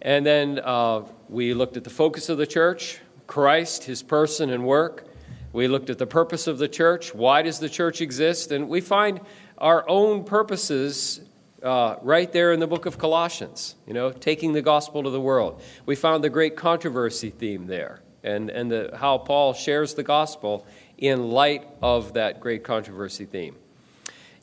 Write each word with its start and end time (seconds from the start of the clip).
And 0.00 0.26
then 0.26 0.60
uh, 0.64 1.02
we 1.28 1.54
looked 1.54 1.76
at 1.76 1.84
the 1.84 1.90
focus 1.90 2.28
of 2.28 2.38
the 2.38 2.46
church, 2.46 3.00
Christ, 3.26 3.84
His 3.84 4.02
person 4.02 4.50
and 4.50 4.64
work. 4.64 5.06
We 5.52 5.68
looked 5.68 5.90
at 5.90 5.98
the 5.98 6.06
purpose 6.06 6.46
of 6.46 6.58
the 6.58 6.68
church. 6.68 7.14
Why 7.14 7.42
does 7.42 7.58
the 7.58 7.68
church 7.68 8.00
exist? 8.00 8.52
And 8.52 8.68
we 8.68 8.80
find 8.80 9.20
our 9.62 9.88
own 9.88 10.24
purposes 10.24 11.20
uh, 11.62 11.94
right 12.02 12.32
there 12.32 12.52
in 12.52 12.58
the 12.58 12.66
book 12.66 12.84
of 12.84 12.98
Colossians, 12.98 13.76
you 13.86 13.94
know, 13.94 14.10
taking 14.10 14.52
the 14.52 14.60
gospel 14.60 15.04
to 15.04 15.10
the 15.10 15.20
world. 15.20 15.62
We 15.86 15.94
found 15.94 16.24
the 16.24 16.30
great 16.30 16.56
controversy 16.56 17.30
theme 17.30 17.68
there 17.68 18.02
and, 18.24 18.50
and 18.50 18.70
the, 18.70 18.90
how 18.98 19.18
Paul 19.18 19.54
shares 19.54 19.94
the 19.94 20.02
gospel 20.02 20.66
in 20.98 21.30
light 21.30 21.68
of 21.80 22.14
that 22.14 22.40
great 22.40 22.64
controversy 22.64 23.24
theme. 23.24 23.54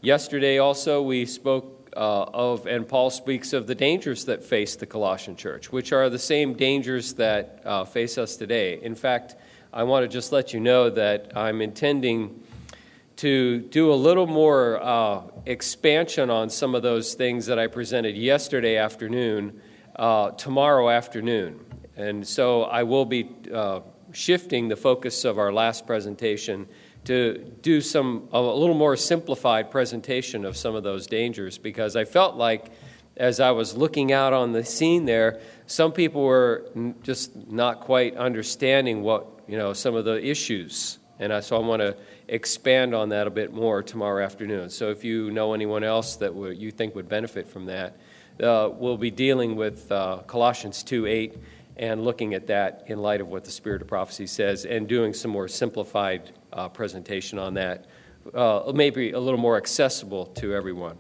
Yesterday 0.02 0.58
also 0.58 1.02
we 1.02 1.26
spoke 1.26 1.92
uh, 1.98 2.24
of, 2.24 2.66
and 2.66 2.88
Paul 2.88 3.10
speaks 3.10 3.52
of 3.52 3.68
the 3.68 3.76
dangers 3.76 4.24
that 4.26 4.42
face 4.42 4.78
the 4.78 4.86
Colossian 4.86 5.36
church, 5.36 5.70
which 5.70 5.92
are 5.92 6.10
the 6.10 6.20
same 6.20 6.54
dangers 6.54 7.14
that 7.16 7.62
uh, 7.66 7.84
face 7.84 8.18
us 8.18 8.38
today. 8.38 8.80
In 8.82 8.96
fact, 8.96 9.36
I 9.74 9.84
want 9.84 10.04
to 10.04 10.08
just 10.08 10.32
let 10.32 10.54
you 10.54 10.62
know 10.62 10.90
that 10.92 11.34
I'm 11.36 11.62
intending 11.62 12.42
to 13.20 13.60
do 13.60 13.92
a 13.92 13.96
little 13.96 14.28
more 14.28 14.82
uh, 14.82 15.24
expansion 15.46 16.30
on 16.30 16.50
some 16.50 16.74
of 16.74 16.84
those 16.84 17.16
things 17.16 17.46
that 17.48 17.60
I 17.60 17.68
presented 17.68 18.16
yesterday 18.16 18.78
afternoon, 18.78 19.60
uh, 19.98 20.32
tomorrow 20.32 20.90
afternoon. 20.90 21.60
And 21.98 22.26
so 22.26 22.64
I 22.64 22.84
will 22.84 23.04
be 23.04 23.30
uh, 23.54 23.82
shifting 24.14 24.70
the 24.70 24.78
focus 24.78 25.26
of 25.26 25.38
our 25.38 25.52
last 25.52 25.86
presentation 25.86 26.66
to 27.04 27.40
do 27.62 27.82
some 27.82 28.30
a 28.32 28.42
little 28.42 28.74
more 28.74 28.96
simplified 28.96 29.70
presentation 29.70 30.46
of 30.46 30.56
some 30.56 30.74
of 30.74 30.84
those 30.84 31.06
dangers 31.06 31.58
because 31.58 31.98
I 31.98 32.06
felt 32.06 32.38
like 32.38 32.72
as 33.18 33.42
I 33.42 33.52
was 33.52 33.76
looking 33.76 34.14
out 34.14 34.32
on 34.32 34.54
the 34.54 34.64
scene 34.64 35.04
there, 35.04 35.42
some 35.66 35.92
people 35.92 36.24
were 36.24 36.70
just 37.04 37.36
not 37.50 37.82
quite 37.82 38.16
understanding 38.16 39.02
what 39.02 39.28
you 39.46 39.58
know 39.58 39.74
some 39.74 39.96
of 39.96 40.06
the 40.06 40.26
issues, 40.26 41.00
and 41.20 41.34
I, 41.34 41.42
so 41.42 41.58
I 41.58 41.60
want 41.60 41.82
to 41.82 41.98
expand 42.30 42.94
on 42.94 43.10
that 43.10 43.28
a 43.28 43.30
bit 43.30 43.52
more 43.52 43.82
tomorrow 43.82 44.24
afternoon. 44.24 44.70
So 44.70 44.92
if 44.92 45.04
you 45.04 45.32
know 45.32 45.54
anyone 45.54 45.84
else 45.84 46.16
that 46.18 46.34
you 46.58 46.72
think 46.72 46.96
would 46.96 47.10
benefit 47.10 47.48
from 47.48 47.66
that, 47.66 47.98
uh, 48.42 48.70
we'll 48.72 48.98
be 48.98 49.12
dealing 49.12 49.56
with 49.56 49.92
uh, 49.92 50.20
Colossians 50.28 50.84
2 50.84 51.08
8 51.08 51.38
and 51.78 52.04
looking 52.04 52.34
at 52.34 52.48
that 52.48 52.84
in 52.88 53.02
light 53.02 53.20
of 53.20 53.28
what 53.28 53.44
the 53.44 53.52
Spirit 53.52 53.82
of 53.82 53.88
prophecy 53.88 54.28
says 54.28 54.66
and 54.66 54.88
doing 54.88 55.14
some 55.14 55.32
more 55.32 55.48
simplified 55.48 56.32
uh, 56.54 56.70
presentation 56.70 57.40
on 57.40 57.56
that, 57.56 57.88
uh, 58.34 58.72
maybe 58.74 59.12
a 59.12 59.20
little 59.20 59.40
more 59.40 59.58
accessible 59.58 60.28
to 60.28 60.54
everyone. 60.54 60.98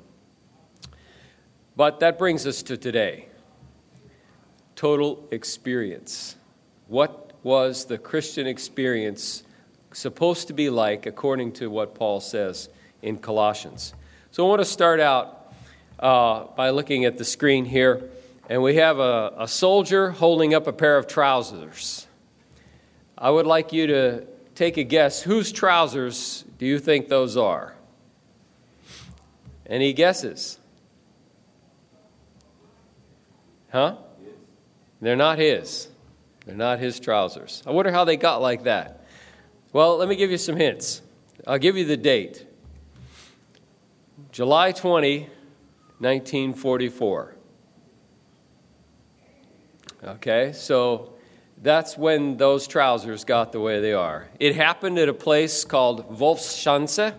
But 1.75 1.99
that 1.99 2.17
brings 2.17 2.47
us 2.47 2.63
to 2.63 2.77
today 2.77 3.27
total 4.75 5.27
experience. 5.31 6.35
What 6.87 7.33
was 7.43 7.85
the 7.85 7.97
Christian 7.97 8.47
experience? 8.47 9.43
Supposed 9.91 10.47
to 10.47 10.53
be 10.53 10.69
like 10.69 11.05
according 11.05 11.53
to 11.53 11.69
what 11.69 11.95
Paul 11.95 12.19
says 12.19 12.69
in 13.01 13.17
Colossians. 13.17 13.93
So 14.31 14.45
I 14.45 14.49
want 14.49 14.61
to 14.61 14.65
start 14.65 14.99
out 14.99 15.53
uh, 15.99 16.45
by 16.55 16.69
looking 16.69 17.05
at 17.05 17.17
the 17.17 17.25
screen 17.25 17.65
here, 17.65 18.09
and 18.49 18.61
we 18.61 18.75
have 18.75 18.99
a, 18.99 19.33
a 19.37 19.47
soldier 19.47 20.11
holding 20.11 20.53
up 20.53 20.67
a 20.67 20.73
pair 20.73 20.97
of 20.97 21.07
trousers. 21.07 22.07
I 23.17 23.29
would 23.29 23.47
like 23.47 23.73
you 23.73 23.87
to 23.87 24.27
take 24.55 24.77
a 24.77 24.83
guess 24.83 25.21
whose 25.21 25.51
trousers 25.51 26.45
do 26.57 26.65
you 26.65 26.79
think 26.79 27.07
those 27.07 27.37
are? 27.37 27.75
Any 29.65 29.93
guesses? 29.93 30.59
Huh? 33.71 33.97
They're 35.01 35.15
not 35.15 35.37
his. 35.37 35.87
They're 36.45 36.55
not 36.55 36.79
his 36.79 36.99
trousers. 36.99 37.63
I 37.65 37.71
wonder 37.71 37.91
how 37.91 38.03
they 38.03 38.17
got 38.17 38.41
like 38.41 38.63
that. 38.63 38.98
Well, 39.71 39.97
let 39.97 40.09
me 40.09 40.15
give 40.15 40.31
you 40.31 40.39
some 40.39 40.55
hints. 40.55 41.03
I'll 41.45 41.59
give 41.59 41.77
you 41.77 41.85
the 41.85 41.97
date 41.97 42.47
July 44.31 44.71
20, 44.71 45.19
1944. 45.99 47.35
Okay, 50.03 50.53
so 50.53 51.13
that's 51.61 51.95
when 51.97 52.37
those 52.37 52.65
trousers 52.65 53.23
got 53.23 53.51
the 53.51 53.59
way 53.59 53.79
they 53.79 53.93
are. 53.93 54.27
It 54.39 54.55
happened 54.55 54.97
at 54.97 55.07
a 55.07 55.13
place 55.13 55.63
called 55.63 56.17
Wolfschanze, 56.17 57.13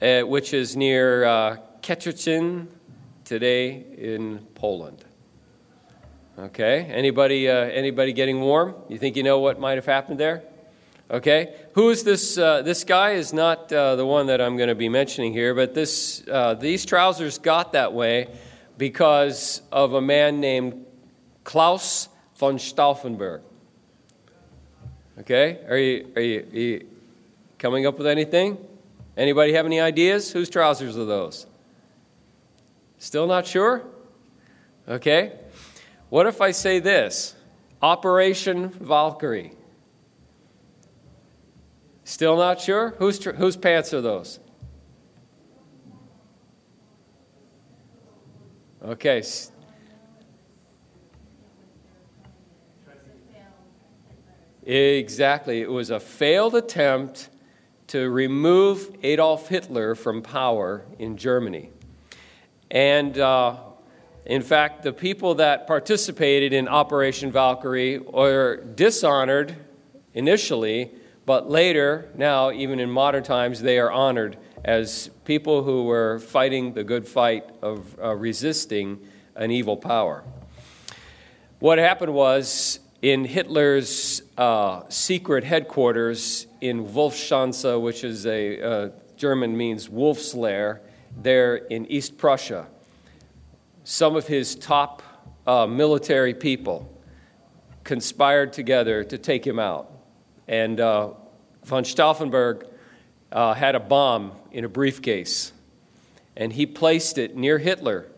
uh, 0.00 0.20
which 0.20 0.54
is 0.54 0.76
near 0.76 1.24
uh, 1.24 1.56
today 3.24 3.84
in 3.98 4.46
Poland. 4.54 5.04
Okay, 6.38 6.84
anybody, 6.84 7.48
uh, 7.48 7.54
anybody 7.54 8.12
getting 8.12 8.40
warm? 8.40 8.76
You 8.88 8.98
think 8.98 9.16
you 9.16 9.24
know 9.24 9.40
what 9.40 9.58
might 9.58 9.74
have 9.74 9.86
happened 9.86 10.20
there? 10.20 10.44
Okay? 11.10 11.54
Who 11.72 11.90
is 11.90 12.04
this? 12.04 12.38
Uh, 12.38 12.62
this 12.62 12.84
guy 12.84 13.12
is 13.12 13.32
not 13.32 13.72
uh, 13.72 13.96
the 13.96 14.06
one 14.06 14.26
that 14.26 14.40
I'm 14.40 14.56
going 14.56 14.68
to 14.68 14.74
be 14.74 14.88
mentioning 14.88 15.32
here, 15.32 15.54
but 15.54 15.74
this, 15.74 16.22
uh, 16.28 16.54
these 16.54 16.84
trousers 16.86 17.38
got 17.38 17.72
that 17.72 17.92
way 17.92 18.28
because 18.78 19.62
of 19.72 19.94
a 19.94 20.00
man 20.00 20.40
named 20.40 20.86
Claus 21.42 22.08
von 22.36 22.58
Stauffenberg. 22.58 23.40
Okay? 25.18 25.58
Are 25.68 25.76
you, 25.76 26.12
are 26.14 26.22
you, 26.22 26.40
are 26.40 26.58
you 26.58 26.86
coming 27.58 27.86
up 27.86 27.98
with 27.98 28.06
anything? 28.06 28.56
Anybody 29.16 29.52
have 29.52 29.66
any 29.66 29.80
ideas? 29.80 30.32
Whose 30.32 30.48
trousers 30.48 30.96
are 30.96 31.04
those? 31.04 31.46
Still 32.98 33.26
not 33.26 33.46
sure? 33.46 33.82
Okay. 34.88 35.32
What 36.08 36.26
if 36.26 36.40
I 36.40 36.52
say 36.52 36.78
this? 36.78 37.34
Operation 37.82 38.70
Valkyrie. 38.70 39.52
Still 42.10 42.36
not 42.36 42.60
sure? 42.60 42.96
Whose, 42.98 43.22
whose 43.24 43.56
pants 43.56 43.94
are 43.94 44.00
those? 44.00 44.40
Okay. 48.84 49.22
Exactly. 54.66 55.60
It 55.60 55.70
was 55.70 55.90
a 55.90 56.00
failed 56.00 56.56
attempt 56.56 57.28
to 57.86 58.10
remove 58.10 58.90
Adolf 59.04 59.46
Hitler 59.46 59.94
from 59.94 60.20
power 60.20 60.82
in 60.98 61.16
Germany. 61.16 61.70
And 62.72 63.16
uh, 63.16 63.56
in 64.26 64.42
fact, 64.42 64.82
the 64.82 64.92
people 64.92 65.36
that 65.36 65.68
participated 65.68 66.52
in 66.52 66.66
Operation 66.66 67.30
Valkyrie 67.30 67.98
were 67.98 68.64
dishonored 68.74 69.54
initially 70.12 70.90
but 71.26 71.50
later, 71.50 72.08
now, 72.16 72.50
even 72.50 72.80
in 72.80 72.90
modern 72.90 73.22
times, 73.22 73.60
they 73.60 73.78
are 73.78 73.90
honored 73.90 74.36
as 74.64 75.10
people 75.24 75.62
who 75.62 75.84
were 75.84 76.18
fighting 76.18 76.74
the 76.74 76.84
good 76.84 77.06
fight 77.06 77.44
of 77.62 77.96
uh, 78.02 78.14
resisting 78.14 78.98
an 79.36 79.50
evil 79.50 79.76
power. 79.76 80.24
What 81.58 81.78
happened 81.78 82.14
was 82.14 82.80
in 83.02 83.24
Hitler's 83.24 84.22
uh, 84.36 84.82
secret 84.88 85.44
headquarters 85.44 86.46
in 86.60 86.86
Wolfschanze, 86.86 87.80
which 87.80 88.04
is 88.04 88.26
a 88.26 88.60
uh, 88.60 88.88
German 89.16 89.56
means 89.56 89.88
wolf's 89.88 90.34
lair, 90.34 90.82
there 91.16 91.56
in 91.56 91.86
East 91.86 92.18
Prussia. 92.18 92.66
Some 93.84 94.16
of 94.16 94.26
his 94.26 94.54
top 94.54 95.02
uh, 95.46 95.66
military 95.66 96.34
people 96.34 96.90
conspired 97.84 98.52
together 98.52 99.04
to 99.04 99.18
take 99.18 99.46
him 99.46 99.58
out. 99.58 99.89
And 100.50 100.80
uh, 100.80 101.10
von 101.62 101.84
Stauffenberg 101.84 102.66
uh, 103.30 103.54
had 103.54 103.76
a 103.76 103.80
bomb 103.80 104.32
in 104.50 104.64
a 104.64 104.68
briefcase, 104.68 105.52
and 106.36 106.52
he 106.52 106.66
placed 106.66 107.18
it 107.18 107.36
near 107.36 107.58
Hitler 107.58 108.08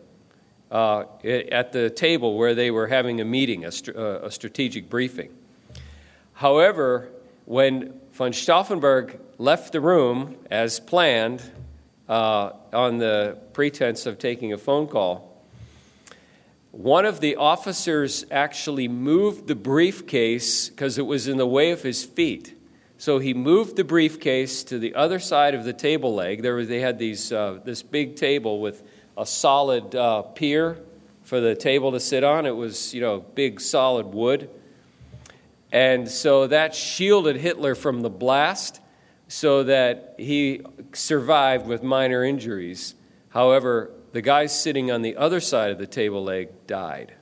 uh, 0.70 1.04
at 1.22 1.72
the 1.72 1.90
table 1.90 2.38
where 2.38 2.54
they 2.54 2.70
were 2.70 2.86
having 2.86 3.20
a 3.20 3.24
meeting, 3.26 3.66
a, 3.66 3.70
st- 3.70 3.94
uh, 3.94 4.20
a 4.22 4.30
strategic 4.30 4.88
briefing. 4.88 5.30
However, 6.32 7.10
when 7.44 8.00
von 8.12 8.32
Stauffenberg 8.32 9.18
left 9.36 9.74
the 9.74 9.82
room 9.82 10.36
as 10.50 10.80
planned 10.80 11.42
uh, 12.08 12.52
on 12.72 12.96
the 12.96 13.36
pretense 13.52 14.06
of 14.06 14.18
taking 14.18 14.54
a 14.54 14.58
phone 14.58 14.86
call, 14.86 15.31
one 16.72 17.04
of 17.04 17.20
the 17.20 17.36
officers 17.36 18.24
actually 18.30 18.88
moved 18.88 19.46
the 19.46 19.54
briefcase 19.54 20.70
because 20.70 20.96
it 20.96 21.06
was 21.06 21.28
in 21.28 21.36
the 21.36 21.46
way 21.46 21.70
of 21.70 21.82
his 21.82 22.02
feet. 22.02 22.58
So 22.96 23.18
he 23.18 23.34
moved 23.34 23.76
the 23.76 23.84
briefcase 23.84 24.64
to 24.64 24.78
the 24.78 24.94
other 24.94 25.18
side 25.18 25.54
of 25.54 25.64
the 25.64 25.74
table 25.74 26.14
leg. 26.14 26.40
There 26.40 26.54
was, 26.54 26.68
they 26.68 26.80
had 26.80 26.98
these, 26.98 27.30
uh, 27.30 27.60
this 27.62 27.82
big 27.82 28.16
table 28.16 28.58
with 28.58 28.82
a 29.18 29.26
solid 29.26 29.94
uh, 29.94 30.22
pier 30.22 30.78
for 31.22 31.40
the 31.40 31.54
table 31.54 31.92
to 31.92 32.00
sit 32.00 32.24
on. 32.24 32.46
It 32.46 32.56
was, 32.56 32.94
you 32.94 33.02
know, 33.02 33.20
big 33.20 33.60
solid 33.60 34.06
wood. 34.06 34.48
And 35.72 36.08
so 36.08 36.46
that 36.46 36.74
shielded 36.74 37.36
Hitler 37.36 37.74
from 37.74 38.00
the 38.00 38.10
blast 38.10 38.80
so 39.28 39.64
that 39.64 40.14
he 40.16 40.62
survived 40.94 41.66
with 41.66 41.82
minor 41.82 42.24
injuries. 42.24 42.94
However, 43.28 43.90
the 44.12 44.22
guy 44.22 44.46
sitting 44.46 44.90
on 44.90 45.02
the 45.02 45.16
other 45.16 45.40
side 45.40 45.70
of 45.70 45.78
the 45.78 45.86
table 45.86 46.22
leg 46.22 46.66
died. 46.66 47.14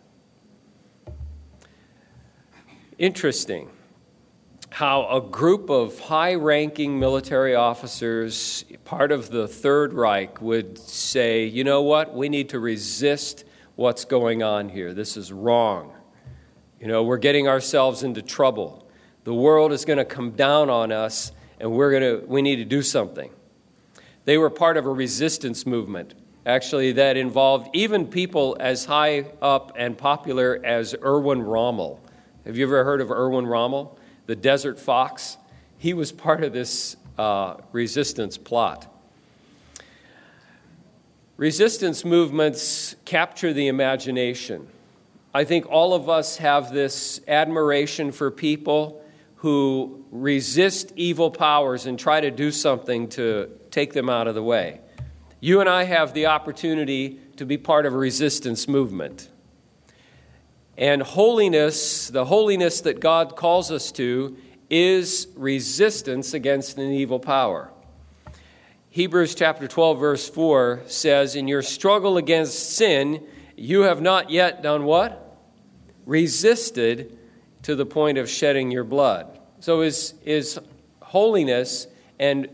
Interesting 2.98 3.70
how 4.70 5.08
a 5.08 5.20
group 5.20 5.68
of 5.68 5.98
high 5.98 6.34
ranking 6.34 6.98
military 6.98 7.54
officers, 7.54 8.64
part 8.84 9.10
of 9.10 9.30
the 9.30 9.48
Third 9.48 9.92
Reich, 9.92 10.40
would 10.40 10.78
say, 10.78 11.44
you 11.44 11.64
know 11.64 11.82
what, 11.82 12.14
we 12.14 12.28
need 12.28 12.48
to 12.50 12.60
resist 12.60 13.44
what's 13.74 14.04
going 14.04 14.42
on 14.42 14.68
here. 14.68 14.94
This 14.94 15.16
is 15.16 15.32
wrong. 15.32 15.92
You 16.80 16.86
know, 16.86 17.02
we're 17.02 17.18
getting 17.18 17.48
ourselves 17.48 18.02
into 18.02 18.22
trouble. 18.22 18.88
The 19.24 19.34
world 19.34 19.72
is 19.72 19.84
going 19.84 19.98
to 19.98 20.04
come 20.04 20.32
down 20.32 20.70
on 20.70 20.92
us, 20.92 21.32
and 21.58 21.72
we're 21.72 21.90
going 21.90 22.20
to, 22.20 22.26
we 22.26 22.40
need 22.40 22.56
to 22.56 22.64
do 22.64 22.82
something. 22.82 23.30
They 24.24 24.38
were 24.38 24.50
part 24.50 24.76
of 24.76 24.86
a 24.86 24.90
resistance 24.90 25.66
movement, 25.66 26.14
actually, 26.46 26.92
that 26.92 27.16
involved 27.16 27.70
even 27.74 28.06
people 28.06 28.56
as 28.60 28.84
high 28.84 29.26
up 29.42 29.72
and 29.76 29.96
popular 29.96 30.60
as 30.64 30.94
Erwin 31.02 31.42
Rommel. 31.42 32.00
Have 32.44 32.56
you 32.56 32.66
ever 32.66 32.84
heard 32.84 33.00
of 33.00 33.10
Erwin 33.10 33.46
Rommel? 33.46 33.98
the 34.30 34.36
desert 34.36 34.78
fox, 34.78 35.38
he 35.76 35.92
was 35.92 36.12
part 36.12 36.44
of 36.44 36.52
this 36.52 36.94
uh, 37.18 37.56
resistance 37.72 38.38
plot. 38.38 38.86
Resistance 41.36 42.04
movements 42.04 42.94
capture 43.04 43.52
the 43.52 43.66
imagination. 43.66 44.68
I 45.34 45.42
think 45.42 45.66
all 45.68 45.94
of 45.94 46.08
us 46.08 46.36
have 46.36 46.72
this 46.72 47.20
admiration 47.26 48.12
for 48.12 48.30
people 48.30 49.04
who 49.38 50.04
resist 50.12 50.92
evil 50.94 51.32
powers 51.32 51.86
and 51.86 51.98
try 51.98 52.20
to 52.20 52.30
do 52.30 52.52
something 52.52 53.08
to 53.08 53.50
take 53.72 53.94
them 53.94 54.08
out 54.08 54.28
of 54.28 54.36
the 54.36 54.44
way. 54.44 54.80
You 55.40 55.60
and 55.60 55.68
I 55.68 55.84
have 55.84 56.12
the 56.12 56.26
opportunity 56.26 57.18
to 57.36 57.46
be 57.46 57.56
part 57.56 57.86
of 57.86 57.94
a 57.94 57.96
resistance 57.96 58.68
movement. 58.68 59.30
And 60.76 61.02
holiness, 61.02 62.08
the 62.08 62.26
holiness 62.26 62.82
that 62.82 63.00
God 63.00 63.36
calls 63.36 63.70
us 63.70 63.90
to, 63.92 64.36
is 64.68 65.28
resistance 65.34 66.34
against 66.34 66.76
an 66.76 66.92
evil 66.92 67.18
power. 67.18 67.70
Hebrews 68.90 69.34
chapter 69.34 69.66
12, 69.66 69.98
verse 69.98 70.28
4 70.28 70.82
says, 70.86 71.34
In 71.34 71.48
your 71.48 71.62
struggle 71.62 72.18
against 72.18 72.76
sin, 72.76 73.26
you 73.56 73.82
have 73.82 74.02
not 74.02 74.30
yet 74.30 74.62
done 74.62 74.84
what? 74.84 75.38
Resisted 76.04 77.18
to 77.62 77.74
the 77.74 77.86
point 77.86 78.18
of 78.18 78.28
shedding 78.28 78.70
your 78.70 78.84
blood. 78.84 79.38
So, 79.60 79.80
is, 79.80 80.14
is 80.24 80.58
holiness 81.00 81.86
and 82.18 82.48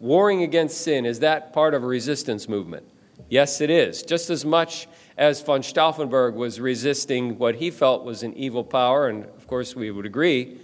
warring 0.00 0.42
against 0.42 0.80
sin, 0.80 1.04
is 1.04 1.20
that 1.20 1.52
part 1.52 1.74
of 1.74 1.82
a 1.82 1.86
resistance 1.86 2.48
movement? 2.48 2.84
Yes, 3.28 3.60
it 3.60 3.70
is. 3.70 4.02
Just 4.02 4.30
as 4.30 4.44
much 4.44 4.88
as 5.16 5.42
von 5.42 5.62
Stauffenberg 5.62 6.34
was 6.34 6.60
resisting 6.60 7.38
what 7.38 7.56
he 7.56 7.70
felt 7.70 8.04
was 8.04 8.22
an 8.22 8.34
evil 8.34 8.64
power, 8.64 9.08
and 9.08 9.24
of 9.24 9.46
course 9.46 9.74
we 9.74 9.90
would 9.90 10.06
agree, 10.06 10.58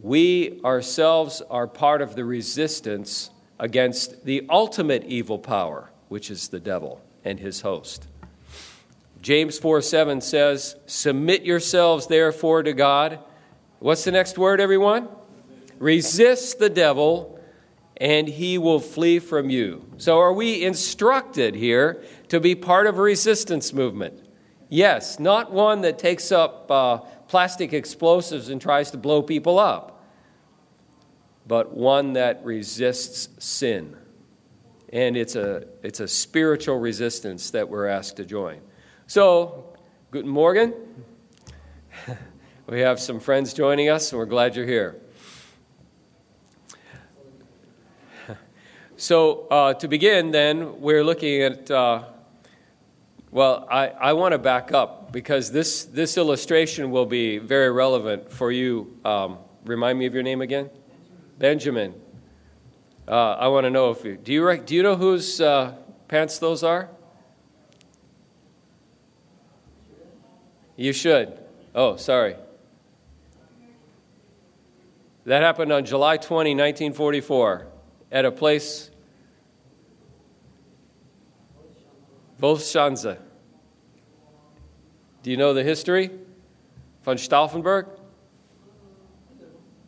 we 0.00 0.60
ourselves 0.64 1.42
are 1.50 1.66
part 1.66 2.00
of 2.00 2.14
the 2.14 2.24
resistance 2.24 3.30
against 3.58 4.24
the 4.24 4.46
ultimate 4.48 5.04
evil 5.04 5.38
power, 5.38 5.90
which 6.08 6.30
is 6.30 6.48
the 6.48 6.60
devil 6.60 7.02
and 7.24 7.40
his 7.40 7.62
host. 7.62 8.06
James 9.20 9.58
4 9.58 9.82
7 9.82 10.20
says, 10.20 10.76
Submit 10.86 11.42
yourselves 11.42 12.06
therefore 12.06 12.62
to 12.62 12.72
God. 12.72 13.18
What's 13.80 14.04
the 14.04 14.12
next 14.12 14.38
word, 14.38 14.60
everyone? 14.60 15.08
Resist 15.78 16.58
the 16.58 16.70
devil, 16.70 17.37
and 18.00 18.28
he 18.28 18.56
will 18.58 18.80
flee 18.80 19.18
from 19.18 19.50
you. 19.50 19.84
So, 19.98 20.18
are 20.20 20.32
we 20.32 20.64
instructed 20.64 21.54
here 21.54 22.02
to 22.28 22.40
be 22.40 22.54
part 22.54 22.86
of 22.86 22.98
a 22.98 23.02
resistance 23.02 23.72
movement? 23.72 24.22
Yes, 24.68 25.18
not 25.18 25.50
one 25.52 25.80
that 25.80 25.98
takes 25.98 26.30
up 26.30 26.70
uh, 26.70 26.98
plastic 27.26 27.72
explosives 27.72 28.48
and 28.48 28.60
tries 28.60 28.90
to 28.92 28.98
blow 28.98 29.22
people 29.22 29.58
up, 29.58 30.04
but 31.46 31.74
one 31.74 32.12
that 32.12 32.44
resists 32.44 33.28
sin. 33.44 33.96
And 34.90 35.16
it's 35.16 35.36
a, 35.36 35.66
it's 35.82 36.00
a 36.00 36.08
spiritual 36.08 36.78
resistance 36.78 37.50
that 37.50 37.68
we're 37.68 37.86
asked 37.86 38.16
to 38.16 38.24
join. 38.24 38.60
So, 39.06 39.76
Guten 40.10 40.30
Morgen. 40.30 40.72
we 42.66 42.80
have 42.80 43.00
some 43.00 43.20
friends 43.20 43.52
joining 43.52 43.90
us, 43.90 44.12
and 44.12 44.18
we're 44.18 44.26
glad 44.26 44.56
you're 44.56 44.66
here. 44.66 45.00
So, 49.00 49.46
uh, 49.48 49.74
to 49.74 49.86
begin, 49.86 50.32
then, 50.32 50.80
we're 50.80 51.04
looking 51.04 51.40
at, 51.42 51.70
uh, 51.70 52.02
well, 53.30 53.64
I, 53.70 53.90
I 53.90 54.12
want 54.14 54.32
to 54.32 54.38
back 54.38 54.72
up 54.72 55.12
because 55.12 55.52
this, 55.52 55.84
this 55.84 56.18
illustration 56.18 56.90
will 56.90 57.06
be 57.06 57.38
very 57.38 57.70
relevant 57.70 58.32
for 58.32 58.50
you. 58.50 58.98
Um, 59.04 59.38
remind 59.64 60.00
me 60.00 60.06
of 60.06 60.14
your 60.14 60.24
name 60.24 60.40
again? 60.40 60.68
Benjamin. 61.38 61.94
Uh, 63.06 63.34
I 63.34 63.46
want 63.46 63.66
to 63.66 63.70
know 63.70 63.92
if 63.92 64.04
you 64.04 64.16
do 64.16 64.32
you, 64.32 64.56
do 64.66 64.74
you 64.74 64.82
know 64.82 64.96
whose 64.96 65.40
uh, 65.40 65.76
pants 66.08 66.40
those 66.40 66.64
are? 66.64 66.88
You 70.74 70.92
should. 70.92 71.38
Oh, 71.72 71.94
sorry. 71.94 72.34
That 75.24 75.42
happened 75.42 75.72
on 75.72 75.84
July 75.84 76.16
20, 76.16 76.50
1944 76.50 77.68
at 78.10 78.24
a 78.24 78.32
place, 78.32 78.90
Wolfschanze. 82.40 83.18
Do 85.22 85.30
you 85.30 85.36
know 85.36 85.52
the 85.52 85.64
history? 85.64 86.10
Von 87.02 87.16
Stauffenberg? 87.16 87.88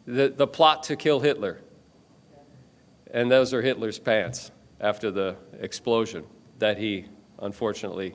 The, 0.07 0.29
the 0.29 0.47
plot 0.47 0.83
to 0.85 0.97
kill 0.97 1.21
Hitler. 1.21 1.61
And 3.13 3.31
those 3.31 3.55
are 3.55 3.63
Hitler's 3.63 3.99
pants 3.99 4.51
after 4.81 5.11
the 5.11 5.37
explosion 5.61 6.25
that 6.59 6.79
he 6.79 7.07
unfortunately 7.39 8.15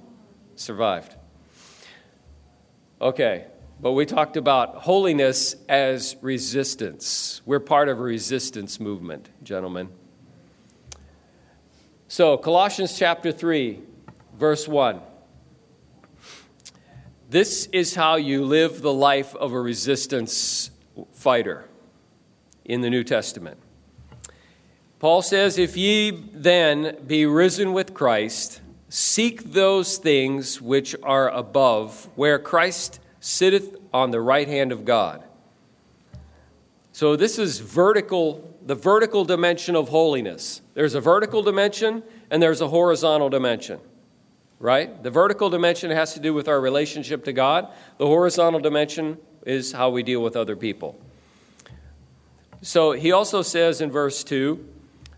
survived. 0.55 1.15
Okay, 3.01 3.45
but 3.79 3.91
we 3.91 4.05
talked 4.05 4.37
about 4.37 4.75
holiness 4.75 5.55
as 5.67 6.15
resistance. 6.21 7.41
We're 7.45 7.59
part 7.59 7.89
of 7.89 7.99
a 7.99 8.03
resistance 8.03 8.79
movement, 8.79 9.29
gentlemen. 9.43 9.89
So, 12.07 12.37
Colossians 12.37 12.97
chapter 12.97 13.31
3, 13.31 13.79
verse 14.37 14.67
1. 14.67 15.01
This 17.29 17.67
is 17.73 17.95
how 17.95 18.15
you 18.15 18.45
live 18.45 18.81
the 18.81 18.93
life 18.93 19.35
of 19.35 19.51
a 19.51 19.59
resistance 19.59 20.71
fighter 21.11 21.65
in 22.63 22.81
the 22.81 22.89
New 22.89 23.03
Testament. 23.03 23.57
Paul 24.99 25.21
says, 25.21 25.57
If 25.57 25.75
ye 25.75 26.11
then 26.11 26.97
be 27.05 27.25
risen 27.25 27.73
with 27.73 27.93
Christ, 27.93 28.61
seek 28.87 29.51
those 29.51 29.97
things 29.97 30.61
which 30.61 30.95
are 31.03 31.29
above, 31.29 32.09
where 32.15 32.39
Christ 32.39 32.99
sitteth 33.25 33.75
on 33.91 34.11
the 34.11 34.21
right 34.21 34.47
hand 34.47 34.71
of 34.71 34.85
God. 34.85 35.23
So 36.91 37.15
this 37.15 37.39
is 37.39 37.59
vertical, 37.59 38.55
the 38.63 38.75
vertical 38.75 39.25
dimension 39.25 39.75
of 39.75 39.89
holiness. 39.89 40.61
There's 40.75 40.93
a 40.93 41.01
vertical 41.01 41.41
dimension 41.41 42.03
and 42.29 42.41
there's 42.41 42.61
a 42.61 42.67
horizontal 42.67 43.29
dimension. 43.29 43.79
Right? 44.59 45.01
The 45.01 45.09
vertical 45.09 45.49
dimension 45.49 45.91
has 45.91 46.13
to 46.13 46.19
do 46.19 46.33
with 46.33 46.47
our 46.47 46.61
relationship 46.61 47.25
to 47.25 47.33
God. 47.33 47.67
The 47.97 48.05
horizontal 48.05 48.59
dimension 48.59 49.17
is 49.45 49.71
how 49.71 49.89
we 49.89 50.03
deal 50.03 50.21
with 50.21 50.35
other 50.35 50.55
people. 50.55 50.97
So 52.61 52.93
he 52.93 53.11
also 53.11 53.41
says 53.41 53.81
in 53.81 53.91
verse 53.91 54.23
2 54.23 54.63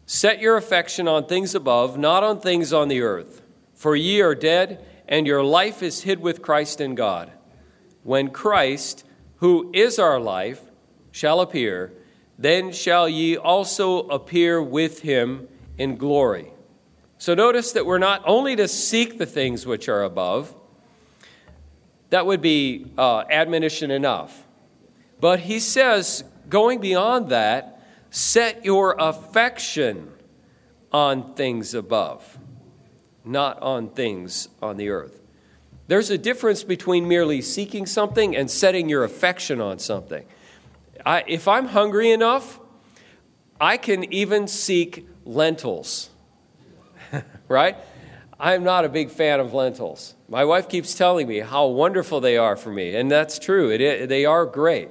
Set 0.05 0.39
your 0.39 0.55
affection 0.55 1.09
on 1.09 1.25
things 1.25 1.53
above, 1.53 1.97
not 1.97 2.23
on 2.23 2.39
things 2.39 2.71
on 2.71 2.87
the 2.87 3.01
earth. 3.01 3.41
For 3.75 3.95
ye 3.95 4.21
are 4.21 4.33
dead, 4.33 4.83
and 5.07 5.27
your 5.27 5.43
life 5.43 5.83
is 5.83 6.03
hid 6.03 6.21
with 6.21 6.41
Christ 6.41 6.79
in 6.79 6.95
God. 6.95 7.31
When 8.07 8.29
Christ, 8.29 9.03
who 9.37 9.69
is 9.73 9.99
our 9.99 10.17
life, 10.17 10.61
shall 11.11 11.41
appear, 11.41 11.91
then 12.39 12.71
shall 12.71 13.09
ye 13.09 13.35
also 13.35 14.07
appear 14.07 14.63
with 14.63 15.01
him 15.01 15.49
in 15.77 15.97
glory. 15.97 16.53
So 17.17 17.33
notice 17.33 17.73
that 17.73 17.85
we're 17.85 17.97
not 17.97 18.23
only 18.25 18.55
to 18.55 18.67
seek 18.67 19.17
the 19.17 19.25
things 19.25 19.65
which 19.65 19.89
are 19.89 20.03
above, 20.03 20.55
that 22.09 22.25
would 22.25 22.41
be 22.41 22.91
uh, 22.97 23.25
admonition 23.29 23.91
enough. 23.91 24.45
But 25.19 25.41
he 25.41 25.59
says, 25.59 26.23
going 26.47 26.79
beyond 26.79 27.27
that, 27.29 27.77
Set 28.09 28.63
your 28.63 28.95
affection 28.97 30.11
on 30.91 31.33
things 31.35 31.73
above, 31.73 32.37
not 33.25 33.61
on 33.61 33.89
things 33.89 34.47
on 34.61 34.77
the 34.77 34.89
earth. 34.89 35.21
There's 35.87 36.09
a 36.09 36.17
difference 36.17 36.63
between 36.63 37.07
merely 37.07 37.41
seeking 37.41 37.85
something 37.85 38.35
and 38.35 38.51
setting 38.51 38.89
your 38.89 39.03
affection 39.03 39.61
on 39.61 39.79
something. 39.79 40.25
I, 41.05 41.23
if 41.27 41.47
I'm 41.47 41.67
hungry 41.67 42.11
enough, 42.11 42.59
I 43.59 43.77
can 43.77 44.11
even 44.13 44.47
seek 44.47 45.07
lentils, 45.25 46.09
right? 47.47 47.77
I'm 48.39 48.63
not 48.63 48.85
a 48.85 48.89
big 48.89 49.09
fan 49.09 49.39
of 49.39 49.53
lentils. 49.53 50.13
My 50.29 50.43
wife 50.45 50.69
keeps 50.69 50.93
telling 50.93 51.27
me 51.27 51.39
how 51.39 51.67
wonderful 51.67 52.19
they 52.19 52.37
are 52.37 52.55
for 52.55 52.71
me, 52.71 52.95
and 52.95 53.09
that's 53.09 53.39
true. 53.39 53.71
It, 53.71 53.81
it, 53.81 54.09
they 54.09 54.25
are 54.25 54.45
great 54.45 54.89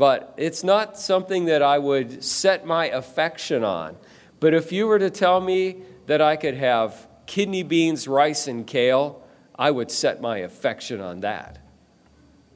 but 0.00 0.32
it's 0.38 0.64
not 0.64 0.98
something 0.98 1.44
that 1.44 1.60
I 1.60 1.78
would 1.78 2.24
set 2.24 2.64
my 2.64 2.86
affection 2.86 3.62
on. 3.62 3.98
But 4.38 4.54
if 4.54 4.72
you 4.72 4.86
were 4.86 4.98
to 4.98 5.10
tell 5.10 5.42
me 5.42 5.82
that 6.06 6.22
I 6.22 6.36
could 6.36 6.54
have 6.54 7.06
kidney 7.26 7.62
beans, 7.62 8.08
rice, 8.08 8.46
and 8.46 8.66
kale, 8.66 9.22
I 9.60 9.70
would 9.70 9.90
set 9.90 10.22
my 10.22 10.38
affection 10.38 11.02
on 11.02 11.20
that. 11.20 11.58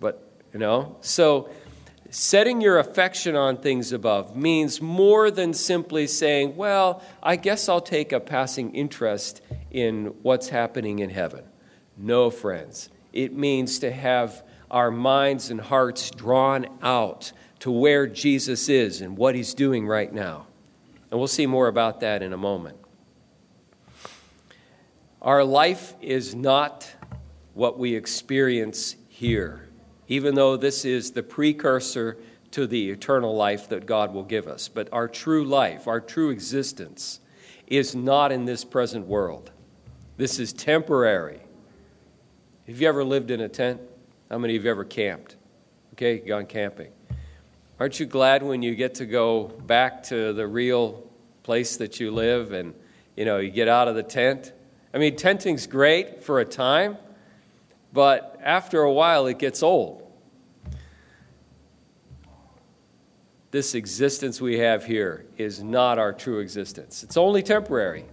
But, 0.00 0.26
you 0.54 0.58
know, 0.58 0.96
so 1.02 1.50
setting 2.08 2.62
your 2.62 2.78
affection 2.78 3.36
on 3.36 3.58
things 3.58 3.92
above 3.92 4.34
means 4.34 4.80
more 4.80 5.30
than 5.30 5.52
simply 5.52 6.06
saying, 6.06 6.56
well, 6.56 7.02
I 7.22 7.36
guess 7.36 7.68
I'll 7.68 7.82
take 7.82 8.12
a 8.12 8.20
passing 8.20 8.74
interest 8.74 9.42
in 9.70 10.14
what's 10.22 10.48
happening 10.48 11.00
in 11.00 11.10
heaven. 11.10 11.44
No, 11.98 12.30
friends. 12.30 12.88
It 13.12 13.34
means 13.34 13.78
to 13.80 13.92
have 13.92 14.42
our 14.70 14.90
minds 14.90 15.50
and 15.50 15.60
hearts 15.60 16.10
drawn 16.10 16.66
out 16.80 17.32
to 17.60 17.70
where 17.70 18.06
Jesus 18.06 18.70
is 18.70 19.02
and 19.02 19.18
what 19.18 19.34
he's 19.34 19.52
doing 19.52 19.86
right 19.86 20.12
now. 20.12 20.46
And 21.10 21.20
we'll 21.20 21.28
see 21.28 21.46
more 21.46 21.68
about 21.68 22.00
that 22.00 22.22
in 22.22 22.32
a 22.32 22.38
moment. 22.38 22.78
Our 25.24 25.42
life 25.42 25.94
is 26.02 26.34
not 26.34 26.86
what 27.54 27.78
we 27.78 27.94
experience 27.94 28.94
here, 29.08 29.70
even 30.06 30.34
though 30.34 30.58
this 30.58 30.84
is 30.84 31.12
the 31.12 31.22
precursor 31.22 32.18
to 32.50 32.66
the 32.66 32.90
eternal 32.90 33.34
life 33.34 33.70
that 33.70 33.86
God 33.86 34.12
will 34.12 34.22
give 34.22 34.46
us. 34.46 34.68
But 34.68 34.90
our 34.92 35.08
true 35.08 35.42
life, 35.42 35.88
our 35.88 35.98
true 35.98 36.28
existence, 36.28 37.20
is 37.66 37.94
not 37.94 38.32
in 38.32 38.44
this 38.44 38.64
present 38.64 39.06
world. 39.06 39.50
This 40.18 40.38
is 40.38 40.52
temporary. 40.52 41.40
Have 42.66 42.78
you 42.78 42.86
ever 42.86 43.02
lived 43.02 43.30
in 43.30 43.40
a 43.40 43.48
tent? 43.48 43.80
How 44.30 44.36
many 44.36 44.56
of 44.56 44.64
you 44.64 44.70
ever 44.70 44.84
camped? 44.84 45.36
Okay, 45.94 46.18
gone 46.18 46.44
camping. 46.44 46.92
Aren't 47.80 47.98
you 47.98 48.04
glad 48.04 48.42
when 48.42 48.62
you 48.62 48.74
get 48.74 48.96
to 48.96 49.06
go 49.06 49.44
back 49.44 50.02
to 50.04 50.34
the 50.34 50.46
real 50.46 51.02
place 51.44 51.78
that 51.78 51.98
you 51.98 52.10
live 52.10 52.52
and 52.52 52.74
you 53.16 53.24
know 53.24 53.38
you 53.38 53.50
get 53.50 53.68
out 53.68 53.88
of 53.88 53.94
the 53.94 54.02
tent? 54.02 54.52
I 54.94 54.98
mean, 54.98 55.16
tenting's 55.16 55.66
great 55.66 56.22
for 56.22 56.38
a 56.38 56.44
time, 56.44 56.96
but 57.92 58.38
after 58.40 58.82
a 58.82 58.92
while 58.92 59.26
it 59.26 59.40
gets 59.40 59.60
old. 59.60 60.08
This 63.50 63.74
existence 63.74 64.40
we 64.40 64.58
have 64.58 64.84
here 64.84 65.26
is 65.36 65.62
not 65.62 65.98
our 65.98 66.12
true 66.12 66.38
existence. 66.38 67.02
It's 67.02 67.16
only 67.16 67.42
temporary. 67.42 68.04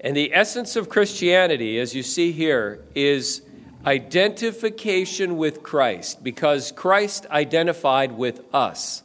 And 0.00 0.14
the 0.14 0.34
essence 0.34 0.76
of 0.76 0.90
Christianity, 0.90 1.78
as 1.78 1.94
you 1.94 2.02
see 2.02 2.32
here, 2.32 2.84
is 2.94 3.42
identification 3.86 5.38
with 5.38 5.62
Christ 5.62 6.22
because 6.22 6.72
Christ 6.72 7.26
identified 7.30 8.12
with 8.12 8.42
us. 8.52 9.02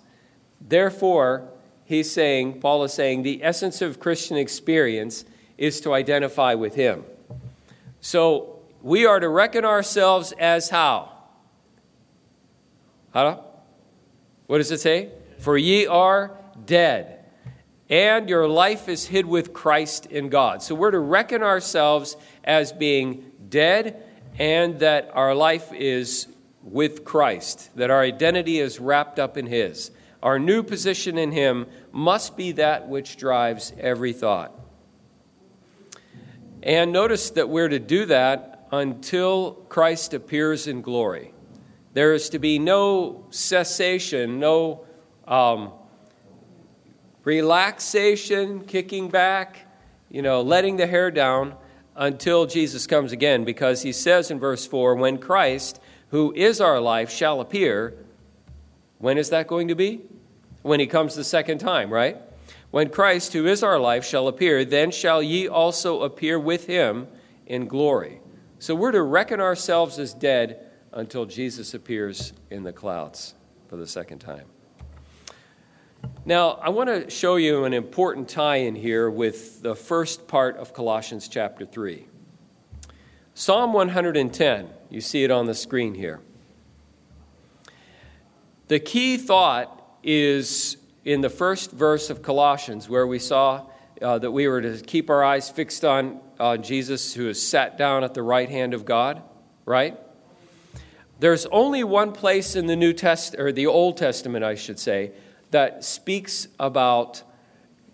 Therefore, 0.59 1.49
he's 1.85 2.11
saying, 2.11 2.59
Paul 2.59 2.83
is 2.83 2.93
saying, 2.93 3.23
the 3.23 3.43
essence 3.43 3.81
of 3.81 3.99
Christian 3.99 4.35
experience 4.35 5.23
is 5.57 5.81
to 5.81 5.93
identify 5.93 6.53
with 6.53 6.75
him. 6.75 7.03
So 8.01 8.59
we 8.81 9.05
are 9.05 9.19
to 9.19 9.29
reckon 9.29 9.65
ourselves 9.65 10.31
as 10.33 10.69
how? 10.69 11.11
How? 13.13 13.45
What 14.47 14.57
does 14.57 14.71
it 14.71 14.79
say? 14.79 15.09
For 15.39 15.57
ye 15.57 15.87
are 15.87 16.37
dead, 16.65 17.25
and 17.89 18.29
your 18.29 18.47
life 18.47 18.89
is 18.89 19.05
hid 19.07 19.25
with 19.25 19.53
Christ 19.53 20.05
in 20.07 20.29
God. 20.29 20.61
So 20.61 20.75
we're 20.75 20.91
to 20.91 20.99
reckon 20.99 21.43
ourselves 21.43 22.17
as 22.43 22.71
being 22.71 23.31
dead 23.49 24.03
and 24.37 24.79
that 24.79 25.11
our 25.13 25.33
life 25.33 25.71
is 25.73 26.27
with 26.61 27.05
Christ, 27.05 27.69
that 27.75 27.91
our 27.91 28.01
identity 28.01 28.59
is 28.59 28.79
wrapped 28.79 29.19
up 29.19 29.37
in 29.37 29.45
His. 29.45 29.91
Our 30.21 30.39
new 30.39 30.63
position 30.63 31.17
in 31.17 31.31
Him 31.31 31.67
must 31.91 32.35
be 32.35 32.51
that 32.53 32.87
which 32.87 33.17
drives 33.17 33.71
every 33.79 34.13
thought. 34.13 34.51
And 36.65 36.91
notice 36.91 37.29
that 37.29 37.47
we're 37.47 37.69
to 37.69 37.77
do 37.77 38.07
that 38.07 38.67
until 38.71 39.51
Christ 39.69 40.15
appears 40.15 40.65
in 40.65 40.81
glory. 40.81 41.31
There 41.93 42.11
is 42.11 42.27
to 42.29 42.39
be 42.39 42.57
no 42.57 43.27
cessation, 43.29 44.39
no 44.39 44.83
um, 45.27 45.71
relaxation, 47.23 48.61
kicking 48.65 49.09
back, 49.09 49.67
you 50.09 50.23
know, 50.23 50.41
letting 50.41 50.77
the 50.77 50.87
hair 50.87 51.11
down 51.11 51.55
until 51.95 52.47
Jesus 52.47 52.87
comes 52.87 53.11
again, 53.11 53.45
because 53.45 53.83
he 53.83 53.91
says 53.91 54.31
in 54.31 54.39
verse 54.39 54.65
4 54.65 54.95
when 54.95 55.19
Christ, 55.19 55.79
who 56.09 56.33
is 56.35 56.59
our 56.59 56.81
life, 56.81 57.11
shall 57.11 57.41
appear, 57.41 57.93
when 58.97 59.19
is 59.19 59.29
that 59.29 59.45
going 59.47 59.67
to 59.67 59.75
be? 59.75 60.01
When 60.63 60.79
he 60.79 60.87
comes 60.87 61.13
the 61.13 61.23
second 61.23 61.59
time, 61.59 61.93
right? 61.93 62.17
When 62.75 62.89
Christ, 62.89 63.31
who 63.31 63.47
is 63.47 63.63
our 63.63 63.79
life, 63.79 64.03
shall 64.03 64.27
appear, 64.27 64.65
then 64.65 64.91
shall 64.91 65.23
ye 65.23 65.47
also 65.47 66.01
appear 66.01 66.37
with 66.37 66.67
him 66.67 67.07
in 67.45 67.67
glory. 67.67 68.19
So 68.59 68.75
we're 68.75 68.91
to 68.91 69.01
reckon 69.01 69.39
ourselves 69.39 69.97
as 69.97 70.13
dead 70.13 70.59
until 70.91 71.23
Jesus 71.23 71.73
appears 71.73 72.33
in 72.49 72.63
the 72.63 72.73
clouds 72.73 73.33
for 73.69 73.77
the 73.77 73.87
second 73.87 74.19
time. 74.19 74.43
Now, 76.25 76.59
I 76.61 76.67
want 76.67 76.89
to 76.89 77.09
show 77.09 77.37
you 77.37 77.63
an 77.63 77.71
important 77.71 78.27
tie 78.27 78.57
in 78.57 78.75
here 78.75 79.09
with 79.09 79.61
the 79.61 79.73
first 79.73 80.27
part 80.27 80.57
of 80.57 80.73
Colossians 80.73 81.29
chapter 81.29 81.65
3. 81.65 82.05
Psalm 83.35 83.71
110, 83.71 84.67
you 84.89 84.99
see 84.99 85.23
it 85.23 85.31
on 85.31 85.45
the 85.45 85.55
screen 85.55 85.93
here. 85.93 86.19
The 88.67 88.81
key 88.81 89.15
thought 89.15 89.97
is 90.03 90.75
in 91.05 91.21
the 91.21 91.29
first 91.29 91.71
verse 91.71 92.09
of 92.09 92.21
Colossians, 92.21 92.89
where 92.89 93.05
we 93.05 93.19
saw 93.19 93.67
uh, 94.01 94.17
that 94.19 94.31
we 94.31 94.47
were 94.47 94.61
to 94.61 94.81
keep 94.81 95.09
our 95.09 95.23
eyes 95.23 95.49
fixed 95.49 95.85
on 95.85 96.19
Jesus, 96.61 97.13
who 97.13 97.29
is 97.29 97.41
sat 97.41 97.77
down 97.77 98.03
at 98.03 98.13
the 98.13 98.23
right 98.23 98.49
hand 98.49 98.73
of 98.73 98.83
God, 98.83 99.21
right? 99.65 99.97
There's 101.19 101.45
only 101.45 101.83
one 101.83 102.11
place 102.11 102.55
in 102.55 102.65
the 102.65 102.75
New 102.75 102.91
Test 102.91 103.35
or 103.37 103.51
the 103.51 103.67
Old 103.67 103.97
Testament, 103.97 104.43
I 104.43 104.55
should 104.55 104.79
say, 104.79 105.11
that 105.51 105.85
speaks 105.85 106.47
about 106.59 107.23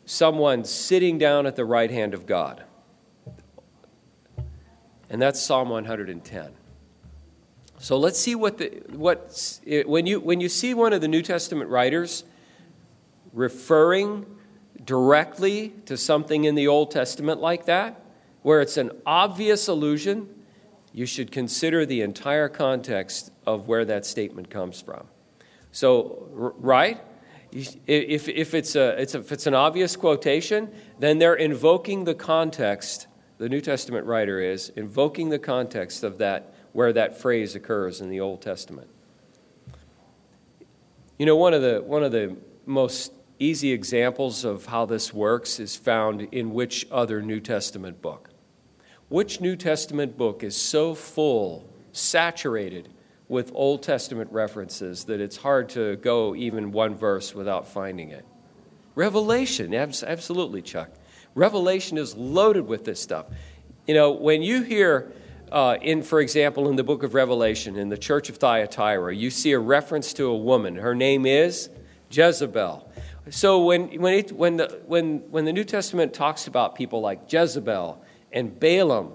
someone 0.05 0.63
sitting 0.63 1.17
down 1.17 1.45
at 1.45 1.55
the 1.55 1.65
right 1.65 1.91
hand 1.91 2.13
of 2.13 2.25
God. 2.25 2.63
And 5.09 5.21
that's 5.21 5.39
Psalm 5.39 5.69
110. 5.69 6.51
So 7.77 7.97
let's 7.97 8.17
see 8.17 8.35
what 8.35 8.57
the 8.57 8.69
what 8.89 9.59
when 9.85 10.05
you 10.05 10.19
when 10.19 10.39
you 10.39 10.49
see 10.49 10.73
one 10.73 10.93
of 10.93 11.01
the 11.01 11.07
New 11.07 11.23
Testament 11.23 11.69
writers 11.69 12.23
referring 13.33 14.25
directly 14.83 15.69
to 15.85 15.97
something 15.97 16.43
in 16.43 16.55
the 16.55 16.67
Old 16.67 16.91
Testament 16.91 17.39
like 17.39 17.65
that, 17.65 18.03
where 18.41 18.61
it's 18.61 18.77
an 18.77 18.91
obvious 19.05 19.67
allusion, 19.67 20.27
you 20.93 21.05
should 21.05 21.31
consider 21.31 21.85
the 21.85 22.01
entire 22.01 22.49
context 22.49 23.31
of 23.45 23.67
where 23.67 23.85
that 23.85 24.05
statement 24.05 24.49
comes 24.49 24.81
from. 24.81 25.05
So, 25.71 26.27
right? 26.31 26.99
If, 27.51 28.27
if, 28.27 28.53
it's 28.53 28.75
a, 28.75 29.01
it's 29.01 29.13
a, 29.13 29.19
if 29.19 29.31
it's 29.31 29.47
an 29.47 29.53
obvious 29.53 29.95
quotation, 29.95 30.69
then 30.99 31.19
they're 31.19 31.35
invoking 31.35 32.05
the 32.05 32.15
context, 32.15 33.07
the 33.37 33.49
New 33.49 33.61
Testament 33.61 34.05
writer 34.05 34.39
is, 34.39 34.69
invoking 34.69 35.29
the 35.29 35.39
context 35.39 36.03
of 36.03 36.17
that, 36.19 36.53
where 36.73 36.93
that 36.93 37.19
phrase 37.19 37.55
occurs 37.55 38.01
in 38.01 38.09
the 38.09 38.19
Old 38.19 38.41
Testament. 38.41 38.89
You 41.19 41.25
know, 41.25 41.35
one 41.35 41.53
of 41.53 41.61
the, 41.61 41.81
one 41.81 42.03
of 42.03 42.11
the 42.11 42.35
most 42.65 43.13
easy 43.41 43.71
examples 43.71 44.45
of 44.45 44.67
how 44.67 44.85
this 44.85 45.11
works 45.13 45.59
is 45.59 45.75
found 45.75 46.21
in 46.31 46.53
which 46.53 46.85
other 46.91 47.21
New 47.21 47.39
Testament 47.39 48.01
book? 48.01 48.29
Which 49.09 49.41
New 49.41 49.55
Testament 49.55 50.15
book 50.15 50.43
is 50.43 50.55
so 50.55 50.93
full, 50.93 51.67
saturated 51.91 52.89
with 53.27 53.51
Old 53.55 53.81
Testament 53.81 54.31
references 54.31 55.05
that 55.05 55.19
it's 55.19 55.37
hard 55.37 55.69
to 55.69 55.95
go 55.97 56.35
even 56.35 56.71
one 56.71 56.95
verse 56.95 57.33
without 57.33 57.67
finding 57.67 58.11
it? 58.11 58.25
Revelation, 58.93 59.73
absolutely, 59.73 60.61
Chuck. 60.61 60.91
Revelation 61.33 61.97
is 61.97 62.15
loaded 62.15 62.67
with 62.67 62.85
this 62.85 63.01
stuff. 63.01 63.25
You 63.87 63.95
know, 63.95 64.11
when 64.11 64.43
you 64.43 64.61
hear, 64.61 65.11
uh, 65.51 65.77
in, 65.81 66.03
for 66.03 66.21
example, 66.21 66.69
in 66.69 66.75
the 66.75 66.83
book 66.83 67.01
of 67.01 67.15
Revelation, 67.15 67.75
in 67.75 67.89
the 67.89 67.97
church 67.97 68.29
of 68.29 68.37
Thyatira, 68.37 69.15
you 69.15 69.31
see 69.31 69.53
a 69.53 69.59
reference 69.59 70.13
to 70.13 70.25
a 70.25 70.37
woman. 70.37 70.75
Her 70.75 70.93
name 70.93 71.25
is 71.25 71.69
Jezebel. 72.11 72.90
So 73.31 73.63
when, 73.63 73.87
when, 74.01 74.13
it, 74.13 74.33
when, 74.33 74.57
the, 74.57 74.81
when, 74.85 75.19
when 75.31 75.45
the 75.45 75.53
New 75.53 75.63
Testament 75.63 76.13
talks 76.13 76.47
about 76.47 76.75
people 76.75 76.99
like 76.99 77.31
Jezebel 77.31 78.03
and 78.33 78.59
Balaam, 78.59 79.13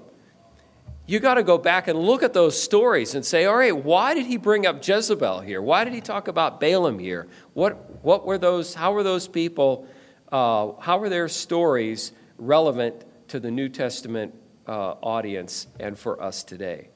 you 1.06 1.20
got 1.20 1.34
to 1.34 1.42
go 1.42 1.58
back 1.58 1.86
and 1.86 1.98
look 1.98 2.22
at 2.22 2.32
those 2.32 2.60
stories 2.60 3.14
and 3.14 3.24
say, 3.24 3.44
all 3.44 3.56
right, 3.56 3.76
why 3.76 4.14
did 4.14 4.24
he 4.24 4.38
bring 4.38 4.66
up 4.66 4.86
Jezebel 4.86 5.40
here? 5.40 5.60
Why 5.60 5.84
did 5.84 5.92
he 5.92 6.00
talk 6.00 6.28
about 6.28 6.60
Balaam 6.60 6.98
here? 6.98 7.28
What, 7.52 8.02
what 8.02 8.24
were 8.24 8.38
those, 8.38 8.72
how 8.72 8.94
were 8.94 9.02
those 9.02 9.28
people, 9.28 9.86
uh, 10.32 10.72
how 10.80 10.98
were 10.98 11.10
their 11.10 11.28
stories 11.28 12.12
relevant 12.38 13.04
to 13.28 13.38
the 13.38 13.50
New 13.50 13.68
Testament 13.68 14.34
uh, 14.66 14.92
audience 15.02 15.66
and 15.78 15.96
for 15.96 16.22
us 16.22 16.42
today? 16.42 16.88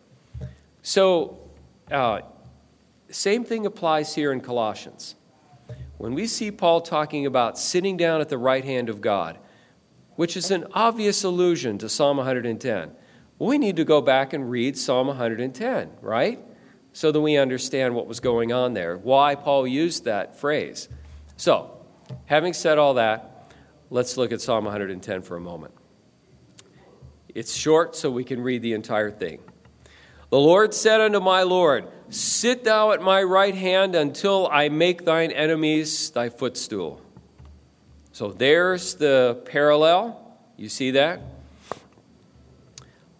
So, 0.80 1.38
uh, 1.90 2.22
same 3.10 3.44
thing 3.44 3.66
applies 3.66 4.14
here 4.14 4.32
in 4.32 4.40
Colossians. 4.40 5.16
When 6.00 6.14
we 6.14 6.28
see 6.28 6.50
Paul 6.50 6.80
talking 6.80 7.26
about 7.26 7.58
sitting 7.58 7.98
down 7.98 8.22
at 8.22 8.30
the 8.30 8.38
right 8.38 8.64
hand 8.64 8.88
of 8.88 9.02
God, 9.02 9.38
which 10.16 10.34
is 10.34 10.50
an 10.50 10.64
obvious 10.72 11.24
allusion 11.24 11.76
to 11.76 11.90
Psalm 11.90 12.16
110, 12.16 12.92
we 13.38 13.58
need 13.58 13.76
to 13.76 13.84
go 13.84 14.00
back 14.00 14.32
and 14.32 14.50
read 14.50 14.78
Psalm 14.78 15.08
110, 15.08 15.90
right? 16.00 16.38
So 16.94 17.12
that 17.12 17.20
we 17.20 17.36
understand 17.36 17.94
what 17.94 18.06
was 18.06 18.18
going 18.18 18.50
on 18.50 18.72
there, 18.72 18.96
why 18.96 19.34
Paul 19.34 19.66
used 19.66 20.06
that 20.06 20.40
phrase. 20.40 20.88
So, 21.36 21.84
having 22.24 22.54
said 22.54 22.78
all 22.78 22.94
that, 22.94 23.52
let's 23.90 24.16
look 24.16 24.32
at 24.32 24.40
Psalm 24.40 24.64
110 24.64 25.20
for 25.20 25.36
a 25.36 25.40
moment. 25.40 25.74
It's 27.34 27.54
short, 27.54 27.94
so 27.94 28.10
we 28.10 28.24
can 28.24 28.40
read 28.40 28.62
the 28.62 28.72
entire 28.72 29.10
thing. 29.10 29.40
The 30.30 30.40
Lord 30.40 30.72
said 30.72 31.02
unto 31.02 31.20
my 31.20 31.42
Lord, 31.42 31.88
Sit 32.10 32.64
thou 32.64 32.90
at 32.90 33.00
my 33.00 33.22
right 33.22 33.54
hand 33.54 33.94
until 33.94 34.48
I 34.50 34.68
make 34.68 35.04
thine 35.04 35.30
enemies 35.30 36.10
thy 36.10 36.28
footstool. 36.28 37.00
So 38.12 38.32
there's 38.32 38.96
the 38.96 39.40
parallel. 39.44 40.36
You 40.56 40.68
see 40.68 40.90
that? 40.90 41.20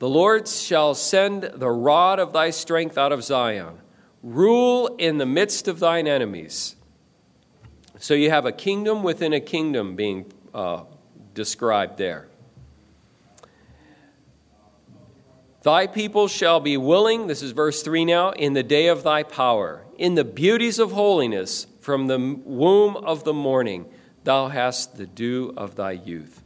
The 0.01 0.09
Lord 0.09 0.49
shall 0.49 0.95
send 0.95 1.43
the 1.43 1.71
rod 1.71 2.19
of 2.19 2.33
thy 2.33 2.51
strength 2.51 2.99
out 2.99 3.13
of 3.13 3.23
Zion, 3.23 3.79
rule 4.23 4.89
in 4.99 5.19
the 5.19 5.27
midst 5.27 5.69
of 5.69 5.79
thine 5.79 6.09
enemies. 6.09 6.75
So 7.99 8.15
you 8.15 8.31
have 8.31 8.47
a 8.47 8.53
kingdom 8.53 9.03
within 9.03 9.35
a 9.35 9.41
kingdom 9.41 9.95
being 9.95 10.33
uh, 10.55 10.85
described 11.35 11.99
there. 11.99 12.30
Thy 15.63 15.87
people 15.87 16.27
shall 16.27 16.59
be 16.59 16.79
willing, 16.79 17.27
this 17.27 17.43
is 17.43 17.53
verse 17.53 17.83
3 17.83 18.07
now, 18.07 18.31
in 18.31 18.55
the 18.55 18.63
day 18.63 18.87
of 18.87 19.03
thy 19.03 19.23
power, 19.23 19.85
in 19.99 20.15
the 20.15 20.25
beauties 20.25 20.79
of 20.79 20.93
holiness, 20.93 21.67
from 21.81 22.07
the 22.07 22.19
womb 22.19 22.97
of 22.97 23.25
the 23.25 23.35
morning, 23.35 23.85
thou 24.25 24.49
hast 24.49 24.97
the 24.97 25.07
dew 25.07 25.53
of 25.59 25.77
thy 25.77 25.93
youth. 25.93 26.43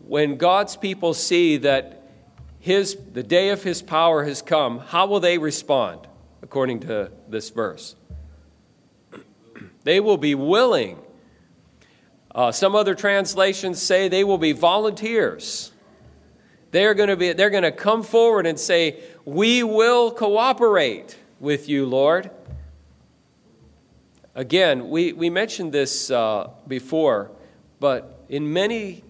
When 0.00 0.36
God's 0.36 0.76
people 0.76 1.12
see 1.12 1.56
that 1.58 2.08
his, 2.60 2.96
the 3.12 3.22
day 3.22 3.48
of 3.48 3.64
his 3.64 3.82
power 3.82 4.24
has 4.24 4.42
come, 4.42 4.78
how 4.78 5.06
will 5.06 5.20
they 5.20 5.38
respond, 5.38 6.06
according 6.42 6.80
to 6.80 7.10
this 7.28 7.50
verse? 7.50 7.96
they 9.84 9.98
will 9.98 10.18
be 10.18 10.36
willing. 10.36 11.00
Uh, 12.32 12.52
some 12.52 12.76
other 12.76 12.94
translations 12.94 13.82
say 13.82 14.08
they 14.08 14.24
will 14.24 14.38
be 14.38 14.52
volunteers. 14.52 15.69
They're 16.70 16.94
going 16.94 17.08
to 17.08 17.16
be 17.16 17.32
they're 17.32 17.50
going 17.50 17.64
to 17.64 17.72
come 17.72 18.02
forward 18.02 18.46
and 18.46 18.58
say, 18.58 19.00
"We 19.24 19.62
will 19.62 20.10
cooperate 20.10 21.16
with 21.40 21.68
you, 21.68 21.86
Lord." 21.86 22.30
Again, 24.34 24.90
we, 24.90 25.12
we 25.12 25.28
mentioned 25.28 25.72
this 25.72 26.10
uh, 26.10 26.50
before, 26.68 27.32
but 27.80 28.24
in 28.28 28.52
many 28.52 29.02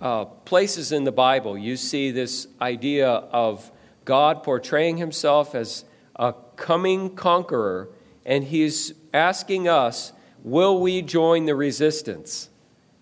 uh, 0.00 0.24
places 0.24 0.92
in 0.92 1.04
the 1.04 1.12
Bible, 1.12 1.58
you 1.58 1.76
see 1.76 2.10
this 2.10 2.48
idea 2.60 3.08
of 3.08 3.70
God 4.06 4.42
portraying 4.42 4.96
himself 4.96 5.54
as 5.54 5.84
a 6.16 6.34
coming 6.56 7.14
conqueror, 7.14 7.90
and 8.24 8.44
he's 8.44 8.94
asking 9.12 9.68
us, 9.68 10.12
Will 10.42 10.80
we 10.80 11.02
join 11.02 11.46
the 11.46 11.54
resistance 11.54 12.48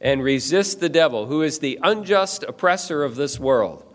and 0.00 0.22
resist 0.22 0.80
the 0.80 0.88
devil, 0.88 1.26
who 1.26 1.40
is 1.40 1.60
the 1.60 1.78
unjust 1.82 2.42
oppressor 2.42 3.02
of 3.02 3.16
this 3.16 3.38
world? 3.38 3.89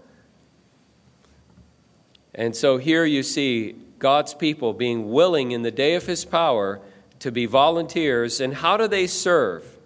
And 2.36 2.56
so 2.56 2.78
here 2.78 3.06
you 3.06 3.24
see 3.24 3.76
God's 3.98 4.34
people 4.34 4.74
being 4.74 5.10
willing 5.10 5.52
in 5.52 5.62
the 5.62 5.72
day 5.72 5.96
of 5.96 6.06
his 6.06 6.26
power 6.26 6.82
to 7.20 7.32
be 7.32 7.46
volunteers. 7.46 8.42
And 8.42 8.54
how 8.56 8.78
do 8.78 8.88
they 8.88 9.08
serve? 9.08 9.78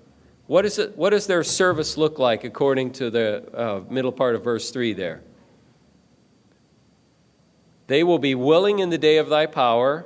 What, 0.47 0.65
is 0.65 0.79
it, 0.79 0.97
what 0.97 1.11
does 1.11 1.27
their 1.27 1.43
service 1.43 1.95
look 1.95 2.17
like 2.17 2.43
according 2.43 2.93
to 2.93 3.11
the 3.11 3.45
uh, 3.53 3.83
middle 3.87 4.11
part 4.11 4.33
of 4.35 4.43
verse 4.43 4.71
3 4.71 4.93
there? 4.93 5.21
They 7.85 8.03
will 8.03 8.19
be 8.19 8.33
willing 8.33 8.79
in 8.79 8.89
the 8.89 8.97
day 8.97 9.17
of 9.17 9.29
thy 9.29 9.45
power, 9.45 10.05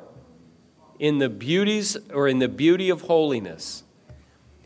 in 0.99 1.19
the 1.19 1.29
beauties 1.29 1.97
or 2.13 2.27
in 2.27 2.39
the 2.39 2.47
beauty 2.49 2.89
of 2.89 3.03
holiness. 3.03 3.83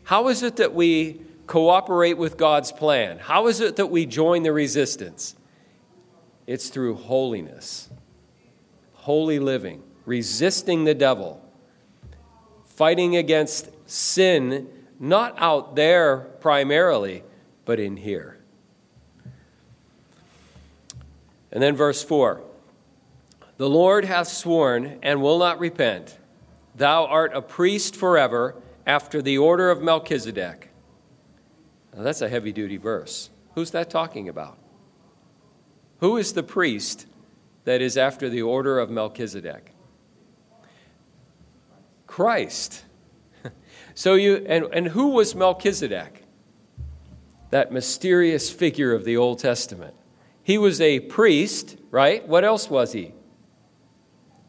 How 0.04 0.28
is 0.28 0.42
it 0.42 0.56
that 0.56 0.74
we 0.74 1.20
cooperate 1.46 2.18
with 2.18 2.36
God's 2.36 2.72
plan? 2.72 3.18
How 3.18 3.46
is 3.46 3.60
it 3.60 3.76
that 3.76 3.86
we 3.86 4.04
join 4.04 4.42
the 4.42 4.52
resistance? 4.52 5.34
It's 6.48 6.70
through 6.70 6.94
holiness, 6.94 7.90
holy 8.94 9.38
living, 9.38 9.82
resisting 10.06 10.84
the 10.84 10.94
devil, 10.94 11.44
fighting 12.64 13.16
against 13.16 13.68
sin, 13.84 14.66
not 14.98 15.34
out 15.36 15.76
there 15.76 16.20
primarily, 16.40 17.22
but 17.66 17.78
in 17.78 17.98
here. 17.98 18.38
And 21.52 21.62
then 21.62 21.76
verse 21.76 22.02
4 22.02 22.40
The 23.58 23.68
Lord 23.68 24.06
hath 24.06 24.28
sworn 24.28 24.98
and 25.02 25.20
will 25.20 25.38
not 25.38 25.58
repent. 25.58 26.16
Thou 26.74 27.04
art 27.04 27.32
a 27.34 27.42
priest 27.42 27.94
forever 27.94 28.54
after 28.86 29.20
the 29.20 29.36
order 29.36 29.70
of 29.70 29.82
Melchizedek. 29.82 30.70
Now, 31.94 32.04
that's 32.04 32.22
a 32.22 32.28
heavy 32.30 32.52
duty 32.52 32.78
verse. 32.78 33.28
Who's 33.54 33.70
that 33.72 33.90
talking 33.90 34.30
about? 34.30 34.57
Who 35.98 36.16
is 36.16 36.32
the 36.32 36.42
priest 36.42 37.06
that 37.64 37.80
is 37.82 37.96
after 37.96 38.28
the 38.28 38.42
order 38.42 38.78
of 38.78 38.90
Melchizedek? 38.90 39.72
Christ. 42.06 42.84
So 43.94 44.14
you 44.14 44.46
and, 44.48 44.66
and 44.72 44.86
who 44.86 45.08
was 45.08 45.34
Melchizedek? 45.34 46.22
That 47.50 47.72
mysterious 47.72 48.48
figure 48.48 48.92
of 48.92 49.04
the 49.04 49.16
Old 49.16 49.40
Testament. 49.40 49.94
He 50.40 50.56
was 50.56 50.80
a 50.80 51.00
priest, 51.00 51.76
right? 51.90 52.26
What 52.28 52.44
else 52.44 52.70
was 52.70 52.92
he? 52.92 53.12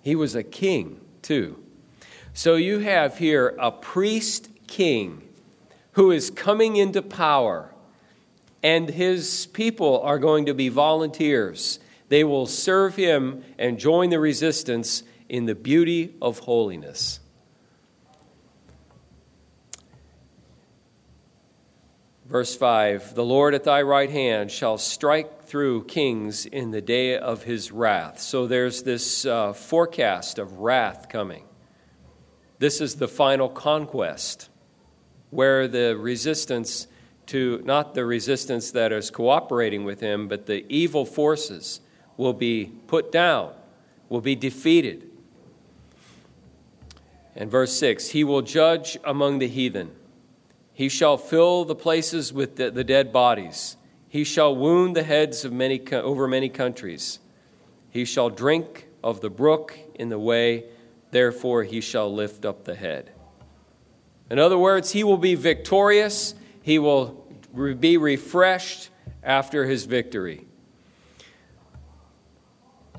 He 0.02 0.16
was 0.16 0.36
a 0.36 0.44
king, 0.44 1.02
too. 1.24 1.64
So 2.32 2.56
you 2.56 2.80
have 2.80 3.18
here 3.18 3.56
a 3.60 3.72
priest 3.72 4.50
king 4.68 5.28
who 5.94 6.12
is 6.12 6.30
coming 6.30 6.76
into 6.78 7.02
power 7.02 7.74
and 8.62 8.90
his 8.90 9.46
people 9.48 10.02
are 10.02 10.20
going 10.20 10.46
to 10.46 10.54
be 10.54 10.70
volunteers. 10.70 11.80
They 12.10 12.24
will 12.24 12.46
serve 12.46 12.96
him 12.96 13.44
and 13.58 13.80
join 13.80 14.10
the 14.10 14.20
resistance 14.20 15.04
in 15.28 15.46
the 15.46 15.56
beauty 15.56 16.16
of 16.22 16.40
holiness. 16.40 17.20
Verse 22.26 22.56
5 22.56 23.16
The 23.16 23.26
Lord 23.26 23.56
at 23.56 23.64
thy 23.64 23.82
right 23.82 24.10
hand 24.10 24.52
shall 24.52 24.78
strike 24.78 25.44
through 25.44 25.86
kings 25.86 26.46
in 26.46 26.72
the 26.72 26.82
day 26.82 27.18
of 27.18 27.44
his 27.44 27.72
wrath. 27.72 28.20
So 28.20 28.46
there's 28.46 28.84
this 28.84 29.26
uh, 29.26 29.54
forecast 29.54 30.38
of 30.38 30.60
wrath 30.60 31.10
coming. 31.10 31.46
This 32.60 32.82
is 32.82 32.96
the 32.96 33.08
final 33.08 33.50
conquest 33.50 34.50
where 35.32 35.68
the 35.68 35.98
resistance 35.98 36.88
to, 37.30 37.62
not 37.66 37.94
the 37.94 38.06
resistance 38.06 38.72
that 38.72 38.92
is 38.92 39.10
cooperating 39.10 39.84
with 39.84 40.00
him, 40.00 40.28
but 40.28 40.46
the 40.46 40.66
evil 40.68 41.06
forces 41.06 41.82
will 42.18 42.34
be 42.34 42.74
put 42.88 43.12
down, 43.12 43.54
will 44.10 44.22
be 44.22 44.36
defeated. 44.36 45.10
And 47.36 47.50
verse 47.50 47.78
6 47.78 48.10
He 48.10 48.24
will 48.24 48.42
judge 48.42 48.98
among 49.04 49.40
the 49.40 49.48
heathen. 49.48 49.92
He 50.74 50.90
shall 50.90 51.18
fill 51.18 51.66
the 51.66 51.76
places 51.76 52.32
with 52.32 52.56
the, 52.56 52.72
the 52.72 52.84
dead 52.84 53.12
bodies. 53.12 53.78
He 54.08 54.24
shall 54.24 54.56
wound 54.56 54.96
the 54.96 55.04
heads 55.04 55.46
of 55.46 55.54
many 55.54 55.82
over 55.92 56.28
many 56.28 56.50
countries. 56.50 57.20
He 57.90 58.06
shall 58.06 58.30
drink 58.30 58.88
of 59.04 59.22
the 59.22 59.30
brook 59.30 59.78
in 59.96 60.10
the 60.10 60.20
way, 60.20 60.66
therefore 61.12 61.64
he 61.64 61.82
shall 61.82 62.14
lift 62.14 62.46
up 62.46 62.64
the 62.64 62.76
head. 62.76 63.12
In 64.30 64.40
other 64.40 64.58
words, 64.58 64.92
he 64.92 65.04
will 65.04 65.18
be 65.18 65.36
victorious, 65.36 66.36
he 66.62 66.80
will 66.80 67.26
be 67.80 67.98
refreshed 67.98 68.90
after 69.24 69.66
his 69.66 69.86
victory. 69.86 70.46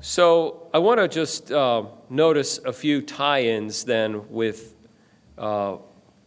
So 0.01 0.67
I 0.73 0.79
want 0.79 0.99
to 0.99 1.07
just 1.07 1.51
uh, 1.51 1.83
notice 2.09 2.57
a 2.59 2.73
few 2.73 3.01
tie 3.01 3.43
ins 3.43 3.83
then 3.83 4.29
with 4.29 4.75
uh, 5.37 5.77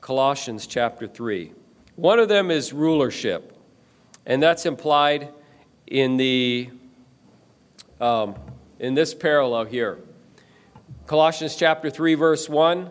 Colossians 0.01 0.66
chapter 0.66 1.09
3. 1.09 1.53
One 1.97 2.18
of 2.18 2.29
them 2.29 2.51
is 2.51 2.73
rulership, 2.73 3.57
and 4.27 4.42
that's 4.42 4.64
implied 4.64 5.31
in, 5.87 6.16
the, 6.16 6.70
um, 8.01 8.37
in 8.79 8.94
this 8.94 9.12
parallel 9.12 9.64
here. 9.64 9.99
Colossians 11.07 11.57
chapter 11.57 11.90
3, 11.90 12.14
verse 12.14 12.49
1, 12.49 12.90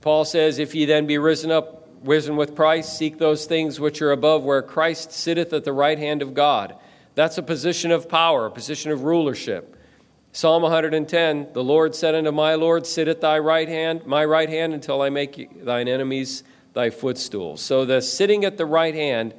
Paul 0.00 0.24
says, 0.24 0.58
If 0.58 0.74
ye 0.74 0.84
then 0.84 1.06
be 1.06 1.18
risen 1.18 1.50
up, 1.50 1.75
risen 2.04 2.36
with 2.36 2.54
Christ, 2.54 2.96
seek 2.96 3.18
those 3.18 3.46
things 3.46 3.80
which 3.80 4.02
are 4.02 4.12
above, 4.12 4.44
where 4.44 4.62
Christ 4.62 5.12
sitteth 5.12 5.52
at 5.52 5.64
the 5.64 5.72
right 5.72 5.98
hand 5.98 6.22
of 6.22 6.34
God. 6.34 6.76
That's 7.14 7.38
a 7.38 7.42
position 7.42 7.90
of 7.90 8.08
power, 8.08 8.46
a 8.46 8.50
position 8.50 8.90
of 8.90 9.04
rulership. 9.04 9.76
Psalm 10.32 10.62
110 10.62 11.54
The 11.54 11.64
Lord 11.64 11.94
said 11.94 12.14
unto 12.14 12.30
my 12.30 12.54
Lord, 12.56 12.86
Sit 12.86 13.08
at 13.08 13.22
thy 13.22 13.38
right 13.38 13.68
hand, 13.68 14.06
my 14.06 14.24
right 14.24 14.48
hand, 14.48 14.74
until 14.74 15.00
I 15.00 15.08
make 15.08 15.64
thine 15.64 15.88
enemies 15.88 16.44
thy 16.74 16.90
footstool. 16.90 17.56
So 17.56 17.86
the 17.86 18.02
sitting 18.02 18.44
at 18.44 18.58
the 18.58 18.66
right 18.66 18.94
hand 18.94 19.32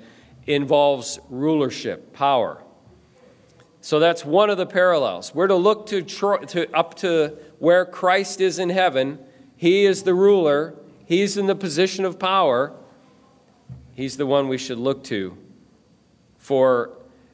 involves 0.47 1.19
rulership, 1.29 2.13
power. 2.13 2.63
So 3.81 3.99
that's 3.99 4.25
one 4.25 4.49
of 4.49 4.57
the 4.57 4.65
parallels. 4.65 5.35
We're 5.35 5.47
to 5.47 5.55
look 5.55 5.85
to, 5.87 6.01
to 6.01 6.75
up 6.75 6.95
to 6.95 7.37
where 7.59 7.85
Christ 7.85 8.41
is 8.41 8.57
in 8.57 8.69
heaven. 8.69 9.19
He 9.55 9.85
is 9.85 10.01
the 10.01 10.15
ruler, 10.15 10.73
he's 11.07 11.37
in 11.37 11.47
the 11.47 11.55
position 11.55 12.05
of 12.05 12.19
power. 12.19 12.73
He's 13.95 14.17
the 14.17 14.27
one 14.27 14.47
we 14.47 14.59
should 14.59 14.77
look 14.77 15.03
to 15.05 15.35
for 16.37 16.91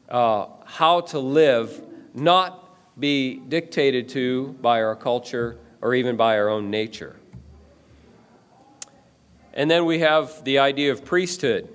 uh, 0.07 0.45
how 0.65 1.01
to 1.01 1.19
live, 1.19 1.83
not 2.13 2.59
be 2.97 3.36
dictated 3.36 4.07
to 4.09 4.55
by 4.62 4.81
our 4.81 4.95
culture 4.95 5.57
or 5.81 5.93
even 5.93 6.15
by 6.15 6.38
our 6.38 6.47
own 6.47 6.69
nature. 6.69 7.17
And 9.53 9.69
then 9.69 9.86
we 9.86 9.99
have 9.99 10.43
the 10.45 10.59
idea 10.59 10.91
of 10.91 11.03
priesthood. 11.03 11.69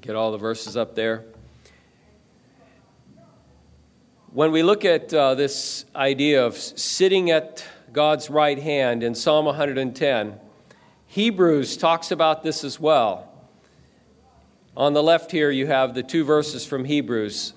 Get 0.00 0.14
all 0.14 0.32
the 0.32 0.38
verses 0.38 0.76
up 0.76 0.94
there. 0.94 1.24
When 4.34 4.50
we 4.50 4.64
look 4.64 4.84
at 4.84 5.14
uh, 5.14 5.36
this 5.36 5.84
idea 5.94 6.44
of 6.44 6.56
sitting 6.56 7.30
at 7.30 7.64
God's 7.92 8.28
right 8.28 8.58
hand 8.58 9.04
in 9.04 9.14
Psalm 9.14 9.44
110, 9.44 10.40
Hebrews 11.06 11.76
talks 11.76 12.10
about 12.10 12.42
this 12.42 12.64
as 12.64 12.80
well. 12.80 13.32
On 14.76 14.92
the 14.92 15.04
left 15.04 15.30
here, 15.30 15.52
you 15.52 15.68
have 15.68 15.94
the 15.94 16.02
two 16.02 16.24
verses 16.24 16.66
from 16.66 16.84
Hebrews. 16.84 17.52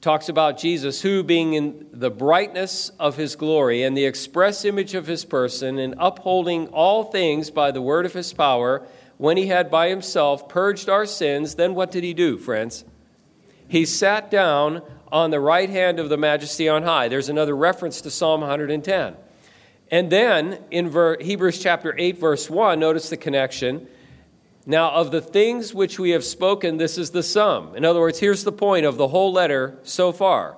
Talks 0.00 0.30
about 0.30 0.56
Jesus, 0.56 1.02
who, 1.02 1.22
being 1.22 1.52
in 1.52 1.86
the 1.92 2.10
brightness 2.10 2.90
of 2.98 3.18
his 3.18 3.36
glory 3.36 3.82
and 3.82 3.94
the 3.94 4.06
express 4.06 4.64
image 4.64 4.94
of 4.94 5.06
his 5.06 5.26
person, 5.26 5.78
and 5.78 5.94
upholding 5.98 6.68
all 6.68 7.04
things 7.04 7.50
by 7.50 7.70
the 7.70 7.82
word 7.82 8.06
of 8.06 8.14
his 8.14 8.32
power, 8.32 8.86
when 9.18 9.36
he 9.36 9.48
had 9.48 9.70
by 9.70 9.90
himself 9.90 10.48
purged 10.48 10.88
our 10.88 11.04
sins, 11.04 11.56
then 11.56 11.74
what 11.74 11.90
did 11.90 12.04
he 12.04 12.14
do, 12.14 12.38
friends? 12.38 12.86
He 13.68 13.84
sat 13.84 14.30
down 14.30 14.82
on 15.14 15.30
the 15.30 15.38
right 15.38 15.70
hand 15.70 16.00
of 16.00 16.08
the 16.08 16.16
majesty 16.16 16.68
on 16.68 16.82
high. 16.82 17.06
There's 17.06 17.28
another 17.28 17.54
reference 17.56 18.00
to 18.00 18.10
Psalm 18.10 18.40
110. 18.40 19.14
And 19.88 20.10
then 20.10 20.58
in 20.72 20.86
Hebrews 21.20 21.60
chapter 21.60 21.94
8, 21.96 22.18
verse 22.18 22.50
1, 22.50 22.80
notice 22.80 23.10
the 23.10 23.16
connection. 23.16 23.86
Now, 24.66 24.90
of 24.90 25.12
the 25.12 25.20
things 25.20 25.72
which 25.72 26.00
we 26.00 26.10
have 26.10 26.24
spoken, 26.24 26.78
this 26.78 26.98
is 26.98 27.12
the 27.12 27.22
sum. 27.22 27.76
In 27.76 27.84
other 27.84 28.00
words, 28.00 28.18
here's 28.18 28.42
the 28.42 28.50
point 28.50 28.86
of 28.86 28.96
the 28.96 29.06
whole 29.06 29.32
letter 29.32 29.78
so 29.84 30.10
far. 30.10 30.56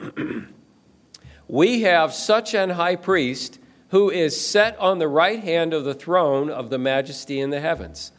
we 1.46 1.82
have 1.82 2.14
such 2.14 2.54
an 2.54 2.70
high 2.70 2.96
priest 2.96 3.58
who 3.90 4.08
is 4.08 4.40
set 4.40 4.74
on 4.78 5.00
the 5.00 5.08
right 5.08 5.44
hand 5.44 5.74
of 5.74 5.84
the 5.84 5.92
throne 5.92 6.48
of 6.48 6.70
the 6.70 6.78
majesty 6.78 7.40
in 7.40 7.50
the 7.50 7.60
heavens. 7.60 8.10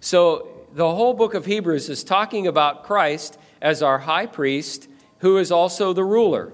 So, 0.00 0.66
the 0.72 0.94
whole 0.94 1.12
book 1.12 1.34
of 1.34 1.44
Hebrews 1.44 1.90
is 1.90 2.02
talking 2.02 2.46
about 2.46 2.84
Christ 2.84 3.38
as 3.60 3.82
our 3.82 3.98
high 3.98 4.26
priest 4.26 4.88
who 5.18 5.38
is 5.38 5.50
also 5.50 5.92
the 5.92 6.04
ruler. 6.04 6.52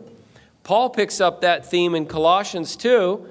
Paul 0.62 0.90
picks 0.90 1.20
up 1.20 1.42
that 1.42 1.66
theme 1.66 1.94
in 1.94 2.06
Colossians 2.06 2.76
2 2.76 3.28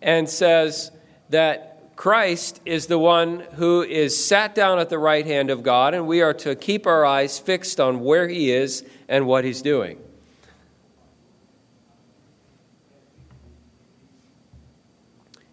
and 0.00 0.28
says 0.28 0.92
that 1.30 1.96
Christ 1.96 2.60
is 2.66 2.86
the 2.86 2.98
one 2.98 3.40
who 3.54 3.82
is 3.82 4.22
sat 4.24 4.54
down 4.54 4.78
at 4.78 4.90
the 4.90 4.98
right 4.98 5.26
hand 5.26 5.50
of 5.50 5.62
God, 5.62 5.94
and 5.94 6.06
we 6.06 6.20
are 6.20 6.34
to 6.34 6.54
keep 6.54 6.86
our 6.86 7.06
eyes 7.06 7.38
fixed 7.38 7.80
on 7.80 8.00
where 8.00 8.28
he 8.28 8.52
is 8.52 8.84
and 9.08 9.26
what 9.26 9.44
he's 9.44 9.62
doing. 9.62 9.98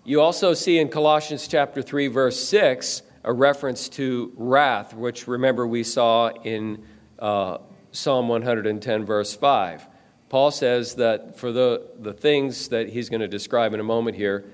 You 0.05 0.19
also 0.19 0.53
see 0.53 0.79
in 0.79 0.89
Colossians 0.89 1.47
chapter 1.47 1.81
3 1.81 2.07
verse 2.07 2.37
6 2.45 3.03
a 3.23 3.31
reference 3.31 3.87
to 3.87 4.33
wrath, 4.35 4.93
which 4.93 5.29
remember 5.29 5.65
we 5.65 5.83
saw 5.83 6.27
in 6.27 6.83
uh, 7.19 7.59
Psalm 7.93 8.27
110 8.27 9.05
verse 9.05 9.35
5. 9.35 9.87
Paul 10.27 10.51
says 10.51 10.95
that 10.95 11.37
for 11.37 11.51
the, 11.51 11.87
the 11.99 12.11
things 12.11 12.69
that 12.69 12.89
he's 12.89 13.07
going 13.07 13.21
to 13.21 13.27
describe 13.27 13.73
in 13.73 13.79
a 13.79 13.83
moment 13.83 14.17
here, 14.17 14.45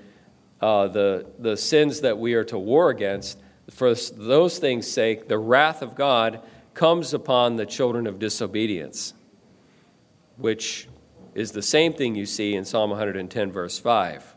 uh, 0.60 0.88
the, 0.88 1.26
the 1.38 1.56
sins 1.56 2.02
that 2.02 2.18
we 2.18 2.34
are 2.34 2.44
to 2.44 2.58
war 2.58 2.90
against, 2.90 3.38
for 3.70 3.94
those 3.94 4.58
things' 4.58 4.86
sake, 4.86 5.26
the 5.28 5.38
wrath 5.38 5.80
of 5.80 5.94
God 5.94 6.42
comes 6.74 7.14
upon 7.14 7.56
the 7.56 7.64
children 7.64 8.06
of 8.06 8.18
disobedience, 8.18 9.14
which 10.36 10.86
is 11.34 11.52
the 11.52 11.62
same 11.62 11.94
thing 11.94 12.14
you 12.14 12.26
see 12.26 12.54
in 12.54 12.66
Psalm 12.66 12.90
110, 12.90 13.50
verse 13.50 13.78
5. 13.78 14.36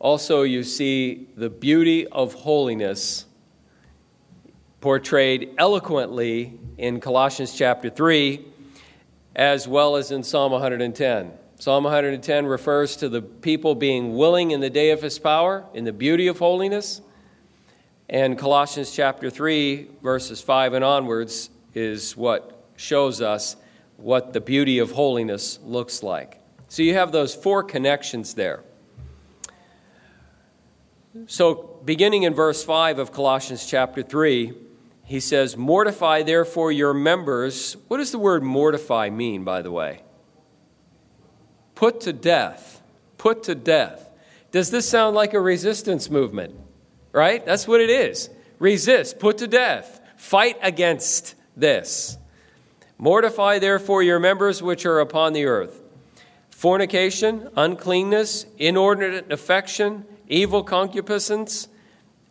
Also, 0.00 0.42
you 0.42 0.64
see 0.64 1.28
the 1.36 1.50
beauty 1.50 2.06
of 2.06 2.32
holiness 2.32 3.26
portrayed 4.80 5.54
eloquently 5.58 6.58
in 6.78 7.00
Colossians 7.00 7.54
chapter 7.54 7.90
3 7.90 8.46
as 9.36 9.68
well 9.68 9.96
as 9.96 10.10
in 10.10 10.22
Psalm 10.22 10.52
110. 10.52 11.32
Psalm 11.58 11.84
110 11.84 12.46
refers 12.46 12.96
to 12.96 13.10
the 13.10 13.20
people 13.20 13.74
being 13.74 14.16
willing 14.16 14.50
in 14.50 14.60
the 14.60 14.70
day 14.70 14.90
of 14.90 15.02
his 15.02 15.18
power, 15.18 15.66
in 15.74 15.84
the 15.84 15.92
beauty 15.92 16.26
of 16.26 16.38
holiness. 16.38 17.02
And 18.08 18.38
Colossians 18.38 18.90
chapter 18.90 19.28
3, 19.28 19.88
verses 20.02 20.40
5 20.40 20.72
and 20.72 20.84
onwards, 20.84 21.50
is 21.74 22.16
what 22.16 22.64
shows 22.76 23.20
us 23.20 23.56
what 23.98 24.32
the 24.32 24.40
beauty 24.40 24.78
of 24.78 24.92
holiness 24.92 25.58
looks 25.62 26.02
like. 26.02 26.40
So 26.68 26.82
you 26.82 26.94
have 26.94 27.12
those 27.12 27.34
four 27.34 27.62
connections 27.62 28.32
there. 28.32 28.64
So, 31.26 31.80
beginning 31.84 32.22
in 32.24 32.34
verse 32.34 32.64
5 32.64 32.98
of 32.98 33.12
Colossians 33.12 33.66
chapter 33.66 34.02
3, 34.02 34.52
he 35.04 35.20
says, 35.20 35.56
Mortify 35.56 36.22
therefore 36.22 36.70
your 36.70 36.94
members. 36.94 37.76
What 37.88 37.96
does 37.98 38.12
the 38.12 38.18
word 38.18 38.42
mortify 38.42 39.10
mean, 39.10 39.44
by 39.44 39.62
the 39.62 39.70
way? 39.70 40.02
Put 41.74 42.00
to 42.02 42.12
death. 42.12 42.80
Put 43.18 43.42
to 43.44 43.54
death. 43.54 44.08
Does 44.52 44.70
this 44.70 44.88
sound 44.88 45.16
like 45.16 45.34
a 45.34 45.40
resistance 45.40 46.10
movement? 46.10 46.54
Right? 47.12 47.44
That's 47.44 47.66
what 47.66 47.80
it 47.80 47.90
is. 47.90 48.30
Resist, 48.58 49.18
put 49.18 49.38
to 49.38 49.46
death, 49.46 50.00
fight 50.16 50.58
against 50.62 51.34
this. 51.56 52.18
Mortify 52.98 53.58
therefore 53.58 54.02
your 54.02 54.20
members 54.20 54.62
which 54.62 54.84
are 54.84 55.00
upon 55.00 55.32
the 55.32 55.46
earth 55.46 55.80
fornication, 56.50 57.48
uncleanness, 57.56 58.44
inordinate 58.58 59.32
affection, 59.32 60.04
evil 60.30 60.62
concupiscence, 60.62 61.68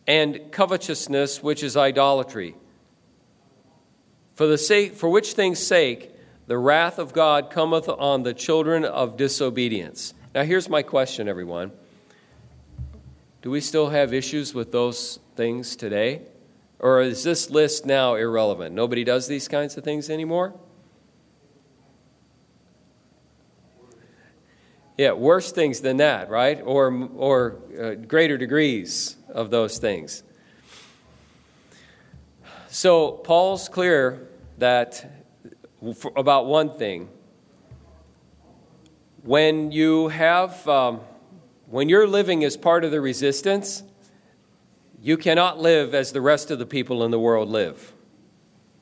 and 0.08 0.50
covetousness, 0.50 1.40
which 1.40 1.62
is 1.62 1.76
idolatry. 1.76 2.56
For, 4.34 4.46
the 4.46 4.58
sake, 4.58 4.94
for 4.94 5.08
which 5.08 5.34
things' 5.34 5.60
sake 5.60 6.10
the 6.48 6.58
wrath 6.58 6.98
of 6.98 7.12
God 7.12 7.50
cometh 7.50 7.88
on 7.88 8.24
the 8.24 8.34
children 8.34 8.84
of 8.84 9.16
disobedience. 9.16 10.14
Now, 10.34 10.42
here's 10.42 10.68
my 10.68 10.82
question, 10.82 11.28
everyone. 11.28 11.70
Do 13.42 13.50
we 13.50 13.60
still 13.60 13.90
have 13.90 14.12
issues 14.12 14.52
with 14.52 14.72
those 14.72 15.20
things 15.36 15.76
today? 15.76 16.22
Or 16.80 17.02
is 17.02 17.22
this 17.22 17.50
list 17.50 17.86
now 17.86 18.14
irrelevant? 18.14 18.74
Nobody 18.74 19.04
does 19.04 19.28
these 19.28 19.46
kinds 19.46 19.76
of 19.76 19.84
things 19.84 20.10
anymore? 20.10 20.54
Yeah, 25.00 25.12
worse 25.12 25.50
things 25.50 25.80
than 25.80 25.96
that, 25.96 26.28
right? 26.28 26.60
Or, 26.62 27.08
or 27.16 27.56
uh, 27.80 27.94
greater 27.94 28.36
degrees 28.36 29.16
of 29.30 29.48
those 29.48 29.78
things. 29.78 30.22
So, 32.68 33.12
Paul's 33.12 33.70
clear 33.70 34.28
that 34.58 35.10
about 36.14 36.44
one 36.44 36.76
thing. 36.76 37.08
When 39.22 39.72
you 39.72 40.08
have, 40.08 40.68
um, 40.68 41.00
when 41.64 41.88
you're 41.88 42.06
living 42.06 42.44
as 42.44 42.58
part 42.58 42.84
of 42.84 42.90
the 42.90 43.00
resistance, 43.00 43.82
you 45.00 45.16
cannot 45.16 45.58
live 45.58 45.94
as 45.94 46.12
the 46.12 46.20
rest 46.20 46.50
of 46.50 46.58
the 46.58 46.66
people 46.66 47.04
in 47.04 47.10
the 47.10 47.18
world 47.18 47.48
live. 47.48 47.94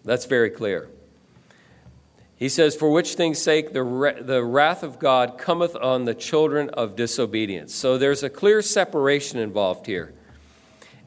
That's 0.05 0.25
very 0.25 0.51
clear. 0.51 0.91
He 2.39 2.49
says, 2.49 2.77
For 2.77 2.91
which 2.91 3.15
things' 3.15 3.41
sake 3.41 3.73
the, 3.73 4.15
the 4.21 4.45
wrath 4.45 4.85
of 4.85 5.01
God 5.01 5.39
cometh 5.39 5.75
on 5.75 6.05
the 6.05 6.15
children 6.15 6.71
of 6.71 6.95
disobedience. 6.95 7.75
So 7.75 7.99
there's 7.99 8.23
a 8.23 8.31
clear 8.31 8.63
separation 8.63 9.41
involved 9.41 9.87
here. 9.87 10.15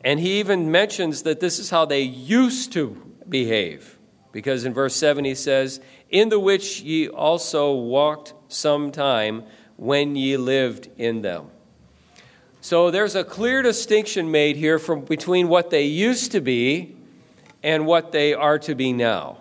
And 0.04 0.20
he 0.20 0.40
even 0.40 0.70
mentions 0.70 1.24
that 1.24 1.40
this 1.40 1.58
is 1.58 1.70
how 1.70 1.86
they 1.86 2.02
used 2.02 2.74
to 2.74 3.16
behave. 3.30 3.98
Because 4.34 4.66
in 4.66 4.74
verse 4.74 4.96
7 4.96 5.24
he 5.24 5.36
says, 5.36 5.80
In 6.10 6.30
the 6.30 6.40
which 6.40 6.82
ye 6.82 7.08
also 7.08 7.74
walked 7.74 8.34
some 8.50 8.92
time 8.92 9.44
when 9.78 10.16
ye 10.18 10.36
lived 10.36 10.90
in 10.98 11.22
them. 11.22 11.48
So 12.60 12.92
there's 12.92 13.16
a 13.16 13.24
clear 13.24 13.62
distinction 13.62 14.30
made 14.32 14.58
here 14.58 14.80
from 14.80 15.06
between 15.06 15.48
what 15.48 15.70
they 15.70 15.84
used 15.84 16.32
to 16.34 16.42
be 16.42 16.96
and 17.64 17.86
what 17.86 18.12
they 18.12 18.34
are 18.34 18.60
to 18.60 18.76
be 18.76 18.92
now. 18.92 19.41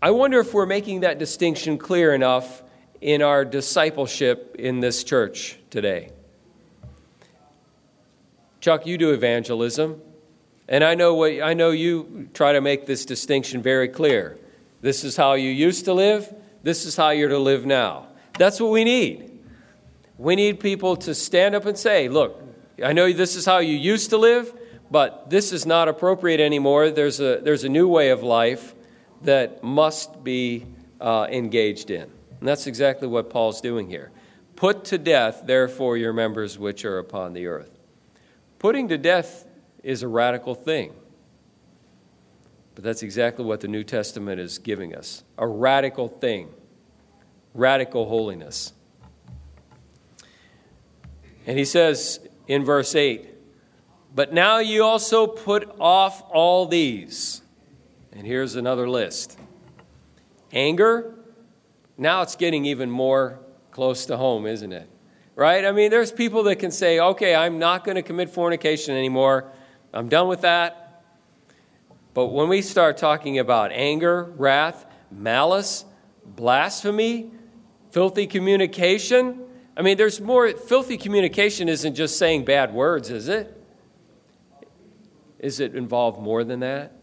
I 0.00 0.12
wonder 0.12 0.38
if 0.38 0.54
we're 0.54 0.64
making 0.64 1.00
that 1.00 1.18
distinction 1.18 1.76
clear 1.76 2.14
enough 2.14 2.62
in 3.00 3.20
our 3.20 3.44
discipleship 3.44 4.54
in 4.56 4.78
this 4.78 5.02
church 5.02 5.58
today. 5.70 6.10
Chuck, 8.60 8.86
you 8.86 8.96
do 8.96 9.10
evangelism, 9.10 10.00
and 10.68 10.84
I 10.84 10.94
know 10.94 11.14
what 11.14 11.42
I 11.42 11.54
know 11.54 11.70
you 11.70 12.28
try 12.32 12.52
to 12.52 12.60
make 12.60 12.86
this 12.86 13.04
distinction 13.04 13.60
very 13.60 13.88
clear. 13.88 14.38
This 14.82 15.02
is 15.02 15.16
how 15.16 15.32
you 15.32 15.50
used 15.50 15.84
to 15.86 15.94
live, 15.94 16.32
this 16.62 16.86
is 16.86 16.94
how 16.94 17.10
you're 17.10 17.28
to 17.30 17.38
live 17.38 17.66
now. 17.66 18.06
That's 18.38 18.60
what 18.60 18.70
we 18.70 18.84
need. 18.84 19.40
We 20.16 20.36
need 20.36 20.60
people 20.60 20.94
to 20.96 21.14
stand 21.14 21.56
up 21.56 21.66
and 21.66 21.76
say, 21.76 22.08
look, 22.08 22.40
I 22.84 22.92
know 22.92 23.12
this 23.12 23.34
is 23.34 23.44
how 23.44 23.58
you 23.58 23.76
used 23.76 24.10
to 24.10 24.16
live, 24.16 24.56
but 24.92 25.28
this 25.28 25.52
is 25.52 25.66
not 25.66 25.88
appropriate 25.88 26.38
anymore. 26.38 26.90
There's 26.90 27.18
a, 27.18 27.40
there's 27.42 27.64
a 27.64 27.68
new 27.68 27.88
way 27.88 28.10
of 28.10 28.22
life 28.22 28.74
that 29.22 29.62
must 29.62 30.22
be 30.22 30.66
uh, 31.00 31.26
engaged 31.30 31.90
in. 31.90 32.02
And 32.02 32.48
that's 32.48 32.66
exactly 32.66 33.08
what 33.08 33.30
Paul's 33.30 33.60
doing 33.60 33.88
here. 33.88 34.10
Put 34.56 34.84
to 34.86 34.98
death, 34.98 35.42
therefore, 35.44 35.96
your 35.96 36.12
members 36.12 36.58
which 36.58 36.84
are 36.84 36.98
upon 36.98 37.32
the 37.32 37.46
earth. 37.46 37.70
Putting 38.58 38.88
to 38.88 38.98
death 38.98 39.46
is 39.82 40.02
a 40.02 40.08
radical 40.08 40.54
thing. 40.54 40.92
But 42.74 42.84
that's 42.84 43.02
exactly 43.02 43.44
what 43.44 43.60
the 43.60 43.68
New 43.68 43.84
Testament 43.84 44.40
is 44.40 44.58
giving 44.58 44.94
us 44.94 45.24
a 45.36 45.46
radical 45.46 46.08
thing, 46.08 46.48
radical 47.54 48.08
holiness. 48.08 48.72
And 51.46 51.58
he 51.58 51.64
says 51.64 52.20
in 52.46 52.64
verse 52.64 52.94
8, 52.94 53.26
But 54.14 54.32
now 54.32 54.58
you 54.58 54.84
also 54.84 55.26
put 55.26 55.68
off 55.80 56.22
all 56.30 56.66
these. 56.66 57.42
And 58.12 58.26
here's 58.26 58.56
another 58.56 58.88
list 58.88 59.38
anger. 60.52 61.14
Now 61.96 62.22
it's 62.22 62.36
getting 62.36 62.64
even 62.64 62.90
more 62.90 63.40
close 63.70 64.06
to 64.06 64.16
home, 64.16 64.46
isn't 64.46 64.72
it? 64.72 64.88
Right? 65.34 65.64
I 65.64 65.72
mean, 65.72 65.90
there's 65.90 66.10
people 66.10 66.44
that 66.44 66.56
can 66.56 66.70
say, 66.70 66.98
okay, 66.98 67.34
I'm 67.34 67.58
not 67.58 67.84
going 67.84 67.96
to 67.96 68.02
commit 68.02 68.30
fornication 68.30 68.96
anymore. 68.96 69.52
I'm 69.92 70.08
done 70.08 70.28
with 70.28 70.40
that. 70.40 71.04
But 72.14 72.26
when 72.26 72.48
we 72.48 72.62
start 72.62 72.96
talking 72.96 73.38
about 73.38 73.70
anger, 73.72 74.32
wrath, 74.36 74.86
malice, 75.10 75.84
blasphemy, 76.24 77.30
filthy 77.90 78.26
communication, 78.26 79.40
I 79.76 79.82
mean, 79.82 79.96
there's 79.96 80.20
more, 80.20 80.50
filthy 80.50 80.96
communication 80.96 81.68
isn't 81.68 81.94
just 81.94 82.18
saying 82.18 82.44
bad 82.44 82.74
words, 82.74 83.10
is 83.10 83.28
it? 83.28 83.54
Is 85.38 85.60
it 85.60 85.76
involved 85.76 86.20
more 86.20 86.42
than 86.42 86.60
that? 86.60 86.97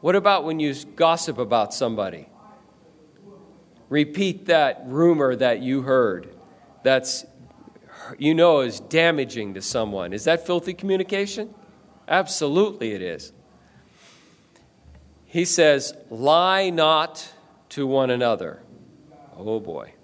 What 0.00 0.14
about 0.14 0.44
when 0.44 0.60
you 0.60 0.74
gossip 0.96 1.38
about 1.38 1.74
somebody? 1.74 2.28
Repeat 3.88 4.46
that 4.46 4.82
rumor 4.86 5.34
that 5.34 5.60
you 5.60 5.82
heard 5.82 6.36
that's, 6.82 7.24
you 8.18 8.34
know, 8.34 8.60
is 8.60 8.80
damaging 8.80 9.54
to 9.54 9.62
someone. 9.62 10.12
Is 10.12 10.24
that 10.24 10.46
filthy 10.46 10.74
communication? 10.74 11.54
Absolutely, 12.06 12.92
it 12.92 13.02
is. 13.02 13.32
He 15.24 15.44
says, 15.44 15.94
Lie 16.10 16.70
not 16.70 17.32
to 17.70 17.86
one 17.86 18.10
another. 18.10 18.62
Oh 19.36 19.60
boy 19.60 19.94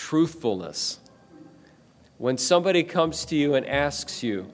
truthfulness. 0.00 0.98
When 2.18 2.36
somebody 2.38 2.82
comes 2.82 3.24
to 3.26 3.36
you 3.36 3.54
and 3.54 3.66
asks 3.66 4.22
you, 4.22 4.50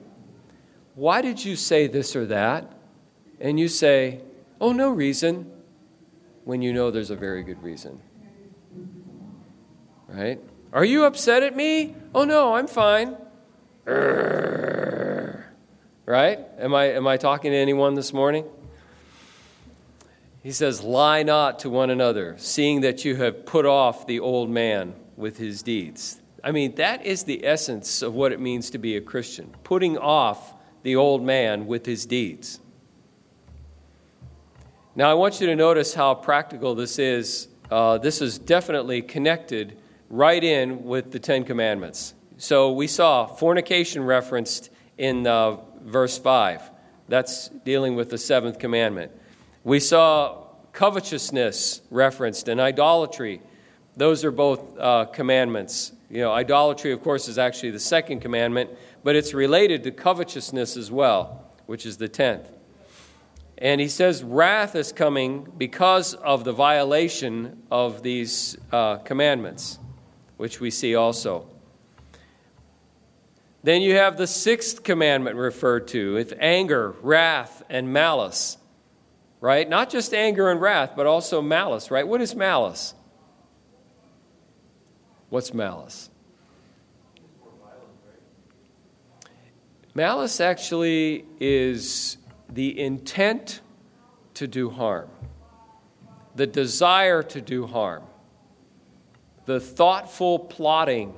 Why 0.93 1.21
did 1.21 1.43
you 1.43 1.55
say 1.55 1.87
this 1.87 2.15
or 2.15 2.25
that? 2.27 2.71
And 3.39 3.59
you 3.59 3.67
say, 3.67 4.21
Oh, 4.59 4.71
no 4.71 4.89
reason, 4.89 5.51
when 6.43 6.61
you 6.61 6.73
know 6.73 6.89
there's 6.89 7.11
a 7.11 7.15
very 7.15 7.43
good 7.43 7.61
reason. 7.61 7.99
Right? 10.07 10.39
Are 10.73 10.85
you 10.85 11.05
upset 11.05 11.43
at 11.43 11.55
me? 11.55 11.95
Oh, 12.15 12.23
no, 12.23 12.55
I'm 12.55 12.67
fine. 12.67 13.17
Right? 16.05 16.39
Am 16.57 16.73
I, 16.73 16.85
am 16.85 17.05
I 17.05 17.17
talking 17.17 17.51
to 17.51 17.57
anyone 17.57 17.95
this 17.95 18.13
morning? 18.13 18.45
He 20.41 20.53
says, 20.53 20.81
Lie 20.81 21.23
not 21.23 21.59
to 21.59 21.69
one 21.69 21.89
another, 21.89 22.35
seeing 22.37 22.81
that 22.81 23.03
you 23.03 23.17
have 23.17 23.45
put 23.45 23.65
off 23.65 24.07
the 24.07 24.21
old 24.21 24.49
man 24.49 24.95
with 25.17 25.37
his 25.37 25.61
deeds. 25.61 26.21
I 26.43 26.51
mean, 26.51 26.75
that 26.75 27.05
is 27.05 27.23
the 27.23 27.45
essence 27.45 28.01
of 28.01 28.13
what 28.13 28.31
it 28.31 28.39
means 28.39 28.69
to 28.69 28.77
be 28.77 28.95
a 28.95 29.01
Christian 29.01 29.53
putting 29.65 29.97
off 29.97 30.53
the 30.83 30.95
old 30.95 31.21
man 31.21 31.67
with 31.67 31.85
his 31.85 32.05
deeds. 32.05 32.61
Now, 34.97 35.11
I 35.11 35.13
want 35.13 35.39
you 35.39 35.45
to 35.45 35.55
notice 35.55 35.93
how 35.93 36.15
practical 36.15 36.73
this 36.73 36.97
is. 36.97 37.49
Uh, 37.69 37.99
this 37.99 38.19
is 38.19 38.39
definitely 38.39 39.03
connected 39.03 39.77
right 40.09 40.43
in 40.43 40.85
with 40.85 41.11
the 41.11 41.19
Ten 41.19 41.43
Commandments. 41.43 42.15
So, 42.37 42.71
we 42.71 42.87
saw 42.87 43.27
fornication 43.27 44.03
referenced 44.03 44.71
in 44.97 45.27
uh, 45.27 45.57
verse 45.83 46.17
5. 46.17 46.71
That's 47.07 47.49
dealing 47.63 47.95
with 47.95 48.09
the 48.09 48.17
seventh 48.17 48.57
commandment. 48.57 49.11
We 49.63 49.79
saw 49.79 50.47
covetousness 50.73 51.81
referenced 51.91 52.47
and 52.47 52.59
idolatry 52.59 53.41
those 53.97 54.23
are 54.23 54.31
both 54.31 54.77
uh, 54.79 55.05
commandments. 55.05 55.91
You 56.09 56.21
know, 56.21 56.31
idolatry, 56.31 56.91
of 56.91 57.01
course, 57.01 57.27
is 57.27 57.39
actually 57.39 57.71
the 57.71 57.79
second 57.79 58.19
commandment, 58.19 58.69
but 59.03 59.15
it's 59.15 59.33
related 59.33 59.83
to 59.85 59.91
covetousness 59.91 60.77
as 60.77 60.91
well, 60.91 61.51
which 61.65 61.83
is 61.83 61.97
the 61.97 62.07
tenth. 62.07 62.51
And 63.57 63.81
he 63.81 63.87
says 63.87 64.23
wrath 64.23 64.75
is 64.75 64.91
coming 64.91 65.51
because 65.57 66.13
of 66.13 66.43
the 66.43 66.53
violation 66.53 67.63
of 67.71 68.03
these 68.03 68.57
uh, 68.71 68.97
commandments, 68.97 69.79
which 70.37 70.59
we 70.59 70.69
see 70.69 70.95
also. 70.95 71.47
Then 73.63 73.81
you 73.81 73.95
have 73.95 74.17
the 74.17 74.27
sixth 74.27 74.83
commandment 74.83 75.35
referred 75.35 75.87
to 75.89 76.13
with 76.13 76.33
anger, 76.39 76.95
wrath, 77.01 77.63
and 77.69 77.91
malice. 77.91 78.57
Right? 79.41 79.67
Not 79.67 79.89
just 79.89 80.13
anger 80.13 80.49
and 80.49 80.61
wrath, 80.61 80.93
but 80.95 81.05
also 81.05 81.41
malice, 81.41 81.91
right? 81.91 82.07
What 82.07 82.21
is 82.21 82.35
malice? 82.35 82.93
What's 85.29 85.53
malice? 85.53 86.09
Malice 89.93 90.39
actually 90.39 91.25
is 91.39 92.17
the 92.49 92.79
intent 92.79 93.61
to 94.35 94.47
do 94.47 94.69
harm, 94.69 95.09
the 96.35 96.47
desire 96.47 97.23
to 97.23 97.41
do 97.41 97.65
harm. 97.67 98.03
the 99.47 99.59
thoughtful 99.61 100.37
plotting 100.37 101.13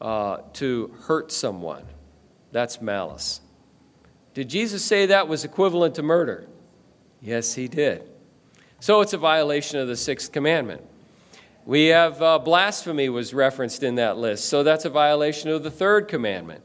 uh, 0.00 0.38
to 0.52 0.92
hurt 1.06 1.32
someone. 1.32 1.84
That's 2.52 2.82
malice. 2.82 3.40
Did 4.34 4.50
Jesus 4.50 4.84
say 4.84 5.06
that 5.06 5.28
was 5.28 5.44
equivalent 5.44 5.94
to 5.94 6.02
murder? 6.02 6.46
Yes, 7.22 7.54
he 7.54 7.68
did. 7.68 8.02
So 8.80 9.00
it's 9.00 9.12
a 9.12 9.18
violation 9.18 9.78
of 9.78 9.88
the 9.88 9.96
sixth 9.96 10.32
commandment. 10.32 10.82
We 11.64 11.86
have 11.86 12.20
uh, 12.20 12.38
blasphemy 12.40 13.08
was 13.08 13.32
referenced 13.32 13.82
in 13.82 13.94
that 13.94 14.18
list, 14.18 14.46
so 14.46 14.62
that's 14.62 14.84
a 14.84 14.90
violation 14.90 15.50
of 15.50 15.62
the 15.62 15.70
third 15.70 16.08
commandment. 16.08 16.62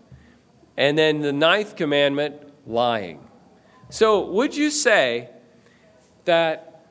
And 0.78 0.98
then 0.98 1.22
the 1.22 1.32
ninth 1.32 1.76
commandment, 1.76 2.36
lying. 2.65 3.28
So 3.89 4.26
would 4.32 4.56
you 4.56 4.69
say 4.69 5.30
that 6.26 6.86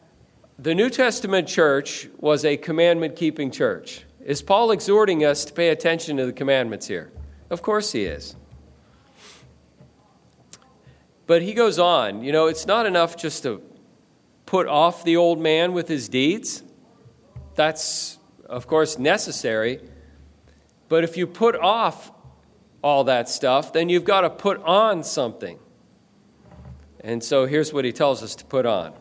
the 0.59 0.75
New 0.75 0.91
Testament 0.91 1.49
church 1.49 2.09
was 2.19 2.45
a 2.45 2.57
commandment 2.57 3.17
keeping 3.17 3.51
church? 3.51 4.05
Is 4.25 4.43
Paul 4.43 4.71
exhorting 4.71 5.25
us 5.25 5.45
to 5.47 5.53
pay 5.53 5.71
attention 5.71 6.19
to 6.19 6.27
the 6.27 6.33
commandments 6.33 6.87
here? 6.87 7.11
Of 7.49 7.63
course 7.63 7.93
he 7.93 8.05
is. 8.05 8.37
But 11.27 11.43
he 11.43 11.55
goes 11.55 11.79
on, 11.79 12.23
you 12.23 12.33
know, 12.33 12.47
it's 12.47 12.67
not 12.67 12.87
enough 12.87 13.17
just 13.17 13.45
to 13.45 13.63
put 14.47 14.67
off 14.67 15.05
the 15.05 15.17
old 15.17 15.41
man 15.41 15.73
with 15.73 15.89
his 15.89 16.09
deeds. 16.09 16.65
That's, 17.55 18.19
of 18.47 18.67
course, 18.67 18.99
necessary. 18.99 19.81
But 20.89 21.05
if 21.05 21.17
you 21.17 21.27
put 21.27 21.55
off 21.57 22.11
all 22.83 23.05
that 23.05 23.29
stuff, 23.29 23.73
then 23.73 23.89
you've 23.89 24.05
got 24.05 24.23
to 24.23 24.31
put 24.31 24.63
on 24.63 25.05
something. 25.05 25.59
And 27.01 27.23
so 27.23 27.47
here's 27.47 27.73
what 27.73 27.85
he 27.85 27.93
tells 27.93 28.23
us 28.23 28.35
to 28.37 28.45
put 28.45 28.67
on. 28.67 28.93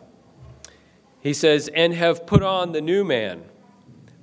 He 1.21 1.33
says, 1.33 1.69
And 1.73 1.93
have 1.93 2.25
put 2.25 2.43
on 2.43 2.71
the 2.71 2.81
new 2.81 3.03
man, 3.03 3.43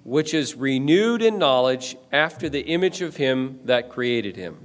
which 0.05 0.33
is 0.33 0.55
renewed 0.55 1.23
in 1.23 1.39
knowledge 1.39 1.97
after 2.11 2.49
the 2.49 2.61
image 2.61 3.03
of 3.03 3.17
him 3.17 3.61
that 3.65 3.91
created 3.91 4.37
him. 4.37 4.57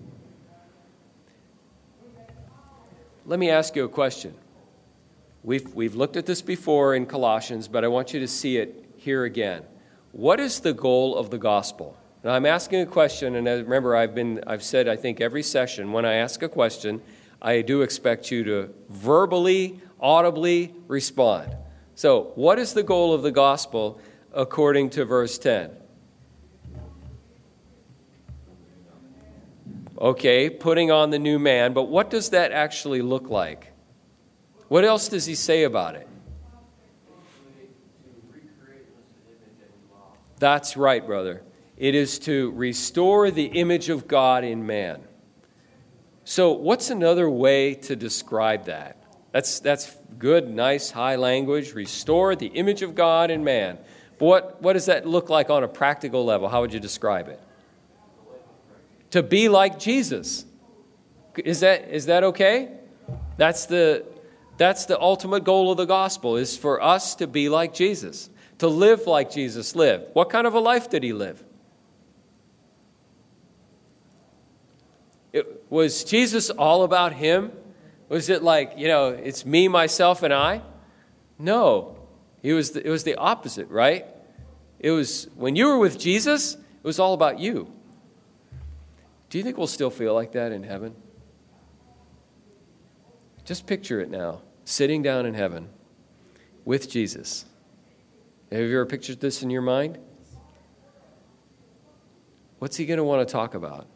Let 3.26 3.40
me 3.40 3.50
ask 3.50 3.76
you 3.76 3.84
a 3.84 3.90
question. 3.90 4.34
We've, 5.44 5.74
we've 5.74 5.96
looked 5.96 6.18
at 6.18 6.26
this 6.26 6.42
before 6.42 6.96
in 6.96 7.06
Colossians, 7.06 7.68
but 7.68 7.84
I 7.84 7.88
want 7.88 8.14
you 8.14 8.20
to 8.20 8.28
see 8.28 8.58
it 8.58 8.94
here 8.96 9.24
again. 9.24 9.64
What 10.12 10.40
is 10.40 10.60
the 10.60 10.74
goal 10.74 11.18
of 11.18 11.30
the 11.32 11.38
gospel? 11.38 11.98
Now, 12.24 12.34
I'm 12.34 12.46
asking 12.46 12.82
a 12.82 12.86
question, 12.86 13.36
and 13.36 13.48
remember, 13.48 13.96
I've, 13.96 14.14
been, 14.14 14.44
I've 14.46 14.62
said, 14.62 14.88
I 14.88 14.96
think, 14.96 15.20
every 15.20 15.42
session, 15.42 15.92
when 15.92 16.06
I 16.06 16.14
ask 16.14 16.44
a 16.44 16.50
question, 16.50 17.02
I 17.42 17.62
do 17.62 17.82
expect 17.82 18.30
you 18.30 18.44
to 18.44 18.70
verbally, 18.90 19.82
audibly 20.00 20.76
respond. 20.88 21.58
So, 21.96 22.32
what 22.36 22.60
is 22.60 22.74
the 22.74 22.84
goal 22.84 23.14
of 23.14 23.24
the 23.24 23.32
gospel 23.32 24.00
according 24.34 24.92
to 24.92 25.06
verse 25.06 25.40
10? 25.40 25.72
Okay, 29.98 30.50
putting 30.50 30.92
on 30.92 31.10
the 31.10 31.20
new 31.20 31.40
man, 31.40 31.74
but 31.74 31.84
what 31.84 32.12
does 32.12 32.30
that 32.30 32.52
actually 32.52 33.02
look 33.02 33.30
like? 33.30 33.72
What 34.68 34.86
else 34.86 35.08
does 35.08 35.26
he 35.26 35.36
say 35.36 35.64
about 35.64 35.96
it? 35.96 36.08
That's 40.38 40.78
right, 40.78 41.06
brother. 41.06 41.44
It 41.82 41.96
is 41.96 42.20
to 42.20 42.52
restore 42.52 43.32
the 43.32 43.46
image 43.46 43.90
of 43.90 44.08
God 44.08 44.44
in 44.44 44.68
man. 44.68 45.02
So, 46.24 46.52
what's 46.52 46.92
another 46.92 47.28
way 47.28 47.74
to 47.74 47.96
describe 47.96 48.66
that? 48.66 49.04
That's, 49.32 49.60
that's 49.60 49.98
good, 50.20 50.48
nice, 50.48 50.92
high 50.92 51.16
language. 51.16 51.74
Restore 51.74 52.36
the 52.36 52.46
image 52.46 52.84
of 52.84 52.94
God 52.94 53.32
in 53.32 53.44
man. 53.44 53.80
But 54.20 54.26
what, 54.28 54.62
what 54.62 54.74
does 54.74 54.86
that 54.86 55.08
look 55.08 55.32
like 55.32 55.50
on 55.50 55.64
a 55.64 55.68
practical 55.68 56.24
level? 56.24 56.50
How 56.50 56.62
would 56.62 56.72
you 56.72 56.80
describe 56.80 57.30
it? 57.30 57.40
To 59.10 59.24
be 59.24 59.50
like 59.50 59.80
Jesus. 59.80 60.46
Is 61.36 61.62
that, 61.62 61.90
is 61.90 62.06
that 62.06 62.24
okay? 62.26 62.74
That's 63.38 63.66
the, 63.66 64.06
that's 64.56 64.86
the 64.86 65.02
ultimate 65.02 65.46
goal 65.46 65.72
of 65.72 65.78
the 65.78 65.86
gospel 65.86 66.38
is 66.38 66.56
for 66.56 66.80
us 66.80 67.16
to 67.16 67.26
be 67.26 67.50
like 67.50 67.74
Jesus, 67.74 68.30
to 68.60 68.68
live 68.68 69.08
like 69.08 69.32
Jesus 69.32 69.76
lived. 69.76 70.12
What 70.14 70.30
kind 70.30 70.46
of 70.46 70.54
a 70.54 70.60
life 70.60 70.88
did 70.88 71.02
he 71.02 71.12
live? 71.12 71.44
Was 75.72 76.04
Jesus 76.04 76.50
all 76.52 76.84
about 76.84 77.14
him? 77.14 77.52
Was 78.10 78.30
it 78.30 78.44
like, 78.44 78.74
you 78.78 78.90
know, 78.90 79.08
it's 79.08 79.46
me, 79.46 79.70
myself, 79.70 80.22
and 80.22 80.34
I? 80.34 80.62
No. 81.40 81.98
It 82.44 82.54
was 82.54 82.72
the, 82.72 82.86
it 82.86 82.90
was 82.90 83.06
the 83.06 83.16
opposite, 83.16 83.70
right? 83.70 84.06
It 84.80 84.92
was 84.92 85.30
when 85.36 85.56
you 85.56 85.68
were 85.68 85.80
with 85.80 85.98
Jesus, 85.98 86.56
it 86.56 86.84
was 86.84 87.00
all 87.00 87.14
about 87.14 87.40
you. 87.40 87.72
Do 89.30 89.38
you 89.38 89.44
think 89.46 89.58
we'll 89.58 89.66
still 89.66 89.90
feel 89.90 90.14
like 90.14 90.34
that 90.34 90.52
in 90.52 90.64
heaven? 90.64 90.94
Just 93.46 93.66
picture 93.66 94.02
it 94.02 94.12
now 94.12 94.42
sitting 94.66 95.02
down 95.02 95.26
in 95.26 95.36
heaven 95.36 95.70
with 96.66 96.90
Jesus. 96.90 97.46
Have 98.52 98.60
you 98.60 98.76
ever 98.76 98.86
pictured 98.86 99.22
this 99.22 99.42
in 99.42 99.50
your 99.50 99.62
mind? 99.62 99.98
What's 102.60 102.76
he 102.76 102.86
going 102.86 102.98
to 102.98 103.06
want 103.06 103.26
to 103.26 103.32
talk 103.32 103.54
about? 103.54 103.88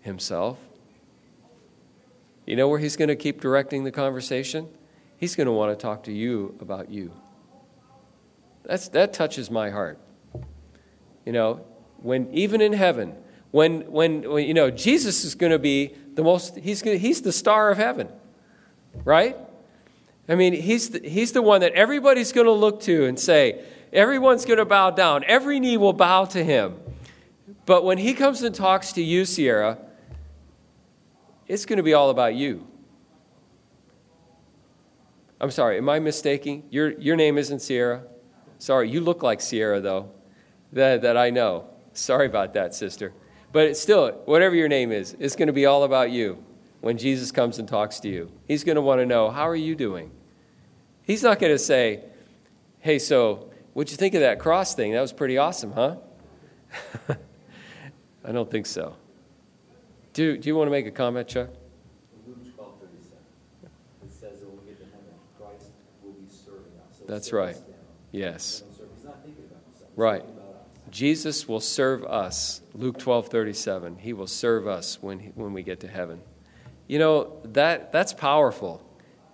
Himself? 0.00 0.58
You 2.50 2.56
know 2.56 2.66
where 2.66 2.80
he's 2.80 2.96
going 2.96 3.10
to 3.10 3.14
keep 3.14 3.40
directing 3.40 3.84
the 3.84 3.92
conversation? 3.92 4.66
He's 5.16 5.36
going 5.36 5.46
to 5.46 5.52
want 5.52 5.70
to 5.70 5.80
talk 5.80 6.02
to 6.02 6.12
you 6.12 6.56
about 6.60 6.90
you. 6.90 7.12
That's, 8.64 8.88
that 8.88 9.12
touches 9.12 9.52
my 9.52 9.70
heart. 9.70 10.00
You 11.24 11.30
know, 11.30 11.64
when 11.98 12.28
even 12.34 12.60
in 12.60 12.72
heaven, 12.72 13.14
when, 13.52 13.82
when, 13.82 14.28
when 14.28 14.48
you 14.48 14.54
know, 14.54 14.68
Jesus 14.68 15.24
is 15.24 15.36
going 15.36 15.52
to 15.52 15.60
be 15.60 15.94
the 16.14 16.24
most, 16.24 16.56
he's, 16.56 16.82
gonna, 16.82 16.96
he's 16.96 17.22
the 17.22 17.30
star 17.30 17.70
of 17.70 17.78
heaven, 17.78 18.08
right? 19.04 19.36
I 20.28 20.34
mean, 20.34 20.52
he's 20.52 20.90
the, 20.90 21.08
he's 21.08 21.30
the 21.30 21.42
one 21.42 21.60
that 21.60 21.74
everybody's 21.74 22.32
going 22.32 22.46
to 22.46 22.52
look 22.52 22.80
to 22.80 23.06
and 23.06 23.16
say, 23.16 23.64
everyone's 23.92 24.44
going 24.44 24.58
to 24.58 24.64
bow 24.64 24.90
down. 24.90 25.22
Every 25.22 25.60
knee 25.60 25.76
will 25.76 25.92
bow 25.92 26.24
to 26.24 26.42
him. 26.42 26.80
But 27.64 27.84
when 27.84 27.98
he 27.98 28.12
comes 28.12 28.42
and 28.42 28.52
talks 28.52 28.92
to 28.94 29.02
you, 29.04 29.24
Sierra, 29.24 29.78
it's 31.50 31.66
going 31.66 31.78
to 31.78 31.82
be 31.82 31.94
all 31.94 32.10
about 32.10 32.36
you. 32.36 32.64
I'm 35.40 35.50
sorry, 35.50 35.78
am 35.78 35.88
I 35.88 35.98
mistaking? 35.98 36.62
Your, 36.70 36.92
your 36.92 37.16
name 37.16 37.38
isn't 37.38 37.58
Sierra? 37.58 38.04
Sorry, 38.58 38.88
you 38.88 39.00
look 39.00 39.24
like 39.24 39.40
Sierra, 39.40 39.80
though, 39.80 40.10
that, 40.72 41.02
that 41.02 41.16
I 41.16 41.30
know. 41.30 41.64
Sorry 41.92 42.26
about 42.26 42.54
that, 42.54 42.72
sister. 42.72 43.12
But 43.52 43.66
it's 43.66 43.80
still, 43.80 44.12
whatever 44.26 44.54
your 44.54 44.68
name 44.68 44.92
is, 44.92 45.16
it's 45.18 45.34
going 45.34 45.48
to 45.48 45.52
be 45.52 45.66
all 45.66 45.82
about 45.82 46.12
you 46.12 46.44
when 46.82 46.96
Jesus 46.96 47.32
comes 47.32 47.58
and 47.58 47.66
talks 47.66 47.98
to 48.00 48.08
you. 48.08 48.30
He's 48.46 48.62
going 48.62 48.76
to 48.76 48.82
want 48.82 49.00
to 49.00 49.06
know, 49.06 49.28
how 49.30 49.48
are 49.48 49.56
you 49.56 49.74
doing? 49.74 50.12
He's 51.02 51.24
not 51.24 51.40
going 51.40 51.52
to 51.52 51.58
say, 51.58 52.04
hey, 52.78 53.00
so 53.00 53.50
what'd 53.72 53.90
you 53.90 53.96
think 53.96 54.14
of 54.14 54.20
that 54.20 54.38
cross 54.38 54.76
thing? 54.76 54.92
That 54.92 55.00
was 55.00 55.12
pretty 55.12 55.36
awesome, 55.36 55.72
huh? 55.72 55.96
I 58.24 58.30
don't 58.30 58.48
think 58.48 58.66
so. 58.66 58.94
Do, 60.12 60.36
do 60.36 60.48
you 60.48 60.56
want 60.56 60.66
to 60.66 60.70
make 60.70 60.86
a 60.86 60.90
comment, 60.90 61.28
Chuck? 61.28 61.48
That's 67.06 67.32
right. 67.32 67.56
Yes. 68.12 68.62
Right. 69.96 70.24
Jesus 70.90 71.48
will 71.48 71.60
serve 71.60 72.04
us. 72.04 72.60
Luke 72.74 72.98
12 72.98 73.28
37. 73.28 73.96
He 73.98 74.12
will 74.12 74.26
serve 74.26 74.68
us 74.68 74.98
when, 75.00 75.18
he, 75.18 75.28
when 75.34 75.52
we 75.52 75.62
get 75.62 75.80
to 75.80 75.88
heaven. 75.88 76.20
You 76.86 76.98
know, 76.98 77.40
that, 77.44 77.92
that's 77.92 78.12
powerful 78.12 78.84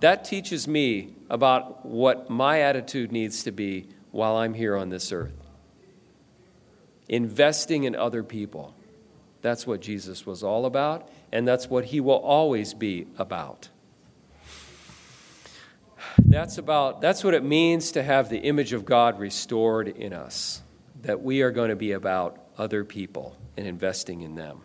that 0.00 0.24
teaches 0.24 0.68
me 0.68 1.14
about 1.30 1.86
what 1.86 2.28
my 2.28 2.60
attitude 2.60 3.12
needs 3.12 3.42
to 3.44 3.50
be 3.50 3.88
while 4.10 4.36
I'm 4.36 4.54
here 4.54 4.76
on 4.76 4.90
this 4.90 5.10
earth. 5.10 5.34
Investing 7.08 7.84
in 7.84 7.94
other 7.94 8.22
people. 8.22 8.74
That's 9.46 9.64
what 9.64 9.80
Jesus 9.80 10.26
was 10.26 10.42
all 10.42 10.66
about, 10.66 11.08
and 11.30 11.46
that's 11.46 11.70
what 11.70 11.84
he 11.84 12.00
will 12.00 12.18
always 12.18 12.74
be 12.74 13.06
about. 13.16 13.68
That's 16.18 16.58
about 16.58 17.00
that's 17.00 17.22
what 17.22 17.32
it 17.32 17.44
means 17.44 17.92
to 17.92 18.02
have 18.02 18.28
the 18.28 18.38
image 18.38 18.72
of 18.72 18.84
God 18.84 19.20
restored 19.20 19.86
in 19.86 20.12
us. 20.12 20.62
That 21.02 21.22
we 21.22 21.42
are 21.42 21.52
going 21.52 21.70
to 21.70 21.76
be 21.76 21.92
about 21.92 22.40
other 22.58 22.82
people 22.82 23.36
and 23.56 23.68
investing 23.68 24.22
in 24.22 24.34
them. 24.34 24.62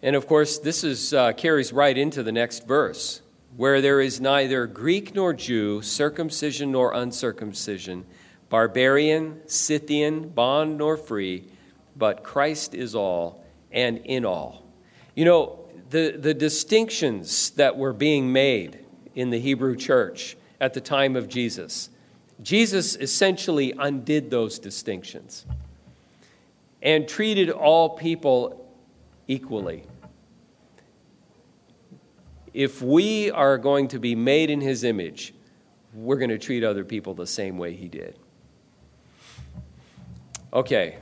And 0.00 0.14
of 0.14 0.28
course, 0.28 0.60
this 0.60 0.84
is, 0.84 1.12
uh, 1.12 1.32
carries 1.32 1.72
right 1.72 1.98
into 1.98 2.22
the 2.22 2.30
next 2.30 2.64
verse 2.64 3.22
where 3.56 3.80
there 3.80 4.00
is 4.00 4.20
neither 4.20 4.68
Greek 4.68 5.16
nor 5.16 5.34
Jew, 5.34 5.82
circumcision 5.82 6.70
nor 6.70 6.94
uncircumcision, 6.94 8.06
barbarian, 8.48 9.40
Scythian, 9.48 10.28
bond 10.28 10.78
nor 10.78 10.96
free, 10.96 11.48
but 11.96 12.22
Christ 12.22 12.74
is 12.74 12.94
all 12.94 13.44
and 13.70 13.98
in 13.98 14.24
all. 14.24 14.64
You 15.14 15.24
know, 15.24 15.68
the, 15.90 16.16
the 16.18 16.34
distinctions 16.34 17.50
that 17.50 17.76
were 17.76 17.92
being 17.92 18.32
made 18.32 18.84
in 19.14 19.30
the 19.30 19.38
Hebrew 19.38 19.76
church 19.76 20.36
at 20.60 20.74
the 20.74 20.80
time 20.80 21.16
of 21.16 21.28
Jesus 21.28 21.90
Jesus 22.42 22.96
essentially 22.96 23.72
undid 23.78 24.30
those 24.30 24.58
distinctions 24.58 25.46
and 26.82 27.08
treated 27.08 27.50
all 27.50 27.90
people 27.90 28.68
equally. 29.28 29.84
If 32.52 32.82
we 32.82 33.30
are 33.30 33.58
going 33.58 33.88
to 33.88 33.98
be 33.98 34.14
made 34.14 34.50
in 34.50 34.60
his 34.60 34.84
image, 34.84 35.34
we're 35.92 36.18
going 36.18 36.30
to 36.30 36.38
treat 36.38 36.64
other 36.64 36.84
people 36.84 37.14
the 37.14 37.26
same 37.26 37.56
way 37.56 37.74
he 37.74 37.88
did. 37.88 38.18
Okay. 40.52 40.98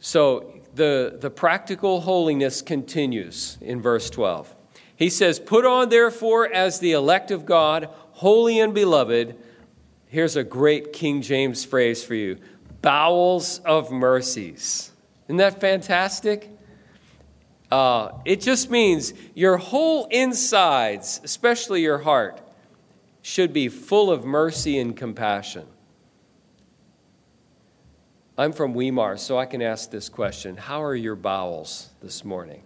So 0.00 0.60
the, 0.74 1.18
the 1.20 1.30
practical 1.30 2.00
holiness 2.00 2.62
continues 2.62 3.58
in 3.60 3.80
verse 3.80 4.10
12. 4.10 4.54
He 4.96 5.10
says, 5.10 5.38
Put 5.38 5.64
on, 5.64 5.88
therefore, 5.88 6.52
as 6.52 6.80
the 6.80 6.92
elect 6.92 7.30
of 7.30 7.46
God, 7.46 7.88
holy 8.12 8.58
and 8.58 8.74
beloved. 8.74 9.36
Here's 10.08 10.36
a 10.36 10.44
great 10.44 10.92
King 10.92 11.22
James 11.22 11.64
phrase 11.64 12.02
for 12.02 12.14
you 12.14 12.38
bowels 12.82 13.58
of 13.60 13.92
mercies. 13.92 14.90
Isn't 15.26 15.36
that 15.36 15.60
fantastic? 15.60 16.50
Uh, 17.70 18.12
it 18.24 18.40
just 18.40 18.70
means 18.70 19.12
your 19.34 19.58
whole 19.58 20.06
insides, 20.06 21.20
especially 21.22 21.82
your 21.82 21.98
heart, 21.98 22.40
should 23.22 23.52
be 23.52 23.68
full 23.68 24.10
of 24.10 24.24
mercy 24.24 24.78
and 24.78 24.96
compassion. 24.96 25.66
I'm 28.40 28.52
from 28.52 28.72
Weimar, 28.72 29.18
so 29.18 29.36
I 29.36 29.44
can 29.44 29.60
ask 29.60 29.90
this 29.90 30.08
question 30.08 30.56
How 30.56 30.82
are 30.82 30.94
your 30.94 31.14
bowels 31.14 31.90
this 32.00 32.24
morning? 32.24 32.62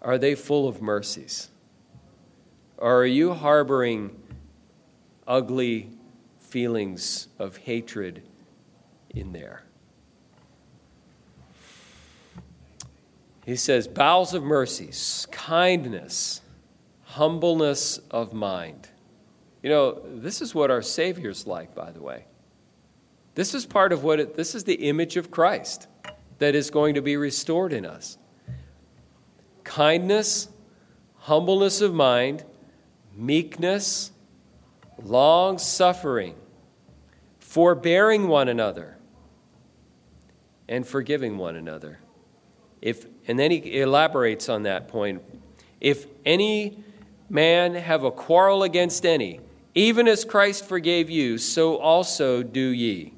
Are 0.00 0.18
they 0.18 0.34
full 0.34 0.66
of 0.66 0.82
mercies? 0.82 1.50
Or 2.78 2.96
are 2.96 3.06
you 3.06 3.32
harboring 3.32 4.20
ugly 5.24 5.90
feelings 6.40 7.28
of 7.38 7.58
hatred 7.58 8.24
in 9.08 9.30
there? 9.32 9.62
He 13.46 13.54
says, 13.54 13.86
bowels 13.86 14.34
of 14.34 14.42
mercies, 14.42 15.28
kindness, 15.30 16.40
humbleness 17.04 17.98
of 18.10 18.32
mind. 18.32 18.88
You 19.62 19.70
know, 19.70 20.02
this 20.04 20.42
is 20.42 20.56
what 20.56 20.72
our 20.72 20.82
Savior's 20.82 21.46
like, 21.46 21.72
by 21.72 21.92
the 21.92 22.02
way. 22.02 22.24
This 23.34 23.54
is 23.54 23.64
part 23.64 23.92
of 23.92 24.04
what 24.04 24.20
it, 24.20 24.36
this 24.36 24.54
is 24.54 24.64
the 24.64 24.74
image 24.74 25.16
of 25.16 25.30
Christ 25.30 25.86
that 26.38 26.54
is 26.54 26.70
going 26.70 26.94
to 26.94 27.02
be 27.02 27.16
restored 27.16 27.72
in 27.72 27.86
us. 27.86 28.18
Kindness, 29.64 30.48
humbleness 31.18 31.80
of 31.80 31.94
mind, 31.94 32.44
meekness, 33.14 34.12
long 35.02 35.58
suffering, 35.58 36.34
forbearing 37.38 38.28
one 38.28 38.48
another, 38.48 38.98
and 40.68 40.86
forgiving 40.86 41.38
one 41.38 41.56
another. 41.56 42.00
If, 42.80 43.06
and 43.28 43.38
then 43.38 43.50
he 43.50 43.80
elaborates 43.80 44.48
on 44.48 44.64
that 44.64 44.88
point. 44.88 45.22
If 45.80 46.06
any 46.26 46.82
man 47.30 47.74
have 47.74 48.04
a 48.04 48.10
quarrel 48.10 48.62
against 48.62 49.06
any, 49.06 49.40
even 49.74 50.06
as 50.06 50.24
Christ 50.24 50.66
forgave 50.66 51.08
you, 51.08 51.38
so 51.38 51.76
also 51.76 52.42
do 52.42 52.68
ye. 52.68 53.14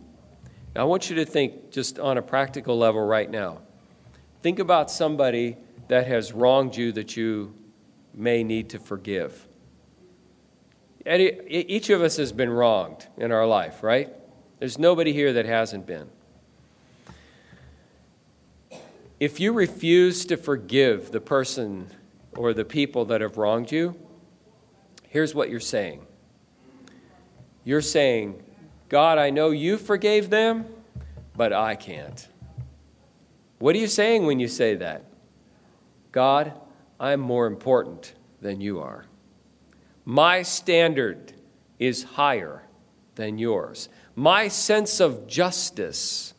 Now, 0.74 0.82
I 0.82 0.84
want 0.84 1.08
you 1.08 1.16
to 1.16 1.24
think 1.24 1.70
just 1.70 1.98
on 1.98 2.18
a 2.18 2.22
practical 2.22 2.76
level 2.76 3.04
right 3.04 3.30
now. 3.30 3.60
Think 4.42 4.58
about 4.58 4.90
somebody 4.90 5.56
that 5.88 6.06
has 6.06 6.32
wronged 6.32 6.76
you 6.76 6.92
that 6.92 7.16
you 7.16 7.54
may 8.12 8.42
need 8.44 8.70
to 8.70 8.78
forgive. 8.78 9.46
Each 11.06 11.90
of 11.90 12.02
us 12.02 12.16
has 12.16 12.32
been 12.32 12.50
wronged 12.50 13.06
in 13.16 13.32
our 13.32 13.46
life, 13.46 13.82
right? 13.82 14.12
There's 14.58 14.78
nobody 14.78 15.12
here 15.12 15.32
that 15.34 15.46
hasn't 15.46 15.86
been. 15.86 16.08
If 19.20 19.40
you 19.40 19.52
refuse 19.52 20.24
to 20.26 20.36
forgive 20.36 21.10
the 21.10 21.20
person 21.20 21.88
or 22.36 22.52
the 22.52 22.64
people 22.64 23.04
that 23.06 23.20
have 23.20 23.36
wronged 23.36 23.70
you, 23.70 23.96
here's 25.08 25.34
what 25.34 25.50
you're 25.50 25.60
saying. 25.60 26.06
You're 27.64 27.80
saying, 27.80 28.42
God, 28.94 29.18
I 29.18 29.30
know 29.30 29.50
you 29.50 29.76
forgave 29.76 30.30
them, 30.30 30.66
but 31.36 31.52
I 31.52 31.74
can't. 31.74 32.28
What 33.58 33.74
are 33.74 33.78
you 33.80 33.88
saying 33.88 34.24
when 34.24 34.38
you 34.38 34.46
say 34.46 34.76
that? 34.76 35.02
God, 36.12 36.52
I'm 37.00 37.18
more 37.18 37.48
important 37.48 38.14
than 38.40 38.60
you 38.60 38.78
are. 38.78 39.04
My 40.04 40.42
standard 40.42 41.32
is 41.80 42.04
higher 42.04 42.62
than 43.16 43.36
yours. 43.36 43.88
My 44.14 44.46
sense 44.46 45.00
of 45.00 45.26
justice 45.26 46.32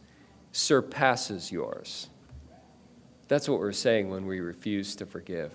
surpasses 0.54 1.52
yours. 1.52 2.08
That's 3.28 3.50
what 3.50 3.60
we're 3.60 3.74
saying 3.74 4.10
when 4.10 4.26
we 4.26 4.40
refuse 4.40 4.96
to 4.96 5.06
forgive. 5.06 5.52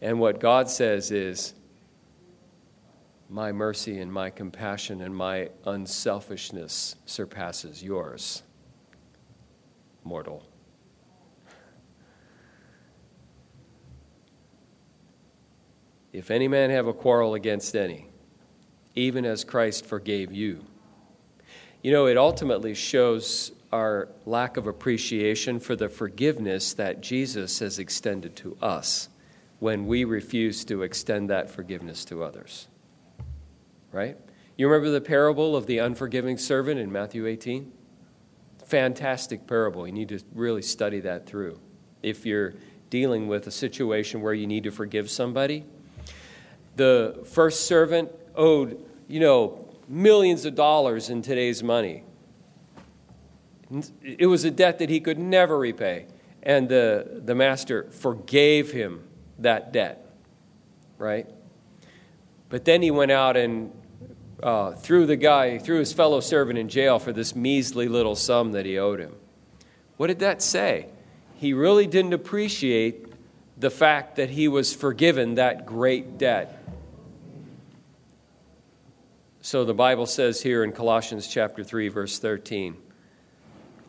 And 0.00 0.20
what 0.20 0.38
God 0.38 0.70
says 0.70 1.10
is, 1.10 1.52
my 3.28 3.52
mercy 3.52 3.98
and 4.00 4.12
my 4.12 4.30
compassion 4.30 5.00
and 5.00 5.14
my 5.14 5.48
unselfishness 5.64 6.96
surpasses 7.06 7.82
yours, 7.82 8.42
mortal. 10.02 10.44
If 16.12 16.30
any 16.30 16.46
man 16.46 16.70
have 16.70 16.86
a 16.86 16.92
quarrel 16.92 17.34
against 17.34 17.74
any, 17.74 18.06
even 18.94 19.24
as 19.24 19.42
Christ 19.42 19.84
forgave 19.84 20.32
you. 20.32 20.64
You 21.82 21.92
know, 21.92 22.06
it 22.06 22.16
ultimately 22.16 22.74
shows 22.74 23.50
our 23.72 24.08
lack 24.24 24.56
of 24.56 24.68
appreciation 24.68 25.58
for 25.58 25.74
the 25.74 25.88
forgiveness 25.88 26.72
that 26.74 27.00
Jesus 27.00 27.58
has 27.58 27.80
extended 27.80 28.36
to 28.36 28.56
us 28.62 29.08
when 29.58 29.86
we 29.86 30.04
refuse 30.04 30.64
to 30.66 30.82
extend 30.82 31.28
that 31.30 31.50
forgiveness 31.50 32.04
to 32.04 32.22
others 32.22 32.68
right? 33.94 34.18
You 34.56 34.68
remember 34.68 34.90
the 34.90 35.00
parable 35.00 35.56
of 35.56 35.66
the 35.66 35.78
unforgiving 35.78 36.36
servant 36.36 36.80
in 36.80 36.90
Matthew 36.90 37.26
18? 37.26 37.72
Fantastic 38.66 39.46
parable. 39.46 39.86
You 39.86 39.92
need 39.92 40.08
to 40.08 40.20
really 40.34 40.62
study 40.62 41.00
that 41.00 41.26
through. 41.26 41.60
If 42.02 42.26
you're 42.26 42.54
dealing 42.90 43.28
with 43.28 43.46
a 43.46 43.50
situation 43.50 44.20
where 44.20 44.34
you 44.34 44.46
need 44.46 44.64
to 44.64 44.70
forgive 44.70 45.10
somebody, 45.10 45.64
the 46.76 47.24
first 47.24 47.66
servant 47.66 48.10
owed, 48.34 48.84
you 49.06 49.20
know, 49.20 49.72
millions 49.88 50.44
of 50.44 50.54
dollars 50.54 51.08
in 51.08 51.22
today's 51.22 51.62
money. 51.62 52.02
It 54.02 54.26
was 54.26 54.44
a 54.44 54.50
debt 54.50 54.78
that 54.80 54.90
he 54.90 55.00
could 55.00 55.18
never 55.18 55.56
repay. 55.56 56.06
And 56.42 56.68
the, 56.68 57.22
the 57.24 57.34
master 57.34 57.90
forgave 57.90 58.72
him 58.72 59.04
that 59.38 59.72
debt, 59.72 60.06
right? 60.98 61.28
But 62.48 62.64
then 62.64 62.82
he 62.82 62.90
went 62.90 63.10
out 63.10 63.36
and 63.36 63.72
uh, 64.44 64.72
threw 64.72 65.06
the 65.06 65.16
guy, 65.16 65.56
threw 65.56 65.78
his 65.78 65.94
fellow 65.94 66.20
servant 66.20 66.58
in 66.58 66.68
jail 66.68 66.98
for 66.98 67.12
this 67.12 67.34
measly 67.34 67.88
little 67.88 68.14
sum 68.14 68.52
that 68.52 68.66
he 68.66 68.78
owed 68.78 69.00
him. 69.00 69.16
What 69.96 70.08
did 70.08 70.18
that 70.18 70.42
say? 70.42 70.88
He 71.36 71.54
really 71.54 71.86
didn't 71.86 72.12
appreciate 72.12 73.06
the 73.56 73.70
fact 73.70 74.16
that 74.16 74.30
he 74.30 74.46
was 74.46 74.74
forgiven 74.74 75.36
that 75.36 75.64
great 75.64 76.18
debt. 76.18 76.62
So 79.40 79.64
the 79.64 79.74
Bible 79.74 80.06
says 80.06 80.42
here 80.42 80.62
in 80.62 80.72
Colossians 80.72 81.26
chapter 81.26 81.64
3 81.64 81.88
verse 81.88 82.18
13, 82.18 82.76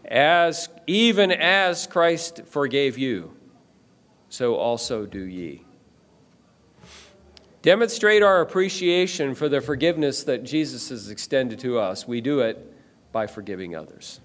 as 0.06 0.70
even 0.88 1.32
as 1.32 1.86
Christ 1.88 2.44
forgave 2.46 2.98
you, 2.98 3.36
so 4.30 4.56
also 4.56 5.06
do 5.06 5.20
ye. 5.20 5.66
Demonstrate 7.66 8.22
our 8.22 8.42
appreciation 8.42 9.34
for 9.34 9.50
the 9.50 9.60
forgiveness 9.60 10.24
that 10.26 10.44
Jesus 10.44 10.90
has 10.90 11.10
extended 11.10 11.58
to 11.62 11.80
us. 11.80 12.08
We 12.08 12.22
do 12.22 12.42
it 12.42 12.72
by 13.12 13.26
forgiving 13.26 13.76
others. 13.76 14.20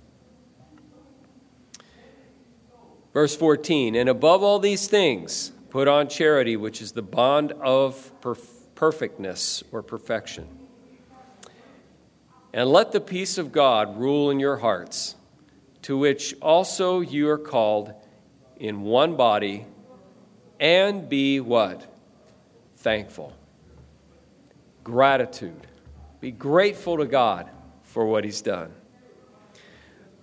Verse 3.15 3.35
14, 3.35 3.95
and 3.95 4.11
above 4.11 4.43
all 4.43 4.59
these 4.59 4.89
things, 4.89 5.53
put 5.71 5.89
on 5.89 6.11
charity, 6.11 6.55
which 6.55 6.83
is 6.83 6.93
the 6.93 7.01
bond 7.01 7.53
of 7.53 8.13
perf- 8.21 8.67
perfectness 8.75 9.65
or 9.73 9.83
perfection. 9.83 10.47
And 12.53 12.69
let 12.69 12.93
the 12.93 13.01
peace 13.01 13.39
of 13.39 13.53
God 13.53 13.97
rule 13.97 14.29
in 14.29 14.39
your 14.39 14.59
hearts, 14.59 15.17
to 15.81 15.97
which 15.97 16.35
also 16.43 17.01
you 17.01 17.31
are 17.31 17.39
called 17.39 17.95
in 18.59 18.83
one 18.83 19.17
body, 19.17 19.65
and 20.61 21.09
be 21.09 21.41
what? 21.41 21.90
Thankful. 22.81 23.33
Gratitude. 24.83 25.67
Be 26.21 26.31
grateful 26.31 26.97
to 26.99 27.07
God 27.07 27.49
for 27.83 28.07
what 28.07 28.25
He's 28.25 28.43
done. 28.43 28.73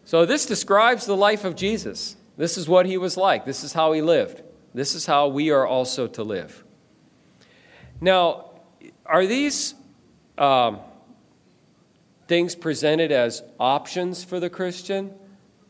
So, 0.06 0.26
this 0.26 0.46
describes 0.46 1.06
the 1.06 1.16
life 1.16 1.44
of 1.44 1.56
Jesus. 1.56 2.16
This 2.38 2.58
is 2.58 2.68
what 2.68 2.86
He 2.86 2.98
was 2.98 3.18
like. 3.18 3.46
This 3.46 3.64
is 3.64 3.74
how 3.74 3.94
He 3.94 4.02
lived. 4.02 4.42
This 4.74 4.96
is 4.96 5.06
how 5.06 5.28
we 5.28 5.50
are 5.52 5.66
also 5.66 6.08
to 6.08 6.24
live. 6.24 6.64
Now, 8.00 8.52
are 9.06 9.26
these 9.26 9.74
um, 10.38 10.80
things 12.28 12.56
presented 12.56 13.12
as 13.12 13.44
options 13.60 14.24
for 14.24 14.40
the 14.40 14.50
Christian, 14.50 15.14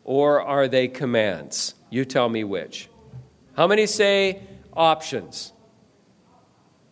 or 0.04 0.42
are 0.42 0.68
they 0.68 0.88
commands? 0.88 1.76
You 1.90 2.06
tell 2.06 2.30
me 2.30 2.44
which. 2.44 2.90
How 3.56 3.68
many 3.68 3.86
say 3.86 4.42
options? 4.74 5.54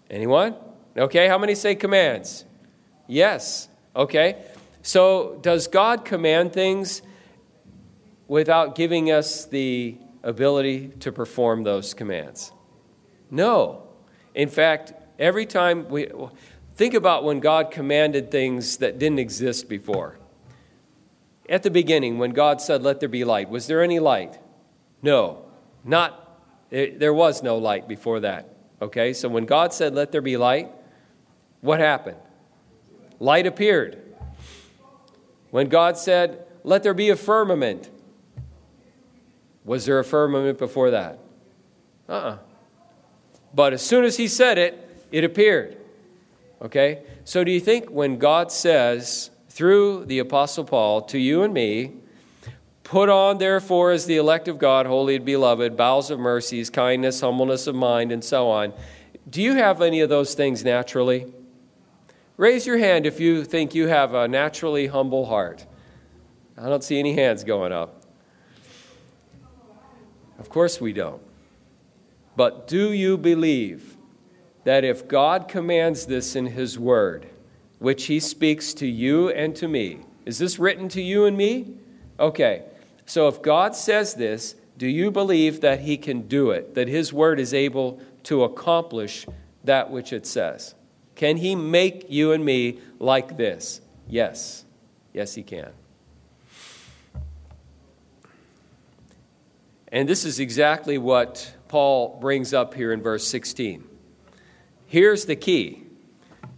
Anyone? 0.09 0.55
Okay, 0.97 1.27
how 1.27 1.37
many 1.37 1.55
say 1.55 1.75
commands? 1.75 2.45
Yes. 3.07 3.67
Okay. 3.95 4.43
So, 4.81 5.39
does 5.41 5.67
God 5.67 6.05
command 6.05 6.53
things 6.53 7.01
without 8.27 8.75
giving 8.75 9.11
us 9.11 9.45
the 9.45 9.97
ability 10.23 10.89
to 10.99 11.11
perform 11.11 11.63
those 11.63 11.93
commands? 11.93 12.51
No. 13.31 13.87
In 14.33 14.49
fact, 14.49 14.93
every 15.17 15.45
time 15.45 15.89
we 15.89 16.07
think 16.75 16.93
about 16.93 17.23
when 17.23 17.39
God 17.39 17.71
commanded 17.71 18.29
things 18.29 18.77
that 18.77 18.99
didn't 18.99 19.19
exist 19.19 19.69
before. 19.69 20.17
At 21.47 21.63
the 21.63 21.71
beginning, 21.71 22.17
when 22.17 22.31
God 22.31 22.61
said, 22.61 22.83
Let 22.83 22.99
there 22.99 23.09
be 23.09 23.23
light, 23.23 23.49
was 23.49 23.67
there 23.67 23.81
any 23.81 23.99
light? 23.99 24.39
No. 25.01 25.45
Not, 25.83 26.39
there 26.69 27.13
was 27.13 27.43
no 27.43 27.57
light 27.57 27.87
before 27.87 28.19
that. 28.21 28.54
Okay, 28.81 29.13
so 29.13 29.29
when 29.29 29.45
God 29.45 29.73
said, 29.73 29.93
Let 29.93 30.11
there 30.11 30.21
be 30.21 30.37
light, 30.37 30.71
what 31.61 31.79
happened? 31.79 32.17
Light 33.19 33.47
appeared. 33.47 34.01
When 35.51 35.69
God 35.69 35.97
said, 35.97 36.45
Let 36.63 36.83
there 36.83 36.93
be 36.93 37.09
a 37.09 37.15
firmament, 37.15 37.89
was 39.63 39.85
there 39.85 39.99
a 39.99 40.03
firmament 40.03 40.57
before 40.57 40.91
that? 40.91 41.19
Uh 42.07 42.11
uh-uh. 42.11 42.29
uh 42.29 42.37
But 43.53 43.73
as 43.73 43.81
soon 43.81 44.03
as 44.03 44.17
He 44.17 44.27
said 44.27 44.57
it, 44.57 45.07
it 45.11 45.23
appeared. 45.23 45.77
Okay? 46.61 47.03
So 47.23 47.43
do 47.43 47.51
you 47.51 47.59
think 47.59 47.89
when 47.89 48.17
God 48.17 48.51
says, 48.51 49.31
through 49.49 50.05
the 50.05 50.19
Apostle 50.19 50.65
Paul, 50.65 51.01
to 51.03 51.17
you 51.17 51.43
and 51.43 51.53
me, 51.53 51.93
Put 52.85 53.09
on, 53.09 53.39
therefore, 53.39 53.91
as 53.91 54.05
the 54.05 54.17
elect 54.17 54.47
of 54.47 54.59
God, 54.59 54.85
holy 54.85 55.15
and 55.15 55.25
beloved, 55.25 55.75
bowels 55.75 56.11
of 56.11 56.19
mercies, 56.19 56.69
kindness, 56.69 57.19
humbleness 57.19 57.65
of 57.65 57.73
mind, 57.73 58.11
and 58.11 58.23
so 58.23 58.47
on. 58.47 58.73
Do 59.27 59.41
you 59.41 59.55
have 59.55 59.81
any 59.81 60.01
of 60.01 60.09
those 60.09 60.35
things 60.35 60.63
naturally? 60.63 61.33
Raise 62.37 62.67
your 62.67 62.77
hand 62.77 63.07
if 63.07 63.19
you 63.19 63.43
think 63.43 63.73
you 63.73 63.87
have 63.87 64.13
a 64.13 64.27
naturally 64.27 64.85
humble 64.85 65.25
heart. 65.25 65.65
I 66.55 66.69
don't 66.69 66.83
see 66.83 66.99
any 66.99 67.15
hands 67.15 67.43
going 67.43 67.71
up. 67.71 68.03
Of 70.37 70.49
course, 70.49 70.79
we 70.79 70.93
don't. 70.93 71.23
But 72.35 72.67
do 72.67 72.91
you 72.91 73.17
believe 73.17 73.97
that 74.63 74.83
if 74.83 75.07
God 75.07 75.47
commands 75.47 76.05
this 76.05 76.35
in 76.35 76.45
His 76.45 76.77
Word, 76.77 77.25
which 77.79 78.05
He 78.05 78.19
speaks 78.19 78.75
to 78.75 78.85
you 78.85 79.29
and 79.29 79.55
to 79.55 79.67
me, 79.67 80.01
is 80.23 80.37
this 80.37 80.59
written 80.59 80.87
to 80.89 81.01
you 81.01 81.25
and 81.25 81.35
me? 81.35 81.73
Okay. 82.19 82.65
So 83.05 83.27
if 83.27 83.41
God 83.41 83.75
says 83.75 84.15
this, 84.15 84.55
do 84.77 84.87
you 84.87 85.11
believe 85.11 85.61
that 85.61 85.81
He 85.81 85.97
can 85.97 86.27
do 86.27 86.51
it, 86.51 86.75
that 86.75 86.87
His 86.87 87.13
word 87.13 87.39
is 87.39 87.53
able 87.53 88.01
to 88.23 88.43
accomplish 88.43 89.25
that 89.63 89.89
which 89.89 90.11
it 90.11 90.25
says? 90.25 90.75
Can 91.15 91.37
He 91.37 91.55
make 91.55 92.09
you 92.09 92.31
and 92.31 92.43
me 92.43 92.79
like 92.99 93.37
this? 93.37 93.81
Yes. 94.07 94.65
Yes, 95.13 95.35
He 95.35 95.43
can. 95.43 95.71
And 99.87 100.09
this 100.09 100.25
is 100.25 100.39
exactly 100.39 100.97
what 100.97 101.53
Paul 101.69 102.17
brings 102.19 102.53
up 102.53 102.73
here 102.73 102.91
in 102.91 103.01
verse 103.01 103.25
16. 103.27 103.83
Here's 104.87 105.25
the 105.25 105.35
key 105.35 105.84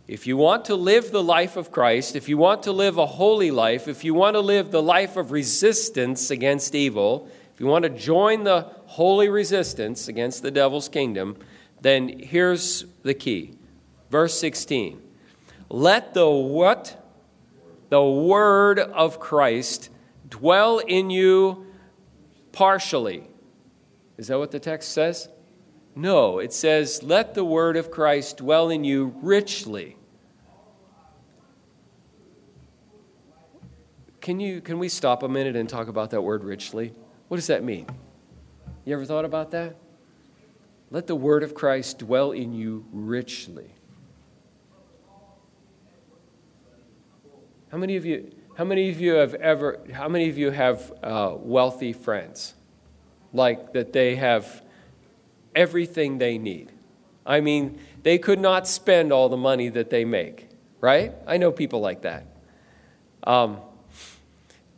if 0.07 0.25
you 0.25 0.37
want 0.37 0.65
to 0.65 0.75
live 0.75 1.11
the 1.11 1.23
life 1.23 1.57
of 1.57 1.71
Christ, 1.71 2.15
if 2.15 2.29
you 2.29 2.37
want 2.37 2.63
to 2.63 2.71
live 2.71 2.97
a 2.97 3.05
holy 3.05 3.51
life, 3.51 3.87
if 3.89 4.05
you 4.05 4.13
want 4.13 4.35
to 4.35 4.39
live 4.39 4.71
the 4.71 4.81
life 4.81 5.17
of 5.17 5.31
resistance 5.31 6.31
against 6.31 6.73
evil, 6.73 7.29
if 7.53 7.59
you 7.59 7.67
want 7.67 7.83
to 7.83 7.89
join 7.89 8.45
the 8.45 8.61
holy 8.85 9.27
resistance 9.27 10.07
against 10.07 10.43
the 10.43 10.51
devil's 10.51 10.87
kingdom, 10.87 11.35
then 11.81 12.19
here's 12.19 12.85
the 13.03 13.13
key. 13.13 13.55
Verse 14.09 14.39
16. 14.39 15.01
Let 15.69 16.13
the 16.13 16.29
what? 16.29 17.03
The 17.89 18.03
word 18.03 18.79
of 18.79 19.19
Christ 19.19 19.89
dwell 20.29 20.79
in 20.79 21.09
you 21.09 21.65
partially. 22.53 23.27
Is 24.17 24.27
that 24.27 24.39
what 24.39 24.51
the 24.51 24.59
text 24.59 24.93
says? 24.93 25.27
No, 25.97 26.37
it 26.37 26.53
says, 26.53 27.01
Let 27.01 27.33
the 27.33 27.43
word 27.43 27.75
of 27.75 27.89
Christ 27.89 28.37
dwell 28.37 28.69
in 28.69 28.83
you 28.83 29.15
richly. 29.23 29.97
Can, 34.21 34.39
you, 34.39 34.61
can 34.61 34.77
we 34.77 34.89
stop 34.89 35.23
a 35.23 35.27
minute 35.27 35.55
and 35.55 35.67
talk 35.67 35.87
about 35.87 36.11
that 36.11 36.21
word 36.21 36.43
richly? 36.43 36.93
What 37.29 37.37
does 37.37 37.47
that 37.47 37.63
mean? 37.63 37.87
You 38.85 38.93
ever 38.93 39.05
thought 39.05 39.25
about 39.25 39.49
that? 39.51 39.75
Let 40.91 41.07
the 41.07 41.15
word 41.15 41.41
of 41.41 41.55
Christ 41.55 41.97
dwell 41.97 42.31
in 42.31 42.53
you 42.53 42.85
richly. 42.91 43.71
How 47.71 47.79
many 47.79 47.95
of 47.95 48.05
you, 48.05 48.35
how 48.55 48.65
many 48.65 48.91
of 48.91 49.01
you 49.01 49.13
have 49.13 49.33
ever, 49.33 49.79
how 49.91 50.07
many 50.07 50.29
of 50.29 50.37
you 50.37 50.51
have 50.51 50.93
uh, 51.01 51.33
wealthy 51.35 51.91
friends? 51.91 52.53
Like 53.33 53.73
that 53.73 53.93
they 53.93 54.15
have 54.17 54.61
everything 55.57 56.19
they 56.19 56.37
need. 56.37 56.71
I 57.25 57.41
mean, 57.41 57.79
they 58.03 58.17
could 58.19 58.39
not 58.39 58.67
spend 58.67 59.11
all 59.11 59.27
the 59.27 59.37
money 59.37 59.69
that 59.69 59.89
they 59.89 60.05
make, 60.05 60.47
right? 60.79 61.13
I 61.25 61.37
know 61.37 61.51
people 61.51 61.81
like 61.81 62.03
that. 62.03 62.25
Um, 63.23 63.59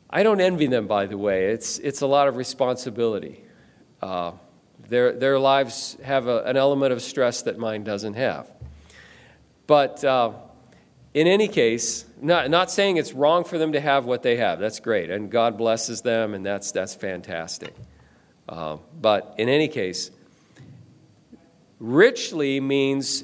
I 0.09 0.23
don't 0.23 0.41
envy 0.41 0.67
them, 0.67 0.87
by 0.87 1.05
the 1.05 1.17
way. 1.17 1.51
It's, 1.51 1.77
it's 1.79 2.01
a 2.01 2.07
lot 2.07 2.27
of 2.27 2.37
responsibility. 2.37 3.43
Uh, 4.01 4.31
their, 4.87 5.11
their 5.11 5.37
lives 5.37 5.97
have 6.03 6.27
a, 6.27 6.43
an 6.43 6.57
element 6.57 6.93
of 6.93 7.01
stress 7.01 7.43
that 7.43 7.59
mine 7.59 7.83
doesn't 7.83 8.15
have. 8.15 8.49
But 9.67 10.03
uh, 10.03 10.31
in 11.13 11.27
any 11.27 11.47
case, 11.47 12.05
not, 12.19 12.49
not 12.49 12.71
saying 12.71 12.97
it's 12.97 13.13
wrong 13.13 13.43
for 13.43 13.59
them 13.59 13.73
to 13.73 13.81
have 13.81 14.05
what 14.05 14.23
they 14.23 14.37
have. 14.37 14.59
That's 14.59 14.79
great. 14.79 15.11
And 15.11 15.29
God 15.29 15.57
blesses 15.57 16.01
them, 16.01 16.33
and 16.33 16.43
that's, 16.43 16.71
that's 16.71 16.95
fantastic. 16.95 17.75
Uh, 18.47 18.77
but 18.99 19.35
in 19.37 19.49
any 19.49 19.67
case, 19.67 20.09
richly 21.79 22.59
means 22.59 23.23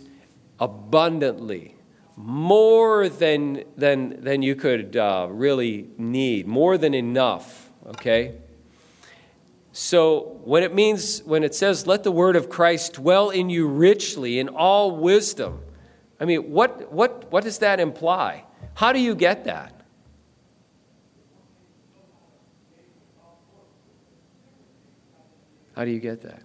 abundantly 0.59 1.75
more 2.15 3.09
than, 3.09 3.63
than, 3.75 4.23
than 4.23 4.41
you 4.41 4.55
could 4.55 4.95
uh, 4.95 5.27
really 5.29 5.89
need, 5.97 6.47
more 6.47 6.77
than 6.77 6.93
enough, 6.93 7.71
okay? 7.87 8.35
So, 9.73 10.39
when 10.45 10.63
it 10.63 10.73
means, 10.73 11.21
when 11.23 11.43
it 11.43 11.53
says, 11.53 11.85
let 11.85 12.03
the 12.03 12.11
word 12.11 12.37
of 12.37 12.49
Christ 12.49 12.93
dwell 12.93 13.29
in 13.29 13.49
you 13.49 13.67
richly 13.67 14.39
in 14.39 14.47
all 14.47 14.95
wisdom, 14.95 15.61
I 16.19 16.23
mean, 16.23 16.51
what, 16.51 16.91
what, 16.93 17.29
what 17.31 17.43
does 17.43 17.59
that 17.59 17.81
imply? 17.81 18.45
How 18.75 18.93
do 18.93 18.99
you 18.99 19.15
get 19.15 19.43
that? 19.43 19.73
How 25.75 25.83
do 25.83 25.91
you 25.91 25.99
get 25.99 26.21
that? 26.21 26.41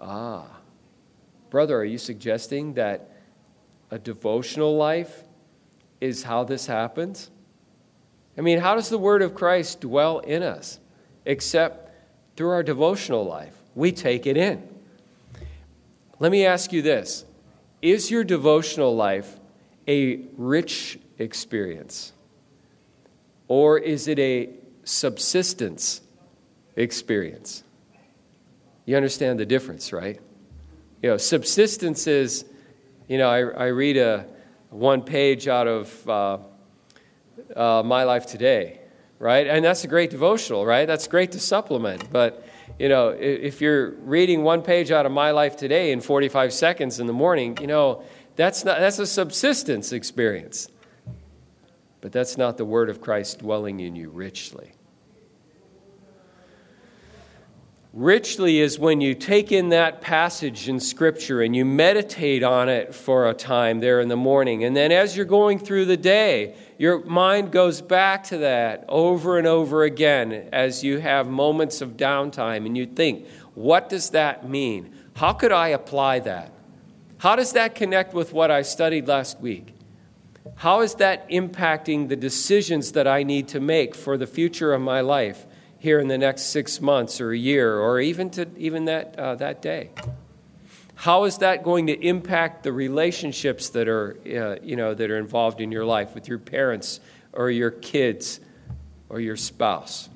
Ah. 0.00 0.55
Brother, 1.56 1.78
are 1.78 1.84
you 1.86 1.96
suggesting 1.96 2.74
that 2.74 3.08
a 3.90 3.98
devotional 3.98 4.76
life 4.76 5.24
is 6.02 6.24
how 6.24 6.44
this 6.44 6.66
happens? 6.66 7.30
I 8.36 8.42
mean, 8.42 8.58
how 8.58 8.74
does 8.74 8.90
the 8.90 8.98
Word 8.98 9.22
of 9.22 9.34
Christ 9.34 9.80
dwell 9.80 10.18
in 10.18 10.42
us 10.42 10.80
except 11.24 11.94
through 12.36 12.50
our 12.50 12.62
devotional 12.62 13.24
life? 13.24 13.54
We 13.74 13.90
take 13.90 14.26
it 14.26 14.36
in. 14.36 14.68
Let 16.18 16.30
me 16.30 16.44
ask 16.44 16.74
you 16.74 16.82
this 16.82 17.24
Is 17.80 18.10
your 18.10 18.22
devotional 18.22 18.94
life 18.94 19.40
a 19.88 20.26
rich 20.36 20.98
experience? 21.16 22.12
Or 23.48 23.78
is 23.78 24.08
it 24.08 24.18
a 24.18 24.50
subsistence 24.84 26.02
experience? 26.76 27.64
You 28.84 28.94
understand 28.94 29.40
the 29.40 29.46
difference, 29.46 29.90
right? 29.90 30.20
You 31.06 31.12
know, 31.12 31.18
subsistence 31.18 32.08
is 32.08 32.44
you 33.06 33.16
know, 33.18 33.28
I, 33.28 33.38
I 33.38 33.66
read 33.66 33.96
a 33.96 34.26
one 34.70 35.02
page 35.02 35.46
out 35.46 35.68
of 35.68 36.08
uh, 36.08 36.38
uh, 37.54 37.84
My 37.84 38.02
Life 38.02 38.26
Today, 38.26 38.80
right? 39.20 39.46
And 39.46 39.64
that's 39.64 39.84
a 39.84 39.86
great 39.86 40.10
devotional, 40.10 40.66
right? 40.66 40.84
That's 40.84 41.06
great 41.06 41.30
to 41.30 41.38
supplement. 41.38 42.10
But, 42.10 42.44
you 42.76 42.88
know, 42.88 43.10
if 43.10 43.60
you're 43.60 43.90
reading 43.90 44.42
one 44.42 44.62
page 44.62 44.90
out 44.90 45.06
of 45.06 45.12
My 45.12 45.30
Life 45.30 45.56
Today 45.56 45.92
in 45.92 46.00
45 46.00 46.52
seconds 46.52 46.98
in 46.98 47.06
the 47.06 47.12
morning, 47.12 47.56
you 47.60 47.68
know, 47.68 48.02
that's, 48.34 48.64
not, 48.64 48.80
that's 48.80 48.98
a 48.98 49.06
subsistence 49.06 49.92
experience. 49.92 50.68
But 52.00 52.10
that's 52.10 52.36
not 52.36 52.56
the 52.56 52.64
word 52.64 52.90
of 52.90 53.00
Christ 53.00 53.38
dwelling 53.38 53.78
in 53.78 53.94
you 53.94 54.10
richly. 54.10 54.72
Richly 57.96 58.60
is 58.60 58.78
when 58.78 59.00
you 59.00 59.14
take 59.14 59.50
in 59.50 59.70
that 59.70 60.02
passage 60.02 60.68
in 60.68 60.80
Scripture 60.80 61.40
and 61.40 61.56
you 61.56 61.64
meditate 61.64 62.42
on 62.42 62.68
it 62.68 62.94
for 62.94 63.26
a 63.26 63.32
time 63.32 63.80
there 63.80 64.00
in 64.00 64.08
the 64.08 64.16
morning. 64.16 64.64
And 64.64 64.76
then 64.76 64.92
as 64.92 65.16
you're 65.16 65.24
going 65.24 65.58
through 65.58 65.86
the 65.86 65.96
day, 65.96 66.56
your 66.76 67.02
mind 67.06 67.52
goes 67.52 67.80
back 67.80 68.24
to 68.24 68.36
that 68.36 68.84
over 68.86 69.38
and 69.38 69.46
over 69.46 69.82
again 69.82 70.50
as 70.52 70.84
you 70.84 70.98
have 70.98 71.26
moments 71.26 71.80
of 71.80 71.96
downtime 71.96 72.66
and 72.66 72.76
you 72.76 72.84
think, 72.84 73.26
what 73.54 73.88
does 73.88 74.10
that 74.10 74.46
mean? 74.46 74.94
How 75.14 75.32
could 75.32 75.52
I 75.52 75.68
apply 75.68 76.18
that? 76.18 76.52
How 77.16 77.34
does 77.34 77.54
that 77.54 77.74
connect 77.74 78.12
with 78.12 78.34
what 78.34 78.50
I 78.50 78.60
studied 78.60 79.08
last 79.08 79.40
week? 79.40 79.72
How 80.56 80.82
is 80.82 80.96
that 80.96 81.26
impacting 81.30 82.10
the 82.10 82.16
decisions 82.16 82.92
that 82.92 83.06
I 83.06 83.22
need 83.22 83.48
to 83.48 83.58
make 83.58 83.94
for 83.94 84.18
the 84.18 84.26
future 84.26 84.74
of 84.74 84.82
my 84.82 85.00
life? 85.00 85.46
Here 85.78 86.00
in 86.00 86.08
the 86.08 86.18
next 86.18 86.44
six 86.44 86.80
months 86.80 87.20
or 87.20 87.32
a 87.32 87.38
year 87.38 87.78
or 87.78 88.00
even 88.00 88.30
to 88.30 88.48
even 88.56 88.86
that, 88.86 89.18
uh, 89.18 89.34
that 89.36 89.62
day? 89.62 89.90
How 90.94 91.24
is 91.24 91.38
that 91.38 91.62
going 91.62 91.88
to 91.88 92.00
impact 92.00 92.62
the 92.62 92.72
relationships 92.72 93.68
that 93.70 93.86
are, 93.86 94.16
uh, 94.26 94.56
you 94.62 94.76
know, 94.76 94.94
that 94.94 95.10
are 95.10 95.18
involved 95.18 95.60
in 95.60 95.70
your 95.70 95.84
life 95.84 96.14
with 96.14 96.26
your 96.26 96.38
parents 96.38 97.00
or 97.34 97.50
your 97.50 97.70
kids 97.70 98.40
or 99.10 99.20
your 99.20 99.36
spouse? 99.36 100.08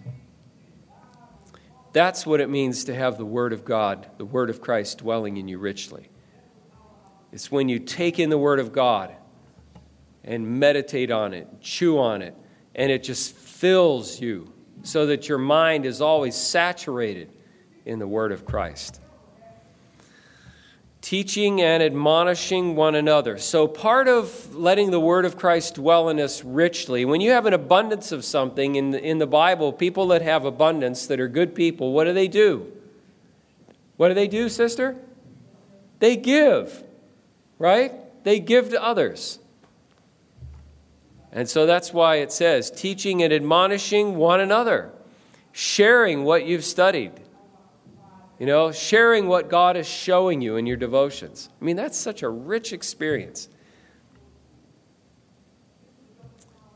That's 1.93 2.25
what 2.25 2.41
it 2.41 2.49
means 2.49 2.85
to 2.85 2.95
have 2.95 3.19
the 3.19 3.27
Word 3.27 3.53
of 3.53 3.65
God, 3.65 4.09
the 4.17 4.25
Word 4.25 4.49
of 4.49 4.63
Christ 4.63 4.99
dwelling 4.99 5.37
in 5.37 5.49
you 5.49 5.59
richly. 5.59 6.09
It's 7.31 7.51
when 7.51 7.69
you 7.69 7.79
take 7.79 8.19
in 8.19 8.31
the 8.31 8.39
Word 8.39 8.59
of 8.59 8.73
God 8.73 9.15
and 10.25 10.61
meditate 10.61 11.11
on 11.11 11.35
it, 11.35 11.61
chew 11.61 11.99
on 11.99 12.23
it, 12.23 12.35
and 12.75 12.91
it 12.91 13.03
just 13.03 13.35
fills 13.37 14.21
you 14.21 14.53
so 14.83 15.07
that 15.07 15.29
your 15.29 15.39
mind 15.39 15.85
is 15.85 16.01
always 16.01 16.35
saturated 16.35 17.31
in 17.85 17.99
the 17.99 18.07
Word 18.07 18.33
of 18.33 18.45
Christ. 18.45 19.01
Teaching 21.01 21.61
and 21.61 21.83
admonishing 21.83 22.77
one 22.77 22.95
another. 22.95 23.39
So, 23.39 23.67
part 23.67 24.07
of 24.07 24.55
letting 24.55 24.91
the 24.91 25.01
Word 25.01 25.25
of 25.25 25.37
Christ 25.37 25.77
dwell 25.77 26.09
in 26.09 26.21
us 26.21 26.45
richly, 26.45 27.05
when 27.05 27.21
you 27.21 27.31
have 27.31 27.47
an 27.47 27.55
abundance 27.55 28.13
of 28.13 28.25
something 28.25 28.77
in 28.77 28.91
the, 28.91 29.03
in 29.03 29.19
the 29.19 29.27
Bible, 29.27 29.73
people 29.73 30.09
that 30.09 30.23
have 30.23 30.45
abundance, 30.45 31.07
that 31.07 31.19
are 31.19 31.29
good 31.29 31.55
people, 31.55 31.93
what 31.93 32.05
do 32.05 32.13
they 32.13 32.29
do? 32.29 32.71
What 33.97 34.09
do 34.09 34.15
they 34.15 34.29
do, 34.29 34.49
sister? 34.49 34.97
They 35.99 36.17
give, 36.17 36.85
right? 37.59 37.93
They 38.25 38.41
give 38.41 38.71
to 38.71 38.83
others. 38.83 39.40
And 41.33 41.49
so 41.49 41.67
that's 41.67 41.93
why 41.93 42.17
it 42.17 42.33
says 42.33 42.71
teaching 42.71 43.23
and 43.23 43.33
admonishing 43.33 44.17
one 44.17 44.41
another, 44.41 44.91
sharing 45.53 46.25
what 46.25 46.45
you've 46.45 46.65
studied, 46.65 47.13
you 48.39 48.47
know, 48.47 48.73
sharing 48.73 49.29
what 49.29 49.49
God 49.49 49.77
is 49.77 49.87
showing 49.87 50.41
you 50.41 50.57
in 50.57 50.67
your 50.67 50.77
devotions. 50.77 51.49
I 51.61 51.65
mean, 51.65 51.77
that's 51.77 51.99
such 51.99 52.23
a 52.23 52.29
rich 52.29 52.73
experience. 52.73 53.49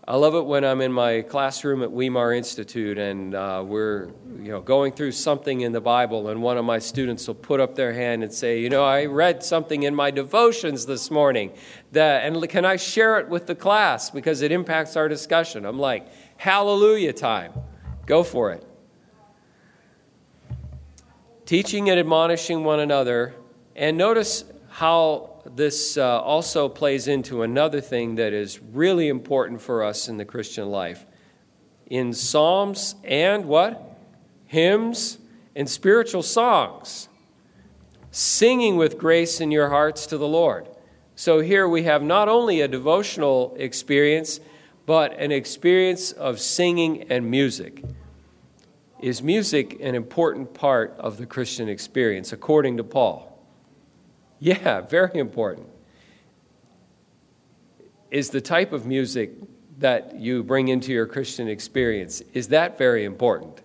I 0.07 0.17
love 0.17 0.35
it 0.35 0.45
when 0.45 0.67
I'm 0.67 0.83
in 0.83 0.93
my 0.93 1.23
classroom 1.23 1.83
at 1.83 1.91
Weimar 1.91 2.35
Institute 2.35 2.99
and 2.99 3.35
uh, 3.35 3.65
we're 3.67 4.09
you 4.39 4.51
know, 4.51 4.61
going 4.61 4.93
through 4.93 5.13
something 5.13 5.63
in 5.63 5.73
the 5.73 5.81
Bible, 5.81 6.29
and 6.29 6.43
one 6.43 6.59
of 6.59 6.65
my 6.67 6.79
students 6.79 7.27
will 7.27 7.37
put 7.37 7.59
up 7.59 7.75
their 7.75 7.95
hand 7.95 8.23
and 8.23 8.31
say, 8.31 8.61
You 8.61 8.69
know, 8.69 8.85
I 8.85 9.07
read 9.07 9.43
something 9.43 9.83
in 9.83 9.95
my 9.95 10.11
devotions 10.11 10.85
this 10.85 11.11
morning, 11.11 11.55
that, 11.93 12.27
and 12.27 12.47
can 12.51 12.67
I 12.67 12.77
share 12.77 13.19
it 13.19 13.31
with 13.31 13.47
the 13.47 13.55
class 13.55 14.11
because 14.11 14.43
it 14.43 14.53
impacts 14.53 14.95
our 14.95 15.09
discussion? 15.09 15.65
I'm 15.65 15.79
like, 15.79 16.07
Hallelujah 16.37 17.15
time. 17.15 17.55
Go 18.05 18.23
for 18.23 18.53
it. 18.53 18.63
Teaching 21.47 21.89
and 21.89 21.99
admonishing 21.99 22.63
one 22.63 22.81
another. 22.81 23.35
And 23.75 23.97
notice 23.97 24.45
how 24.69 25.34
this 25.47 25.97
uh, 25.97 26.21
also 26.21 26.69
plays 26.69 27.07
into 27.09 27.43
another 27.43 27.81
thing 27.81 28.15
that 28.17 28.33
is 28.33 28.61
really 28.61 29.09
important 29.09 29.61
for 29.61 29.83
us 29.83 30.09
in 30.09 30.17
the 30.17 30.25
Christian 30.25 30.71
life. 30.71 31.07
In 31.87 32.13
psalms 32.13 32.95
and 33.05 33.45
what? 33.45 33.99
Hymns 34.47 35.19
and 35.55 35.69
spiritual 35.69 36.23
songs. 36.23 37.09
Singing 38.11 38.77
with 38.77 38.97
grace 38.97 39.41
in 39.41 39.51
your 39.51 39.69
hearts 39.69 40.07
to 40.07 40.19
the 40.19 40.29
Lord. 40.29 40.69
So 41.17 41.41
here 41.41 41.69
we 41.69 41.85
have 41.85 42.03
not 42.03 42.29
only 42.29 42.61
a 42.61 42.69
devotional 42.69 43.55
experience, 43.59 44.41
but 44.87 45.19
an 45.19 45.31
experience 45.31 46.13
of 46.13 46.41
singing 46.41 47.11
and 47.11 47.31
music. 47.31 47.85
Is 49.01 49.23
music 49.23 49.79
an 49.81 49.95
important 49.95 50.55
part 50.55 50.95
of 50.99 51.19
the 51.19 51.27
Christian 51.27 51.69
experience, 51.69 52.33
according 52.33 52.79
to 52.79 52.85
Paul? 52.85 53.34
Yeah, 54.45 54.83
very 54.83 55.19
important. 55.19 55.69
Is 58.11 58.29
the 58.29 58.43
type 58.43 58.75
of 58.75 58.85
music 58.85 59.33
that 59.79 60.17
you 60.17 60.43
bring 60.43 60.69
into 60.69 60.93
your 60.93 61.07
Christian 61.07 61.49
experience, 61.49 62.21
is 62.35 62.49
that 62.49 62.77
very 62.77 63.07
important? 63.07 63.63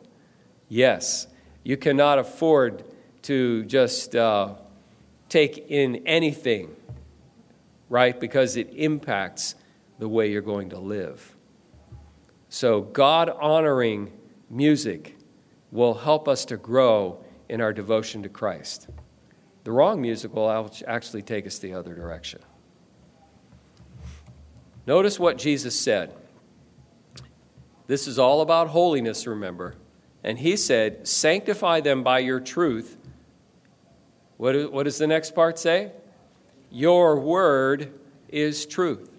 Yes. 0.69 1.27
You 1.65 1.75
cannot 1.75 2.17
afford 2.17 2.85
to 3.23 3.65
just 3.65 4.15
uh, 4.15 4.55
take 5.27 5.65
in 5.67 5.97
anything, 6.07 6.73
right? 7.89 8.17
Because 8.17 8.55
it 8.55 8.69
impacts 8.73 9.55
the 9.99 10.07
way 10.07 10.31
you're 10.31 10.41
going 10.41 10.69
to 10.69 10.79
live. 10.79 11.35
So, 12.47 12.83
God 12.83 13.29
honoring 13.29 14.13
music 14.49 15.17
will 15.71 15.95
help 15.95 16.29
us 16.29 16.45
to 16.45 16.55
grow 16.55 17.21
in 17.49 17.59
our 17.59 17.73
devotion 17.73 18.23
to 18.23 18.29
Christ. 18.29 18.87
The 19.63 19.71
wrong 19.71 20.01
music 20.01 20.33
will 20.33 20.71
actually 20.87 21.21
take 21.21 21.45
us 21.45 21.59
the 21.59 21.73
other 21.73 21.93
direction. 21.93 22.39
Notice 24.87 25.19
what 25.19 25.37
Jesus 25.37 25.79
said. 25.79 26.13
This 27.87 28.07
is 28.07 28.17
all 28.17 28.41
about 28.41 28.69
holiness, 28.69 29.27
remember. 29.27 29.75
And 30.23 30.39
he 30.39 30.55
said, 30.55 31.07
Sanctify 31.07 31.81
them 31.81 32.03
by 32.03 32.19
your 32.19 32.39
truth. 32.39 32.97
What, 34.37 34.83
does 34.83 34.97
the 34.97 35.07
next 35.07 35.35
part 35.35 35.59
say? 35.59 35.91
Your 36.71 37.19
word 37.19 37.93
is 38.29 38.65
truth. 38.65 39.09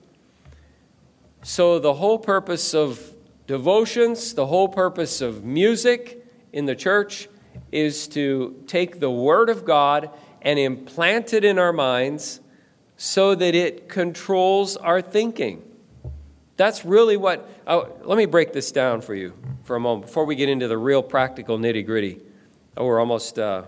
So, 1.43 1.79
the 1.79 1.95
whole 1.95 2.19
purpose 2.19 2.75
of 2.75 3.15
devotions, 3.47 4.35
the 4.35 4.47
whole 4.47 4.69
purpose 4.69 5.21
of 5.21 5.45
music 5.45 6.25
in 6.53 6.67
the 6.67 6.75
church 6.75 7.29
is 7.73 8.09
to 8.09 8.63
take 8.67 9.01
the 9.01 9.11
word 9.11 9.49
of 9.49 9.65
God 9.65 10.11
and 10.43 10.59
implant 10.59 11.33
it 11.33 11.45
in 11.45 11.59
our 11.59 11.73
minds 11.73 12.41
so 12.97 13.35
that 13.35 13.55
it 13.55 13.89
controls 13.89 14.77
our 14.77 15.01
thinking. 15.01 15.63
That's 16.57 16.85
really 16.85 17.17
what. 17.17 17.49
Oh, 17.67 17.91
let 18.05 18.19
me 18.19 18.27
break 18.27 18.53
this 18.53 18.71
down 18.73 19.01
for 19.01 19.15
you 19.15 19.33
for 19.65 19.77
a 19.77 19.81
moment 19.81 20.07
before 20.07 20.25
we 20.25 20.35
get 20.35 20.49
into 20.49 20.69
the 20.69 20.77
real 20.77 21.03
practical 21.03 21.59
nitty 21.59 21.87
gritty. 21.87 22.21
Oh, 22.77 22.85
we're 22.85 23.01
almost, 23.01 23.39
uh, 23.39 23.65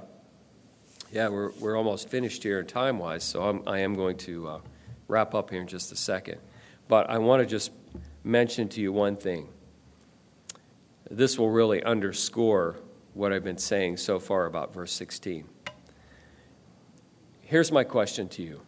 yeah, 1.10 1.28
we're, 1.28 1.50
we're 1.52 1.76
almost 1.76 2.08
finished 2.08 2.42
here 2.42 2.62
time 2.62 2.98
wise, 2.98 3.24
so 3.24 3.42
I'm, 3.42 3.62
I 3.66 3.78
am 3.78 3.94
going 3.94 4.16
to 4.18 4.48
uh, 4.48 4.60
wrap 5.08 5.34
up 5.34 5.50
here 5.50 5.60
in 5.60 5.66
just 5.66 5.92
a 5.92 5.96
second. 5.96 6.38
But 6.88 7.08
I 7.08 7.18
want 7.18 7.40
to 7.40 7.46
just 7.46 7.70
mention 8.24 8.68
to 8.70 8.80
you 8.80 8.92
one 8.92 9.16
thing. 9.16 9.48
This 11.10 11.38
will 11.38 11.50
really 11.50 11.82
underscore 11.82 12.76
what 13.14 13.32
I've 13.32 13.44
been 13.44 13.58
saying 13.58 13.98
so 13.98 14.18
far 14.18 14.46
about 14.46 14.72
verse 14.72 14.92
16. 14.92 15.46
Here's 17.52 17.70
my 17.70 17.84
question 17.84 18.30
to 18.30 18.42
you 18.42 18.62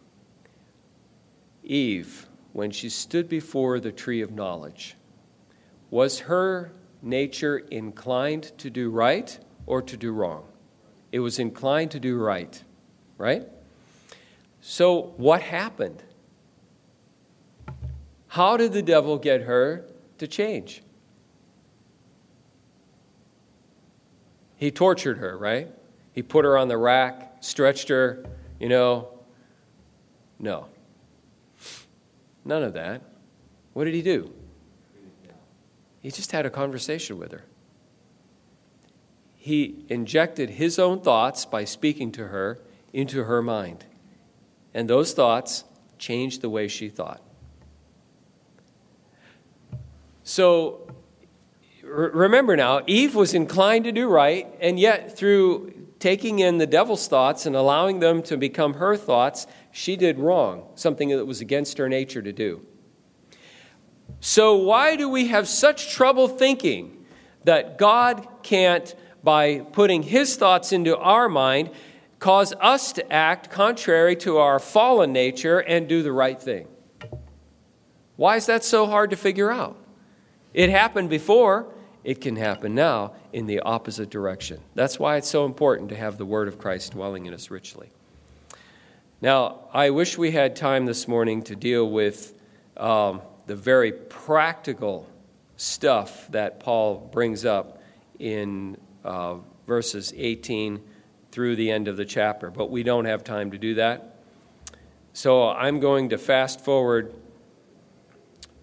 Eve, 1.63 2.27
when 2.53 2.69
she 2.69 2.87
stood 2.87 3.27
before 3.27 3.79
the 3.79 3.91
tree 3.91 4.21
of 4.21 4.29
knowledge, 4.29 4.95
was 5.89 6.19
her 6.19 6.71
nature 7.01 7.57
inclined 7.57 8.55
to 8.59 8.69
do 8.69 8.91
right 8.91 9.39
or 9.65 9.81
to 9.81 9.97
do 9.97 10.11
wrong? 10.11 10.43
It 11.11 11.17
was 11.17 11.39
inclined 11.39 11.89
to 11.91 11.99
do 11.99 12.19
right, 12.19 12.63
right? 13.17 13.47
So, 14.61 15.15
what 15.17 15.41
happened? 15.41 16.03
How 18.27 18.55
did 18.55 18.71
the 18.71 18.83
devil 18.83 19.17
get 19.17 19.41
her 19.41 19.87
to 20.19 20.27
change? 20.27 20.83
He 24.57 24.69
tortured 24.69 25.17
her, 25.17 25.35
right? 25.35 25.69
He 26.13 26.21
put 26.21 26.45
her 26.45 26.55
on 26.55 26.67
the 26.67 26.77
rack, 26.77 27.37
stretched 27.39 27.89
her, 27.89 28.23
you 28.59 28.69
know, 28.69 29.09
no. 30.39 30.67
None 32.43 32.63
of 32.63 32.73
that. 32.73 33.01
What 33.73 33.85
did 33.85 33.93
he 33.93 34.01
do? 34.01 34.33
He 36.01 36.11
just 36.11 36.31
had 36.31 36.45
a 36.45 36.49
conversation 36.49 37.17
with 37.17 37.31
her. 37.31 37.43
He 39.35 39.85
injected 39.89 40.51
his 40.51 40.79
own 40.79 41.01
thoughts 41.01 41.45
by 41.45 41.65
speaking 41.65 42.11
to 42.13 42.27
her 42.27 42.59
into 42.93 43.25
her 43.25 43.41
mind. 43.41 43.85
And 44.73 44.89
those 44.89 45.13
thoughts 45.13 45.63
changed 45.97 46.41
the 46.41 46.49
way 46.49 46.67
she 46.67 46.89
thought. 46.89 47.21
So 50.23 50.87
remember 51.83 52.55
now, 52.55 52.81
Eve 52.87 53.13
was 53.13 53.33
inclined 53.33 53.85
to 53.85 53.91
do 53.91 54.07
right, 54.07 54.47
and 54.59 54.79
yet 54.79 55.15
through 55.15 55.73
taking 56.05 56.37
in 56.37 56.59
the 56.59 56.67
devil's 56.67 57.07
thoughts 57.07 57.47
and 57.47 57.55
allowing 57.55 57.99
them 57.99 58.21
to 58.21 58.37
become 58.37 58.75
her 58.75 58.95
thoughts, 58.95 59.47
she 59.71 59.95
did 59.95 60.19
wrong, 60.19 60.69
something 60.75 61.09
that 61.09 61.25
was 61.25 61.41
against 61.41 61.79
her 61.79 61.89
nature 61.89 62.21
to 62.21 62.31
do. 62.31 62.63
So, 64.19 64.55
why 64.55 64.97
do 64.97 65.09
we 65.09 65.29
have 65.29 65.47
such 65.47 65.91
trouble 65.91 66.27
thinking 66.27 67.03
that 67.43 67.79
God 67.79 68.27
can't, 68.43 68.93
by 69.23 69.61
putting 69.71 70.03
his 70.03 70.35
thoughts 70.35 70.71
into 70.71 70.95
our 70.95 71.27
mind, 71.27 71.71
cause 72.19 72.53
us 72.61 72.93
to 72.93 73.11
act 73.11 73.49
contrary 73.49 74.15
to 74.17 74.37
our 74.37 74.59
fallen 74.59 75.11
nature 75.11 75.57
and 75.57 75.89
do 75.89 76.03
the 76.03 76.11
right 76.11 76.39
thing? 76.39 76.67
Why 78.15 78.35
is 78.35 78.45
that 78.45 78.63
so 78.63 78.85
hard 78.85 79.09
to 79.09 79.15
figure 79.15 79.51
out? 79.51 79.75
It 80.53 80.69
happened 80.69 81.09
before, 81.09 81.73
it 82.03 82.21
can 82.21 82.35
happen 82.35 82.75
now 82.75 83.15
in 83.35 83.47
the 83.47 83.59
opposite 83.59 84.09
direction. 84.09 84.61
That's 84.75 84.97
why 84.97 85.17
it's 85.17 85.27
so 85.27 85.45
important 85.45 85.89
to 85.89 85.95
have 85.97 86.17
the 86.17 86.25
Word 86.25 86.47
of 86.47 86.57
Christ 86.57 86.93
dwelling 86.93 87.25
in 87.25 87.33
us 87.33 87.51
richly. 87.51 87.89
Now, 89.21 89.67
I 89.73 89.89
wish 89.89 90.17
we 90.17 90.31
had 90.31 90.55
time 90.55 90.85
this 90.85 91.05
morning 91.05 91.43
to 91.43 91.55
deal 91.57 91.89
with 91.89 92.33
um, 92.77 93.21
the 93.45 93.57
very 93.57 93.91
practical 93.91 95.05
stuff 95.57 96.29
that 96.29 96.61
Paul 96.61 97.09
brings 97.11 97.43
up 97.43 97.81
in 98.19 98.77
uh, 99.03 99.39
verses 99.67 100.13
18 100.15 100.81
through 101.33 101.57
the 101.57 101.71
end 101.71 101.89
of 101.89 101.97
the 101.97 102.05
chapter, 102.05 102.49
but 102.49 102.71
we 102.71 102.83
don't 102.83 103.03
have 103.03 103.25
time 103.25 103.51
to 103.51 103.57
do 103.57 103.73
that. 103.73 104.15
So 105.11 105.49
I'm 105.49 105.81
going 105.81 106.07
to 106.11 106.17
fast 106.17 106.63
forward 106.63 107.13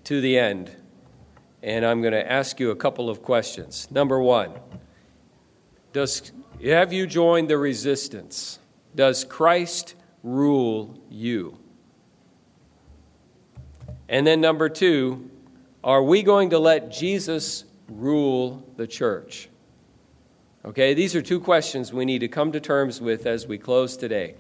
to 0.05 0.23
the 0.23 0.39
end, 0.39 0.75
and 1.63 1.85
I'm 1.87 2.01
going 2.01 2.13
to 2.13 2.31
ask 2.31 2.59
you 2.59 2.71
a 2.71 2.77
couple 2.77 3.09
of 3.09 3.23
questions. 3.23 3.89
Number 3.91 4.21
one, 4.21 4.53
does, 5.93 6.33
have 6.65 6.93
you 6.93 7.07
joined 7.07 7.49
the 7.49 7.59
resistance? 7.59 8.59
Does 8.95 9.25
Christ 9.25 9.95
rule 10.23 11.01
you? 11.09 11.59
And 14.09 14.27
then 14.27 14.41
number 14.41 14.69
two, 14.69 15.31
are 15.85 16.03
we 16.03 16.23
going 16.23 16.51
to 16.51 16.59
let 16.59 16.91
Jesus 16.91 17.65
rule 17.89 18.67
the 18.77 18.87
church? 18.87 19.49
Okay, 20.65 20.95
these 20.95 21.17
are 21.17 21.23
two 21.23 21.41
questions 21.41 21.93
we 21.93 22.05
need 22.05 22.21
to 22.21 22.29
come 22.29 22.53
to 22.53 22.61
terms 22.61 23.01
with 23.01 23.27
as 23.27 23.47
we 23.47 23.59
close 23.59 23.97
today. 23.97 24.35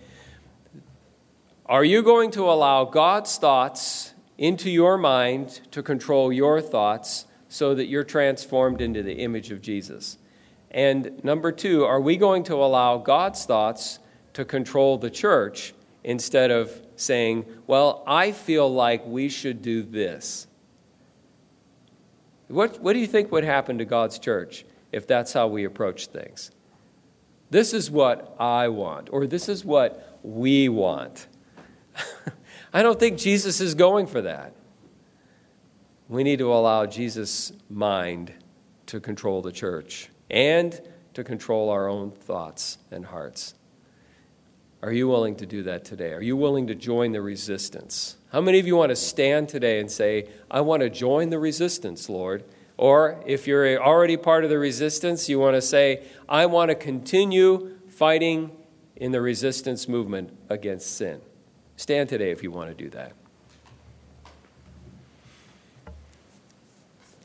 Are 1.66 1.84
you 1.84 2.02
going 2.02 2.30
to 2.32 2.44
allow 2.44 2.84
God's 2.84 3.38
thoughts 3.38 4.11
into 4.38 4.70
your 4.70 4.98
mind 4.98 5.60
to 5.70 5.82
control 5.82 6.32
your 6.32 6.60
thoughts 6.60 7.26
so 7.48 7.74
that 7.74 7.86
you're 7.86 8.04
transformed 8.04 8.80
into 8.80 9.02
the 9.02 9.14
image 9.14 9.50
of 9.50 9.60
Jesus? 9.60 10.18
And 10.70 11.22
number 11.22 11.52
two, 11.52 11.84
are 11.84 12.00
we 12.00 12.16
going 12.16 12.44
to 12.44 12.54
allow 12.54 12.98
God's 12.98 13.44
thoughts 13.44 13.98
to 14.32 14.44
control 14.44 14.96
the 14.96 15.10
church 15.10 15.74
instead 16.02 16.50
of 16.50 16.80
saying, 16.96 17.44
well, 17.66 18.02
I 18.06 18.32
feel 18.32 18.72
like 18.72 19.04
we 19.06 19.28
should 19.28 19.62
do 19.62 19.82
this? 19.82 20.46
What, 22.48 22.80
what 22.80 22.94
do 22.94 22.98
you 22.98 23.06
think 23.06 23.32
would 23.32 23.44
happen 23.44 23.78
to 23.78 23.84
God's 23.84 24.18
church 24.18 24.64
if 24.90 25.06
that's 25.06 25.32
how 25.32 25.46
we 25.46 25.64
approach 25.64 26.06
things? 26.06 26.50
This 27.50 27.74
is 27.74 27.90
what 27.90 28.34
I 28.38 28.68
want, 28.68 29.08
or 29.12 29.26
this 29.26 29.48
is 29.48 29.64
what 29.64 30.18
we 30.22 30.68
want. 30.70 31.26
I 32.72 32.82
don't 32.82 32.98
think 32.98 33.18
Jesus 33.18 33.60
is 33.60 33.74
going 33.74 34.06
for 34.06 34.22
that. 34.22 34.54
We 36.08 36.24
need 36.24 36.38
to 36.38 36.52
allow 36.52 36.86
Jesus' 36.86 37.52
mind 37.68 38.32
to 38.86 39.00
control 39.00 39.42
the 39.42 39.52
church 39.52 40.10
and 40.30 40.80
to 41.14 41.24
control 41.24 41.70
our 41.70 41.88
own 41.88 42.10
thoughts 42.10 42.78
and 42.90 43.06
hearts. 43.06 43.54
Are 44.82 44.92
you 44.92 45.06
willing 45.06 45.36
to 45.36 45.46
do 45.46 45.62
that 45.64 45.84
today? 45.84 46.12
Are 46.12 46.22
you 46.22 46.36
willing 46.36 46.66
to 46.66 46.74
join 46.74 47.12
the 47.12 47.22
resistance? 47.22 48.16
How 48.32 48.40
many 48.40 48.58
of 48.58 48.66
you 48.66 48.76
want 48.76 48.90
to 48.90 48.96
stand 48.96 49.48
today 49.48 49.78
and 49.78 49.90
say, 49.90 50.28
I 50.50 50.60
want 50.62 50.82
to 50.82 50.90
join 50.90 51.30
the 51.30 51.38
resistance, 51.38 52.08
Lord? 52.08 52.44
Or 52.76 53.22
if 53.26 53.46
you're 53.46 53.80
already 53.80 54.16
part 54.16 54.44
of 54.44 54.50
the 54.50 54.58
resistance, 54.58 55.28
you 55.28 55.38
want 55.38 55.54
to 55.54 55.62
say, 55.62 56.02
I 56.28 56.46
want 56.46 56.70
to 56.70 56.74
continue 56.74 57.78
fighting 57.88 58.50
in 58.96 59.12
the 59.12 59.20
resistance 59.20 59.86
movement 59.86 60.36
against 60.48 60.96
sin. 60.96 61.20
Stand 61.82 62.08
today 62.08 62.30
if 62.30 62.44
you 62.44 62.52
want 62.52 62.70
to 62.70 62.80
do 62.80 62.88
that. 62.90 63.12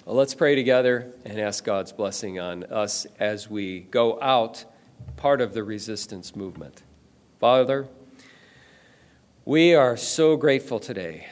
Well, 0.04 0.16
let's 0.16 0.34
pray 0.34 0.56
together 0.56 1.14
and 1.26 1.40
ask 1.40 1.64
God's 1.64 1.92
blessing 1.92 2.40
on 2.40 2.64
us 2.64 3.06
as 3.20 3.52
we 3.52 3.82
go 3.82 4.20
out 4.20 4.66
part 5.16 5.42
of 5.42 5.54
the 5.54 5.64
resistance 5.64 6.36
movement. 6.36 6.82
Father, 7.40 7.88
we 9.46 9.76
are 9.76 9.96
so 9.96 10.36
grateful 10.36 10.80
today 10.80 11.28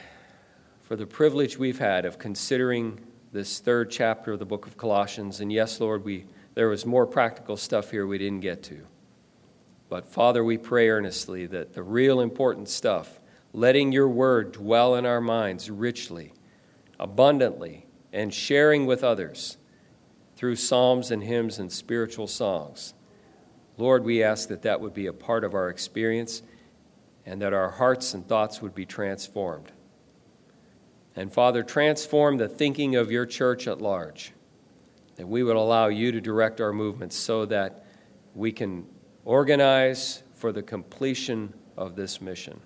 for 0.82 0.94
the 0.94 1.04
privilege 1.04 1.58
we've 1.58 1.80
had 1.80 2.04
of 2.04 2.20
considering 2.20 3.00
this 3.32 3.58
third 3.58 3.90
chapter 3.90 4.34
of 4.34 4.38
the 4.38 4.46
book 4.46 4.68
of 4.68 4.76
Colossians. 4.76 5.40
And 5.40 5.52
yes, 5.52 5.80
Lord, 5.80 6.04
we, 6.04 6.26
there 6.54 6.68
was 6.68 6.86
more 6.86 7.06
practical 7.08 7.56
stuff 7.56 7.90
here 7.90 8.06
we 8.06 8.18
didn't 8.18 8.38
get 8.38 8.62
to. 8.62 8.86
But 9.88 10.06
Father, 10.06 10.42
we 10.42 10.58
pray 10.58 10.88
earnestly 10.88 11.46
that 11.46 11.74
the 11.74 11.82
real 11.82 12.20
important 12.20 12.68
stuff, 12.68 13.20
letting 13.52 13.92
your 13.92 14.08
word 14.08 14.52
dwell 14.52 14.94
in 14.96 15.06
our 15.06 15.20
minds 15.20 15.70
richly, 15.70 16.32
abundantly, 16.98 17.86
and 18.12 18.32
sharing 18.32 18.86
with 18.86 19.04
others 19.04 19.58
through 20.36 20.56
psalms 20.56 21.10
and 21.10 21.22
hymns 21.22 21.58
and 21.58 21.70
spiritual 21.70 22.26
songs. 22.26 22.94
Lord, 23.78 24.04
we 24.04 24.22
ask 24.22 24.48
that 24.48 24.62
that 24.62 24.80
would 24.80 24.94
be 24.94 25.06
a 25.06 25.12
part 25.12 25.44
of 25.44 25.54
our 25.54 25.68
experience 25.68 26.42
and 27.24 27.40
that 27.42 27.52
our 27.52 27.70
hearts 27.70 28.14
and 28.14 28.26
thoughts 28.26 28.62
would 28.62 28.74
be 28.74 28.86
transformed. 28.86 29.72
And 31.14 31.32
Father, 31.32 31.62
transform 31.62 32.36
the 32.36 32.48
thinking 32.48 32.96
of 32.96 33.10
your 33.10 33.26
church 33.26 33.66
at 33.66 33.80
large, 33.80 34.32
that 35.16 35.26
we 35.26 35.42
would 35.42 35.56
allow 35.56 35.88
you 35.88 36.12
to 36.12 36.20
direct 36.20 36.60
our 36.60 36.72
movements 36.72 37.16
so 37.16 37.46
that 37.46 37.84
we 38.34 38.52
can 38.52 38.86
organize 39.26 40.22
for 40.34 40.52
the 40.52 40.62
completion 40.62 41.52
of 41.76 41.96
this 41.96 42.22
mission. 42.22 42.60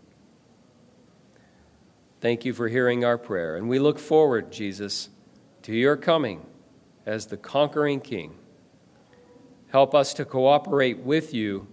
Thank 2.20 2.44
you 2.44 2.52
for 2.52 2.68
hearing 2.68 3.04
our 3.04 3.18
prayer, 3.18 3.56
and 3.56 3.68
we 3.68 3.80
look 3.80 3.98
forward, 3.98 4.52
Jesus 4.52 5.08
to 5.62 5.74
your 5.74 5.96
coming 5.96 6.46
as 7.06 7.26
the 7.26 7.36
conquering 7.36 8.00
king. 8.00 8.34
Help 9.68 9.94
us 9.94 10.14
to 10.14 10.24
cooperate 10.24 10.98
with 10.98 11.34
you 11.34 11.66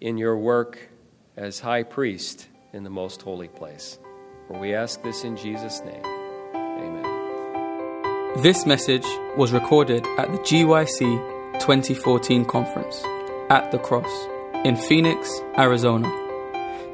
in 0.00 0.18
your 0.18 0.36
work 0.36 0.90
as 1.36 1.60
high 1.60 1.82
priest 1.82 2.48
in 2.72 2.84
the 2.84 2.90
most 2.90 3.22
holy 3.22 3.48
place. 3.48 3.98
For 4.46 4.58
we 4.58 4.74
ask 4.74 5.02
this 5.02 5.24
in 5.24 5.36
Jesus' 5.36 5.80
name. 5.80 6.04
Amen. 6.54 8.42
This 8.42 8.64
message 8.66 9.06
was 9.36 9.52
recorded 9.52 10.06
at 10.18 10.30
the 10.30 10.38
GYC 10.38 11.60
2014 11.60 12.44
conference 12.44 13.02
at 13.50 13.70
the 13.70 13.78
Cross 13.78 14.10
in 14.64 14.76
Phoenix, 14.76 15.40
Arizona. 15.56 16.08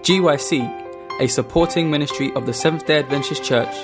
GYC, 0.02 1.20
a 1.20 1.28
supporting 1.28 1.90
ministry 1.90 2.32
of 2.34 2.46
the 2.46 2.52
Seventh 2.52 2.86
day 2.86 2.98
Adventist 2.98 3.42
Church, 3.42 3.74